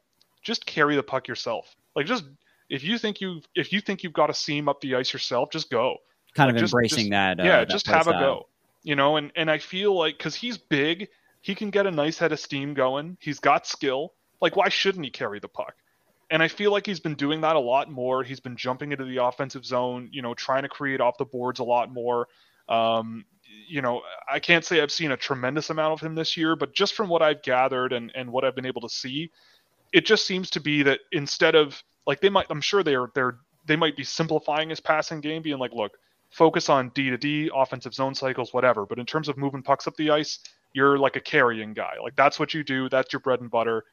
Just 0.42 0.66
carry 0.66 0.96
the 0.96 1.04
puck 1.04 1.28
yourself. 1.28 1.76
Like 1.96 2.06
just 2.06 2.24
if 2.70 2.84
you 2.84 2.98
think 2.98 3.22
you 3.22 3.42
if 3.56 3.72
you 3.72 3.82
think 3.82 4.04
you've 4.04 4.14
got 4.14 4.30
a 4.30 4.34
seam 4.34 4.70
up 4.70 4.82
the 4.82 4.96
ice 4.96 5.14
yourself, 5.14 5.50
just 5.52 5.70
go. 5.70 5.98
Kind 6.36 6.50
like 6.50 6.56
of 6.56 6.62
just, 6.62 6.74
embracing 6.74 6.98
just, 7.06 7.10
that. 7.12 7.40
Uh, 7.40 7.44
yeah, 7.44 7.60
that 7.60 7.70
just 7.70 7.88
have 7.88 8.08
a 8.08 8.12
go. 8.12 8.48
You 8.84 8.96
know, 8.96 9.18
and 9.18 9.32
and 9.36 9.50
I 9.50 9.58
feel 9.58 9.98
like 9.98 10.18
because 10.18 10.36
he's 10.36 10.58
big, 10.58 11.10
he 11.42 11.56
can 11.56 11.70
get 11.70 11.88
a 11.88 11.92
nice 11.92 12.18
head 12.18 12.32
of 12.32 12.40
steam 12.40 12.74
going. 12.74 13.18
He's 13.20 13.40
got 13.40 13.68
skill. 13.68 14.14
Like 14.42 14.56
why 14.56 14.70
shouldn't 14.70 15.06
he 15.06 15.12
carry 15.12 15.40
the 15.40 15.48
puck? 15.48 15.76
And 16.32 16.42
I 16.42 16.48
feel 16.48 16.72
like 16.72 16.86
he's 16.86 17.00
been 17.00 17.16
doing 17.16 17.42
that 17.42 17.56
a 17.56 17.60
lot 17.60 17.92
more. 17.92 18.24
He's 18.24 18.40
been 18.40 18.56
jumping 18.56 18.92
into 18.92 19.06
the 19.06 19.24
offensive 19.24 19.66
zone, 19.66 20.10
you 20.12 20.22
know, 20.22 20.34
trying 20.34 20.64
to 20.64 20.70
create 20.70 21.00
off 21.00 21.18
the 21.18 21.26
boards 21.26 21.60
a 21.60 21.64
lot 21.64 21.94
more. 21.94 22.28
Um, 22.68 23.26
you 23.68 23.82
know, 23.82 24.02
I 24.30 24.40
can't 24.40 24.66
say 24.66 24.82
I've 24.82 24.92
seen 24.92 25.12
a 25.12 25.18
tremendous 25.18 25.70
amount 25.70 25.94
of 25.94 26.02
him 26.02 26.16
this 26.16 26.36
year, 26.36 26.56
but 26.56 26.74
just 26.74 26.96
from 26.96 27.10
what 27.10 27.22
I've 27.22 27.42
gathered 27.44 27.94
and, 27.94 28.12
and 28.16 28.32
what 28.32 28.44
I've 28.44 28.56
been 28.56 28.66
able 28.66 28.82
to 28.82 28.90
see, 28.90 29.32
it 29.94 30.06
just 30.06 30.26
seems 30.26 30.50
to 30.52 30.60
be 30.60 30.84
that 30.84 31.00
instead 31.12 31.56
of 31.56 31.82
like 32.08 32.22
they 32.22 32.30
might, 32.30 32.48
I'm 32.50 32.62
sure 32.62 32.84
they're 32.84 33.08
they're 33.14 33.38
they 33.66 33.76
might 33.76 33.96
be 33.96 34.04
simplifying 34.04 34.70
his 34.70 34.80
passing 34.80 35.22
game, 35.22 35.42
being 35.42 35.58
like, 35.58 35.74
look, 35.74 35.98
focus 36.30 36.70
on 36.70 36.90
D 36.90 37.10
to 37.10 37.18
D, 37.18 37.50
offensive 37.54 37.94
zone 37.94 38.14
cycles, 38.14 38.54
whatever. 38.54 38.86
But 38.86 39.00
in 39.00 39.06
terms 39.06 39.30
of 39.30 39.38
moving 39.38 39.64
pucks 39.64 39.88
up 39.88 39.96
the 39.96 40.12
ice, 40.12 40.40
you're 40.74 40.98
like 40.98 41.16
a 41.16 41.22
carrying 41.22 41.74
guy. 41.74 41.94
Like 42.02 42.16
that's 42.16 42.40
what 42.40 42.54
you 42.54 42.64
do. 42.64 42.90
That's 42.90 43.14
your 43.14 43.22
bread 43.22 43.42
and 43.42 43.50
butter. 43.50 43.86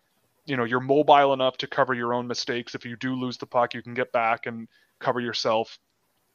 You 0.46 0.56
know, 0.56 0.64
you're 0.64 0.80
mobile 0.80 1.32
enough 1.32 1.56
to 1.58 1.66
cover 1.66 1.94
your 1.94 2.14
own 2.14 2.26
mistakes. 2.26 2.74
If 2.74 2.84
you 2.84 2.96
do 2.96 3.14
lose 3.14 3.38
the 3.38 3.46
puck, 3.46 3.74
you 3.74 3.82
can 3.82 3.94
get 3.94 4.12
back 4.12 4.46
and 4.46 4.68
cover 4.98 5.20
yourself 5.20 5.78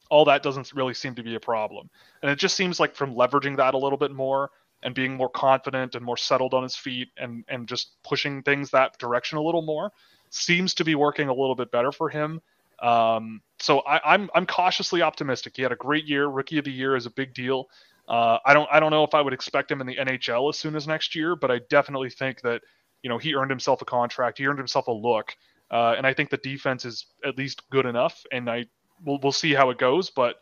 all 0.09 0.25
that 0.25 0.43
doesn't 0.43 0.73
really 0.73 0.93
seem 0.93 1.15
to 1.15 1.23
be 1.23 1.35
a 1.35 1.39
problem. 1.39 1.89
And 2.21 2.31
it 2.31 2.37
just 2.37 2.55
seems 2.55 2.79
like 2.79 2.95
from 2.95 3.15
leveraging 3.15 3.57
that 3.57 3.73
a 3.73 3.77
little 3.77 3.97
bit 3.97 4.11
more 4.11 4.51
and 4.83 4.93
being 4.93 5.15
more 5.15 5.29
confident 5.29 5.95
and 5.95 6.05
more 6.05 6.17
settled 6.17 6.53
on 6.53 6.63
his 6.63 6.75
feet 6.75 7.09
and 7.17 7.43
and 7.47 7.67
just 7.67 7.95
pushing 8.03 8.43
things 8.43 8.71
that 8.71 8.97
direction 8.99 9.37
a 9.37 9.41
little 9.41 9.61
more 9.61 9.91
seems 10.29 10.73
to 10.75 10.83
be 10.83 10.95
working 10.95 11.29
a 11.29 11.33
little 11.33 11.55
bit 11.55 11.71
better 11.71 11.91
for 11.91 12.09
him. 12.09 12.41
Um, 12.79 13.41
so 13.59 13.79
I, 13.79 14.13
I'm 14.13 14.29
I'm 14.35 14.45
cautiously 14.45 15.01
optimistic. 15.01 15.55
He 15.55 15.63
had 15.63 15.71
a 15.71 15.77
great 15.77 16.05
year. 16.05 16.27
Rookie 16.27 16.59
of 16.59 16.65
the 16.65 16.71
year 16.71 16.95
is 16.95 17.05
a 17.05 17.11
big 17.11 17.33
deal. 17.33 17.69
Uh, 18.07 18.37
I 18.45 18.53
don't 18.53 18.69
I 18.71 18.79
don't 18.79 18.91
know 18.91 19.03
if 19.03 19.13
I 19.13 19.21
would 19.21 19.33
expect 19.33 19.71
him 19.71 19.81
in 19.81 19.87
the 19.87 19.95
NHL 19.95 20.49
as 20.49 20.57
soon 20.57 20.75
as 20.75 20.87
next 20.87 21.15
year, 21.15 21.35
but 21.35 21.51
I 21.51 21.59
definitely 21.69 22.09
think 22.09 22.41
that 22.41 22.61
you 23.03 23.09
know 23.09 23.17
he 23.17 23.35
earned 23.35 23.51
himself 23.51 23.81
a 23.81 23.85
contract. 23.85 24.37
He 24.37 24.47
earned 24.47 24.59
himself 24.59 24.87
a 24.87 24.91
look. 24.91 25.35
Uh, 25.69 25.95
and 25.97 26.07
I 26.07 26.13
think 26.13 26.29
the 26.29 26.37
defense 26.37 26.85
is 26.85 27.07
at 27.25 27.37
least 27.37 27.69
good 27.69 27.85
enough. 27.85 28.23
And 28.31 28.49
I 28.49 28.65
we'll 29.03 29.19
we'll 29.21 29.31
see 29.31 29.53
how 29.53 29.69
it 29.69 29.77
goes, 29.77 30.09
but 30.09 30.35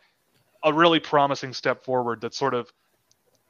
a 0.64 0.74
really 0.74 1.00
promising 1.00 1.54
step 1.54 1.84
forward 1.84 2.22
that 2.22 2.34
sort 2.34 2.54
of 2.54 2.72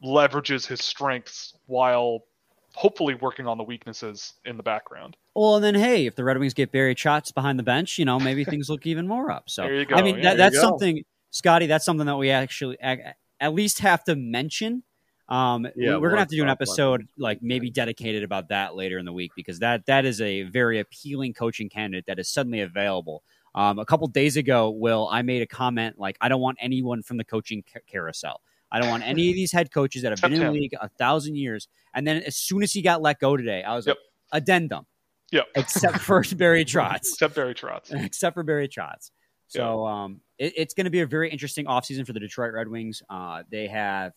leverages 0.03 0.67
his 0.67 0.83
strengths 0.83 1.53
while 1.65 2.25
hopefully 2.73 3.15
working 3.15 3.47
on 3.47 3.57
the 3.57 3.63
weaknesses 3.63 4.33
in 4.43 4.57
the 4.57 4.63
background. 4.63 5.15
Well, 5.33 5.55
and 5.55 5.63
then 5.63 5.75
hey, 5.75 6.05
if 6.05 6.15
the 6.15 6.23
Red 6.23 6.37
Wings 6.37 6.53
get 6.53 6.71
Barry 6.71 6.93
Trotz 6.93 7.33
behind 7.33 7.57
the 7.57 7.63
bench, 7.63 7.97
you 7.97 8.05
know 8.05 8.19
maybe 8.19 8.43
things 8.45 8.69
look 8.69 8.85
even 8.85 9.07
more 9.07 9.31
up. 9.31 9.49
So 9.49 9.63
there 9.63 9.75
you 9.75 9.85
go. 9.85 9.95
I 9.95 10.01
mean 10.01 10.17
Yeah, 10.17 10.23
that, 10.23 10.37
that's 10.37 10.59
something, 10.59 11.03
Scotty. 11.31 11.67
That's 11.67 11.85
something 11.85 12.05
that 12.05 12.17
we 12.17 12.31
actually 12.31 12.77
at 12.81 13.53
least 13.53 13.79
have 13.79 14.03
to 14.05 14.15
mention. 14.15 14.83
Um, 15.27 15.67
Yeah, 15.75 15.95
we- 15.95 15.97
we're 16.01 16.09
gonna 16.09 16.21
have 16.21 16.27
to 16.29 16.35
do 16.35 16.43
an 16.43 16.49
episode 16.49 17.07
like 17.17 17.41
maybe 17.41 17.69
dedicated 17.69 18.23
about 18.23 18.49
that 18.49 18.75
later 18.75 18.97
in 18.99 19.05
the 19.05 19.13
week 19.13 19.31
because 19.35 19.59
that 19.59 19.85
that 19.87 20.05
is 20.05 20.21
a 20.21 20.43
very 20.43 20.79
appealing 20.79 21.33
coaching 21.33 21.67
candidate 21.69 22.05
that 22.05 22.19
is 22.19 22.29
suddenly 22.29 22.61
available. 22.61 23.23
Um, 23.55 23.79
a 23.79 23.85
couple 23.85 24.05
days 24.07 24.35
ago, 24.37 24.69
Will, 24.69 25.07
I 25.11 25.21
made 25.21 25.41
a 25.41 25.47
comment 25.47 25.97
like, 25.97 26.17
I 26.21 26.27
don't 26.29 26.41
want 26.41 26.57
anyone 26.61 27.01
from 27.01 27.17
the 27.17 27.23
coaching 27.23 27.63
ca- 27.63 27.79
carousel. 27.87 28.41
I 28.71 28.79
don't 28.79 28.89
want 28.89 29.03
any 29.03 29.29
of 29.29 29.35
these 29.35 29.51
head 29.51 29.71
coaches 29.71 30.01
that 30.03 30.11
have 30.11 30.19
been 30.21 30.33
in 30.33 30.39
the 30.41 30.51
league 30.51 30.73
a 30.79 30.89
thousand 30.89 31.35
years. 31.37 31.67
And 31.93 32.05
then 32.05 32.17
as 32.23 32.35
soon 32.35 32.61
as 32.63 32.73
he 32.73 32.81
got 32.81 33.01
let 33.01 33.19
go 33.19 33.37
today, 33.37 33.63
I 33.63 33.73
was 33.75 33.87
Yep. 33.87 33.95
like, 34.33 34.41
addendum, 34.43 34.85
Yep. 35.31 35.47
except 35.55 35.99
for 35.99 36.21
Barry 36.37 36.65
Trotz, 36.65 36.97
Except 36.97 37.33
Barry 37.33 37.55
Trotz. 37.55 37.91
except 38.05 38.33
for 38.33 38.43
Barry 38.43 38.67
Trotz. 38.67 39.11
So 39.47 39.85
um, 39.85 40.19
it, 40.37 40.53
it's 40.57 40.73
going 40.73 40.85
to 40.85 40.91
be 40.91 40.99
a 41.01 41.07
very 41.07 41.29
interesting 41.29 41.65
offseason 41.65 42.05
for 42.05 42.11
the 42.13 42.19
Detroit 42.19 42.51
Red 42.53 42.67
Wings. 42.67 43.01
Uh, 43.09 43.43
they 43.49 43.67
have 43.67 44.13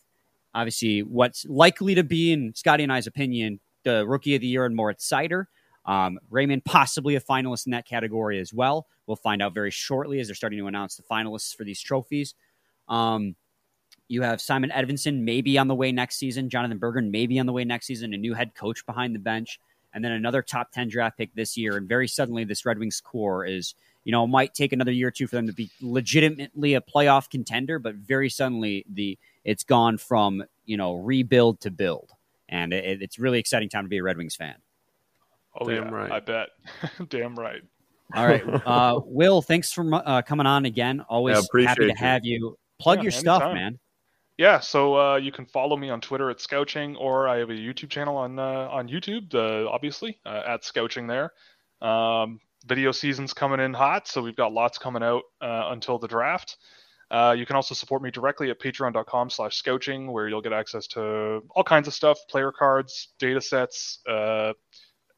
obviously 0.53 1.01
what's 1.03 1.45
likely 1.45 1.95
to 1.95 2.03
be, 2.03 2.31
in 2.31 2.53
Scotty 2.55 2.83
and 2.83 2.91
I's 2.91 3.07
opinion, 3.07 3.59
the 3.83 4.05
rookie 4.07 4.35
of 4.35 4.41
the 4.41 4.47
year 4.47 4.65
and 4.65 4.75
Moritz 4.75 5.07
Seider. 5.07 5.45
Um, 5.85 6.19
Raymond 6.29 6.65
possibly 6.65 7.15
a 7.15 7.21
finalist 7.21 7.65
in 7.65 7.71
that 7.71 7.87
category 7.87 8.39
as 8.39 8.53
well. 8.53 8.87
We'll 9.07 9.15
find 9.15 9.41
out 9.41 9.53
very 9.53 9.71
shortly 9.71 10.19
as 10.19 10.27
they're 10.27 10.35
starting 10.35 10.59
to 10.59 10.67
announce 10.67 10.95
the 10.95 11.03
finalists 11.03 11.55
for 11.55 11.63
these 11.63 11.81
trophies. 11.81 12.35
Um, 12.87 13.35
you 14.07 14.21
have 14.21 14.41
Simon 14.41 14.71
Edvinsson 14.71 15.21
maybe 15.21 15.57
on 15.57 15.67
the 15.67 15.75
way 15.75 15.91
next 15.91 16.17
season. 16.17 16.49
Jonathan 16.49 16.79
Berggren 16.79 17.11
maybe 17.11 17.39
on 17.39 17.45
the 17.45 17.53
way 17.53 17.63
next 17.63 17.87
season. 17.87 18.13
A 18.13 18.17
new 18.17 18.33
head 18.33 18.53
coach 18.55 18.85
behind 18.85 19.15
the 19.15 19.19
bench, 19.19 19.59
and 19.93 20.03
then 20.03 20.11
another 20.11 20.41
top 20.41 20.71
ten 20.71 20.89
draft 20.89 21.17
pick 21.17 21.33
this 21.33 21.57
year. 21.57 21.77
And 21.77 21.87
very 21.87 22.07
suddenly, 22.07 22.43
this 22.43 22.65
Red 22.65 22.77
Wings 22.79 23.01
core 23.01 23.45
is 23.45 23.73
you 24.09 24.11
know, 24.11 24.25
might 24.25 24.53
take 24.53 24.73
another 24.73 24.91
year 24.91 25.09
or 25.09 25.11
two 25.11 25.27
for 25.27 25.35
them 25.35 25.47
to 25.47 25.53
be 25.53 25.69
legitimately 25.81 26.73
a 26.73 26.81
playoff 26.81 27.29
contender. 27.29 27.79
But 27.79 27.95
very 27.95 28.29
suddenly, 28.29 28.85
the 28.91 29.17
it's 29.49 29.63
gone 29.63 29.97
from 29.97 30.43
you 30.65 30.77
know 30.77 30.93
rebuild 30.93 31.59
to 31.61 31.71
build, 31.71 32.11
and 32.47 32.71
it, 32.71 33.01
it's 33.01 33.17
really 33.17 33.39
exciting 33.39 33.67
time 33.67 33.83
to 33.83 33.89
be 33.89 33.97
a 33.97 34.03
Red 34.03 34.15
Wings 34.15 34.35
fan. 34.35 34.55
Oh 35.59 35.67
Damn 35.67 35.85
yeah, 35.85 35.89
right. 35.89 36.11
I 36.11 36.19
bet. 36.19 36.49
Damn 37.09 37.35
right. 37.35 37.61
All 38.15 38.27
right, 38.27 38.43
uh, 38.65 38.99
Will, 39.03 39.41
thanks 39.41 39.71
for 39.71 39.91
uh, 39.93 40.21
coming 40.21 40.45
on 40.45 40.65
again. 40.65 41.01
Always 41.09 41.49
Yeah, 41.53 41.65
happy 41.65 41.81
to 41.81 41.87
you. 41.87 41.95
have 41.95 42.23
you. 42.23 42.57
Plug 42.79 42.99
Yeah, 42.99 43.03
your 43.03 43.11
stuff, 43.11 43.41
man. 43.53 43.79
Yeah, 44.37 44.59
so 44.59 44.97
uh, 44.97 45.15
you 45.17 45.31
can 45.31 45.45
follow 45.47 45.75
me 45.75 45.89
on 45.89 45.99
Twitter 45.99 46.29
at 46.29 46.39
Scouching, 46.39 46.95
or 46.95 47.27
I 47.27 47.39
have 47.39 47.49
a 47.49 47.53
YouTube 47.53 47.89
channel 47.89 48.15
on 48.17 48.37
uh, 48.37 48.69
on 48.71 48.87
YouTube, 48.87 49.33
uh, 49.33 49.67
obviously 49.67 50.19
uh, 50.25 50.43
at 50.47 50.63
Scouching 50.63 51.07
there. 51.07 51.33
Um, 51.81 52.39
video 52.67 52.91
season's 52.91 53.33
coming 53.33 53.59
in 53.59 53.73
hot, 53.73 54.07
so 54.07 54.21
we've 54.21 54.35
got 54.35 54.53
lots 54.53 54.77
coming 54.77 55.01
out 55.01 55.23
uh, 55.41 55.69
until 55.71 55.97
the 55.97 56.07
draft. 56.07 56.57
Uh, 57.11 57.35
you 57.37 57.45
can 57.45 57.55
also 57.55 57.73
support 57.73 58.01
me 58.01 58.11
directly 58.11 58.51
at 58.51 58.59
patreon.com 58.59 59.29
slash 59.29 59.55
scouching, 59.55 60.11
where 60.11 60.27
you'll 60.29 60.41
get 60.41 60.53
access 60.53 60.87
to 60.87 61.41
all 61.51 61.63
kinds 61.63 61.87
of 61.87 61.93
stuff, 61.93 62.19
player 62.29 62.51
cards, 62.51 63.09
data 63.17 63.41
sets, 63.41 63.99
uh, 64.07 64.53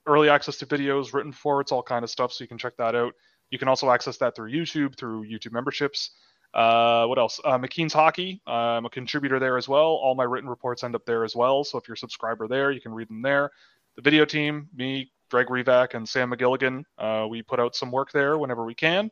early 0.07 0.29
access 0.29 0.57
to 0.57 0.65
videos, 0.65 1.13
written 1.13 1.31
for 1.31 1.61
it's 1.61 1.71
all 1.71 1.83
kind 1.83 2.03
of 2.03 2.09
stuff, 2.09 2.31
so 2.31 2.43
you 2.43 2.47
can 2.47 2.57
check 2.57 2.77
that 2.77 2.95
out. 2.95 3.13
You 3.49 3.59
can 3.59 3.67
also 3.67 3.91
access 3.91 4.17
that 4.17 4.35
through 4.35 4.51
YouTube, 4.51 4.97
through 4.97 5.25
YouTube 5.25 5.51
memberships. 5.51 6.11
Uh, 6.53 7.05
what 7.05 7.17
else? 7.17 7.39
Uh, 7.43 7.57
McKeen's 7.57 7.93
Hockey. 7.93 8.41
I'm 8.47 8.85
a 8.85 8.89
contributor 8.89 9.39
there 9.39 9.57
as 9.57 9.67
well. 9.67 9.87
All 9.87 10.15
my 10.15 10.23
written 10.23 10.49
reports 10.49 10.83
end 10.83 10.95
up 10.95 11.05
there 11.05 11.23
as 11.23 11.35
well. 11.35 11.63
So 11.63 11.77
if 11.77 11.87
you're 11.87 11.95
a 11.95 11.97
subscriber 11.97 12.47
there, 12.47 12.71
you 12.71 12.81
can 12.81 12.93
read 12.93 13.09
them 13.09 13.21
there. 13.21 13.51
The 13.95 14.01
video 14.01 14.25
team, 14.25 14.69
me, 14.73 15.11
Greg 15.29 15.47
Revac, 15.47 15.93
and 15.93 16.07
Sam 16.07 16.31
McGilligan, 16.31 16.83
uh, 16.97 17.27
we 17.29 17.41
put 17.41 17.59
out 17.59 17.75
some 17.75 17.91
work 17.91 18.11
there 18.11 18.37
whenever 18.37 18.65
we 18.65 18.75
can. 18.75 19.11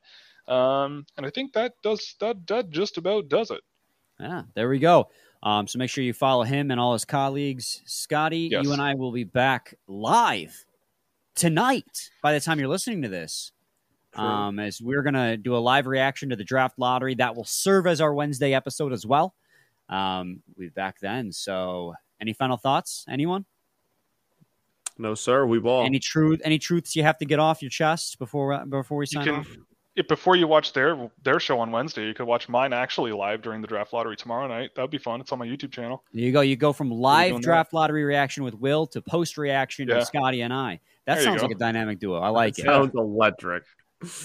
Um, 0.49 1.05
and 1.15 1.25
I 1.25 1.29
think 1.29 1.53
that 1.53 1.73
does 1.83 2.15
that, 2.19 2.47
that 2.47 2.69
just 2.71 2.97
about 2.97 3.29
does 3.29 3.51
it. 3.51 3.61
Yeah, 4.19 4.43
there 4.55 4.67
we 4.69 4.79
go. 4.79 5.09
Um, 5.43 5.67
so 5.67 5.77
make 5.79 5.89
sure 5.89 6.03
you 6.03 6.13
follow 6.13 6.43
him 6.43 6.71
and 6.71 6.79
all 6.79 6.93
his 6.93 7.05
colleagues. 7.05 7.81
Scotty, 7.85 8.49
Yes. 8.51 8.65
you 8.65 8.73
and 8.73 8.81
I 8.81 8.95
will 8.95 9.11
be 9.13 9.23
back 9.23 9.75
live 9.87 10.65
tonight 11.35 12.09
by 12.21 12.33
the 12.33 12.39
time 12.39 12.59
you're 12.59 12.67
listening 12.67 13.01
to 13.03 13.09
this. 13.09 13.51
Um, 14.15 14.57
as 14.59 14.81
we're 14.81 15.03
going 15.03 15.13
to 15.13 15.37
do 15.37 15.55
a 15.55 15.59
live 15.59 15.85
reaction 15.85 16.29
to 16.29 16.35
the 16.35 16.43
draft 16.43 16.79
lottery 16.79 17.13
that 17.15 17.35
will 17.35 17.45
serve 17.45 17.85
as 17.87 18.01
our 18.01 18.13
Wednesday 18.13 18.53
episode 18.53 18.91
as 18.91 19.05
well. 19.05 19.35
Um, 19.87 20.41
we'll 20.57 20.65
be 20.67 20.69
back 20.71 20.99
then. 20.99 21.31
So, 21.31 21.93
any 22.19 22.33
final 22.33 22.57
thoughts? 22.57 23.05
Anyone? 23.07 23.45
No, 24.97 25.13
sir. 25.15 25.45
We 25.45 25.59
ball. 25.59 25.85
Any 25.85 25.99
truth? 25.99 26.41
Any 26.43 26.57
truths 26.57 26.95
you 26.95 27.03
have 27.03 27.17
to 27.19 27.25
get 27.25 27.39
off 27.39 27.61
your 27.61 27.69
chest 27.69 28.19
before 28.19 28.51
uh, 28.53 28.65
before 28.65 28.97
we 28.97 29.03
You 29.03 29.07
sign 29.07 29.23
can, 29.25 29.35
off? 29.35 29.47
If 29.99 30.07
before 30.07 30.35
you 30.37 30.47
watch 30.47 30.71
their 30.73 31.11
their 31.23 31.39
show 31.39 31.59
on 31.59 31.71
Wednesday, 31.71 32.07
you 32.07 32.13
could 32.13 32.25
watch 32.25 32.47
mine 32.47 32.71
actually 32.73 33.11
live 33.11 33.41
during 33.41 33.61
the 33.61 33.67
draft 33.67 33.91
lottery 33.93 34.15
tomorrow 34.15 34.47
night. 34.47 34.71
That 34.75 34.81
would 34.81 34.91
be 34.91 34.97
fun. 34.97 35.19
It's 35.19 35.31
on 35.31 35.39
my 35.39 35.45
YouTube 35.45 35.71
channel. 35.71 36.03
There 36.13 36.23
you 36.23 36.31
go. 36.31 36.41
You 36.41 36.55
go 36.55 36.71
from 36.73 36.89
live 36.89 37.31
doing 37.31 37.41
draft 37.41 37.73
lottery 37.73 38.03
reaction 38.05 38.43
with 38.43 38.55
Will 38.55 38.87
to 38.87 39.01
post 39.01 39.37
reaction 39.37 39.87
Yeah. 39.87 39.97
with 39.97 40.07
Scotty 40.07 40.41
and 40.41 40.53
I. 40.53 40.79
That 41.05 41.15
There 41.15 41.23
sounds 41.25 41.41
like 41.41 41.51
a 41.51 41.55
dynamic 41.55 41.99
duo. 41.99 42.19
I 42.19 42.29
like 42.29 42.57
it. 42.57 42.65
Sounds 42.65 42.91
electric. 42.95 43.63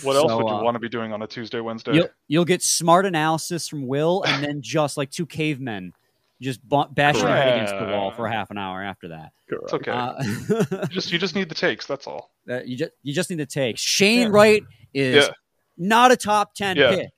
What 0.03 0.15
else 0.15 0.29
So, 0.31 0.37
would 0.37 0.47
you 0.47 0.55
uh, 0.55 0.63
want 0.63 0.77
to 0.77 0.79
be 0.79 0.89
doing 0.89 1.13
on 1.13 1.21
a 1.23 1.27
Tuesday, 1.27 1.59
Wednesday? 1.61 1.95
You'll, 1.95 2.09
you'll 2.29 2.45
get 2.45 2.63
smart 2.63 3.07
analysis 3.07 3.67
from 3.69 3.89
Will, 3.89 4.23
and 4.23 4.45
then 4.45 4.63
just 4.63 4.97
like 4.97 5.11
two 5.11 5.27
cavemen, 5.27 5.93
just 6.41 6.61
b- 6.69 6.85
bash 6.93 7.17
your 7.19 7.27
head 7.29 7.55
against 7.55 7.75
the 7.77 7.87
wall 7.87 8.13
for 8.13 8.29
half 8.29 8.53
an 8.53 8.59
hour 8.59 8.81
after 8.85 9.09
that. 9.09 9.33
Correct. 9.49 9.65
It's 9.65 9.73
okay. 9.75 9.91
Uh, 9.91 10.87
just 10.91 11.11
you 11.11 11.19
just 11.19 11.35
need 11.35 11.49
the 11.49 11.57
takes. 11.57 11.87
That's 11.87 12.07
all. 12.07 12.31
that 12.47 12.69
you 12.69 12.77
just 12.77 12.93
you 13.03 13.13
just 13.13 13.31
need 13.31 13.41
the 13.41 13.47
takes. 13.47 13.81
Shane 13.81 14.21
Yeah. 14.21 14.29
Wright 14.29 14.63
is 14.93 15.27
Yeah. 15.27 15.33
Not 15.77 16.13
a 16.13 16.17
top 16.17 16.55
ten 16.55 16.77
Yeah. 16.77 16.91
pick, 16.97 17.09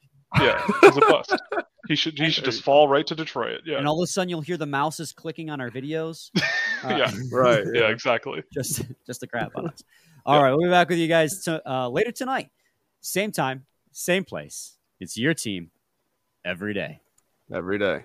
Yeah, 0.41 0.67
he's 0.81 0.97
a 0.97 1.01
bust. 1.01 1.35
He 1.89 1.95
should 1.97 2.19
he 2.19 2.31
should 2.31 2.45
just 2.45 2.63
fall 2.63 2.89
right 2.89 3.07
to 3.07 3.15
Detroit. 3.15 3.61
Yeah, 3.65 3.79
and 3.79 3.87
all 3.87 4.01
of 4.03 4.05
a 4.05 4.07
sudden 4.09 4.29
you'll 4.29 4.41
hear 4.41 4.57
the 4.57 4.67
mouses 4.67 5.13
clicking 5.13 5.51
on 5.51 5.61
our 5.61 5.71
videos. 5.71 6.31
Uh, 6.85 6.89
Yeah. 6.99 7.11
Right. 7.33 7.65
yeah, 7.73 7.89
exactly. 7.89 8.43
just 8.53 8.83
just 9.07 9.21
to 9.21 9.27
crap 9.27 9.51
on 9.57 9.69
us. 9.69 9.83
All 10.27 10.43
right, 10.43 10.51
we'll 10.51 10.67
be 10.67 10.69
back 10.71 10.91
with 10.91 10.99
you 10.99 11.09
guys 11.09 11.43
to, 11.45 11.63
uh, 11.71 11.89
later 11.89 12.13
tonight, 12.13 12.51
same 13.01 13.33
time, 13.33 13.65
same 13.93 14.25
place. 14.25 14.77
It's 15.01 15.17
your 15.17 15.33
team 15.33 15.71
every 16.45 16.75
day. 16.75 17.01
Every 17.51 17.79
day. 17.79 18.05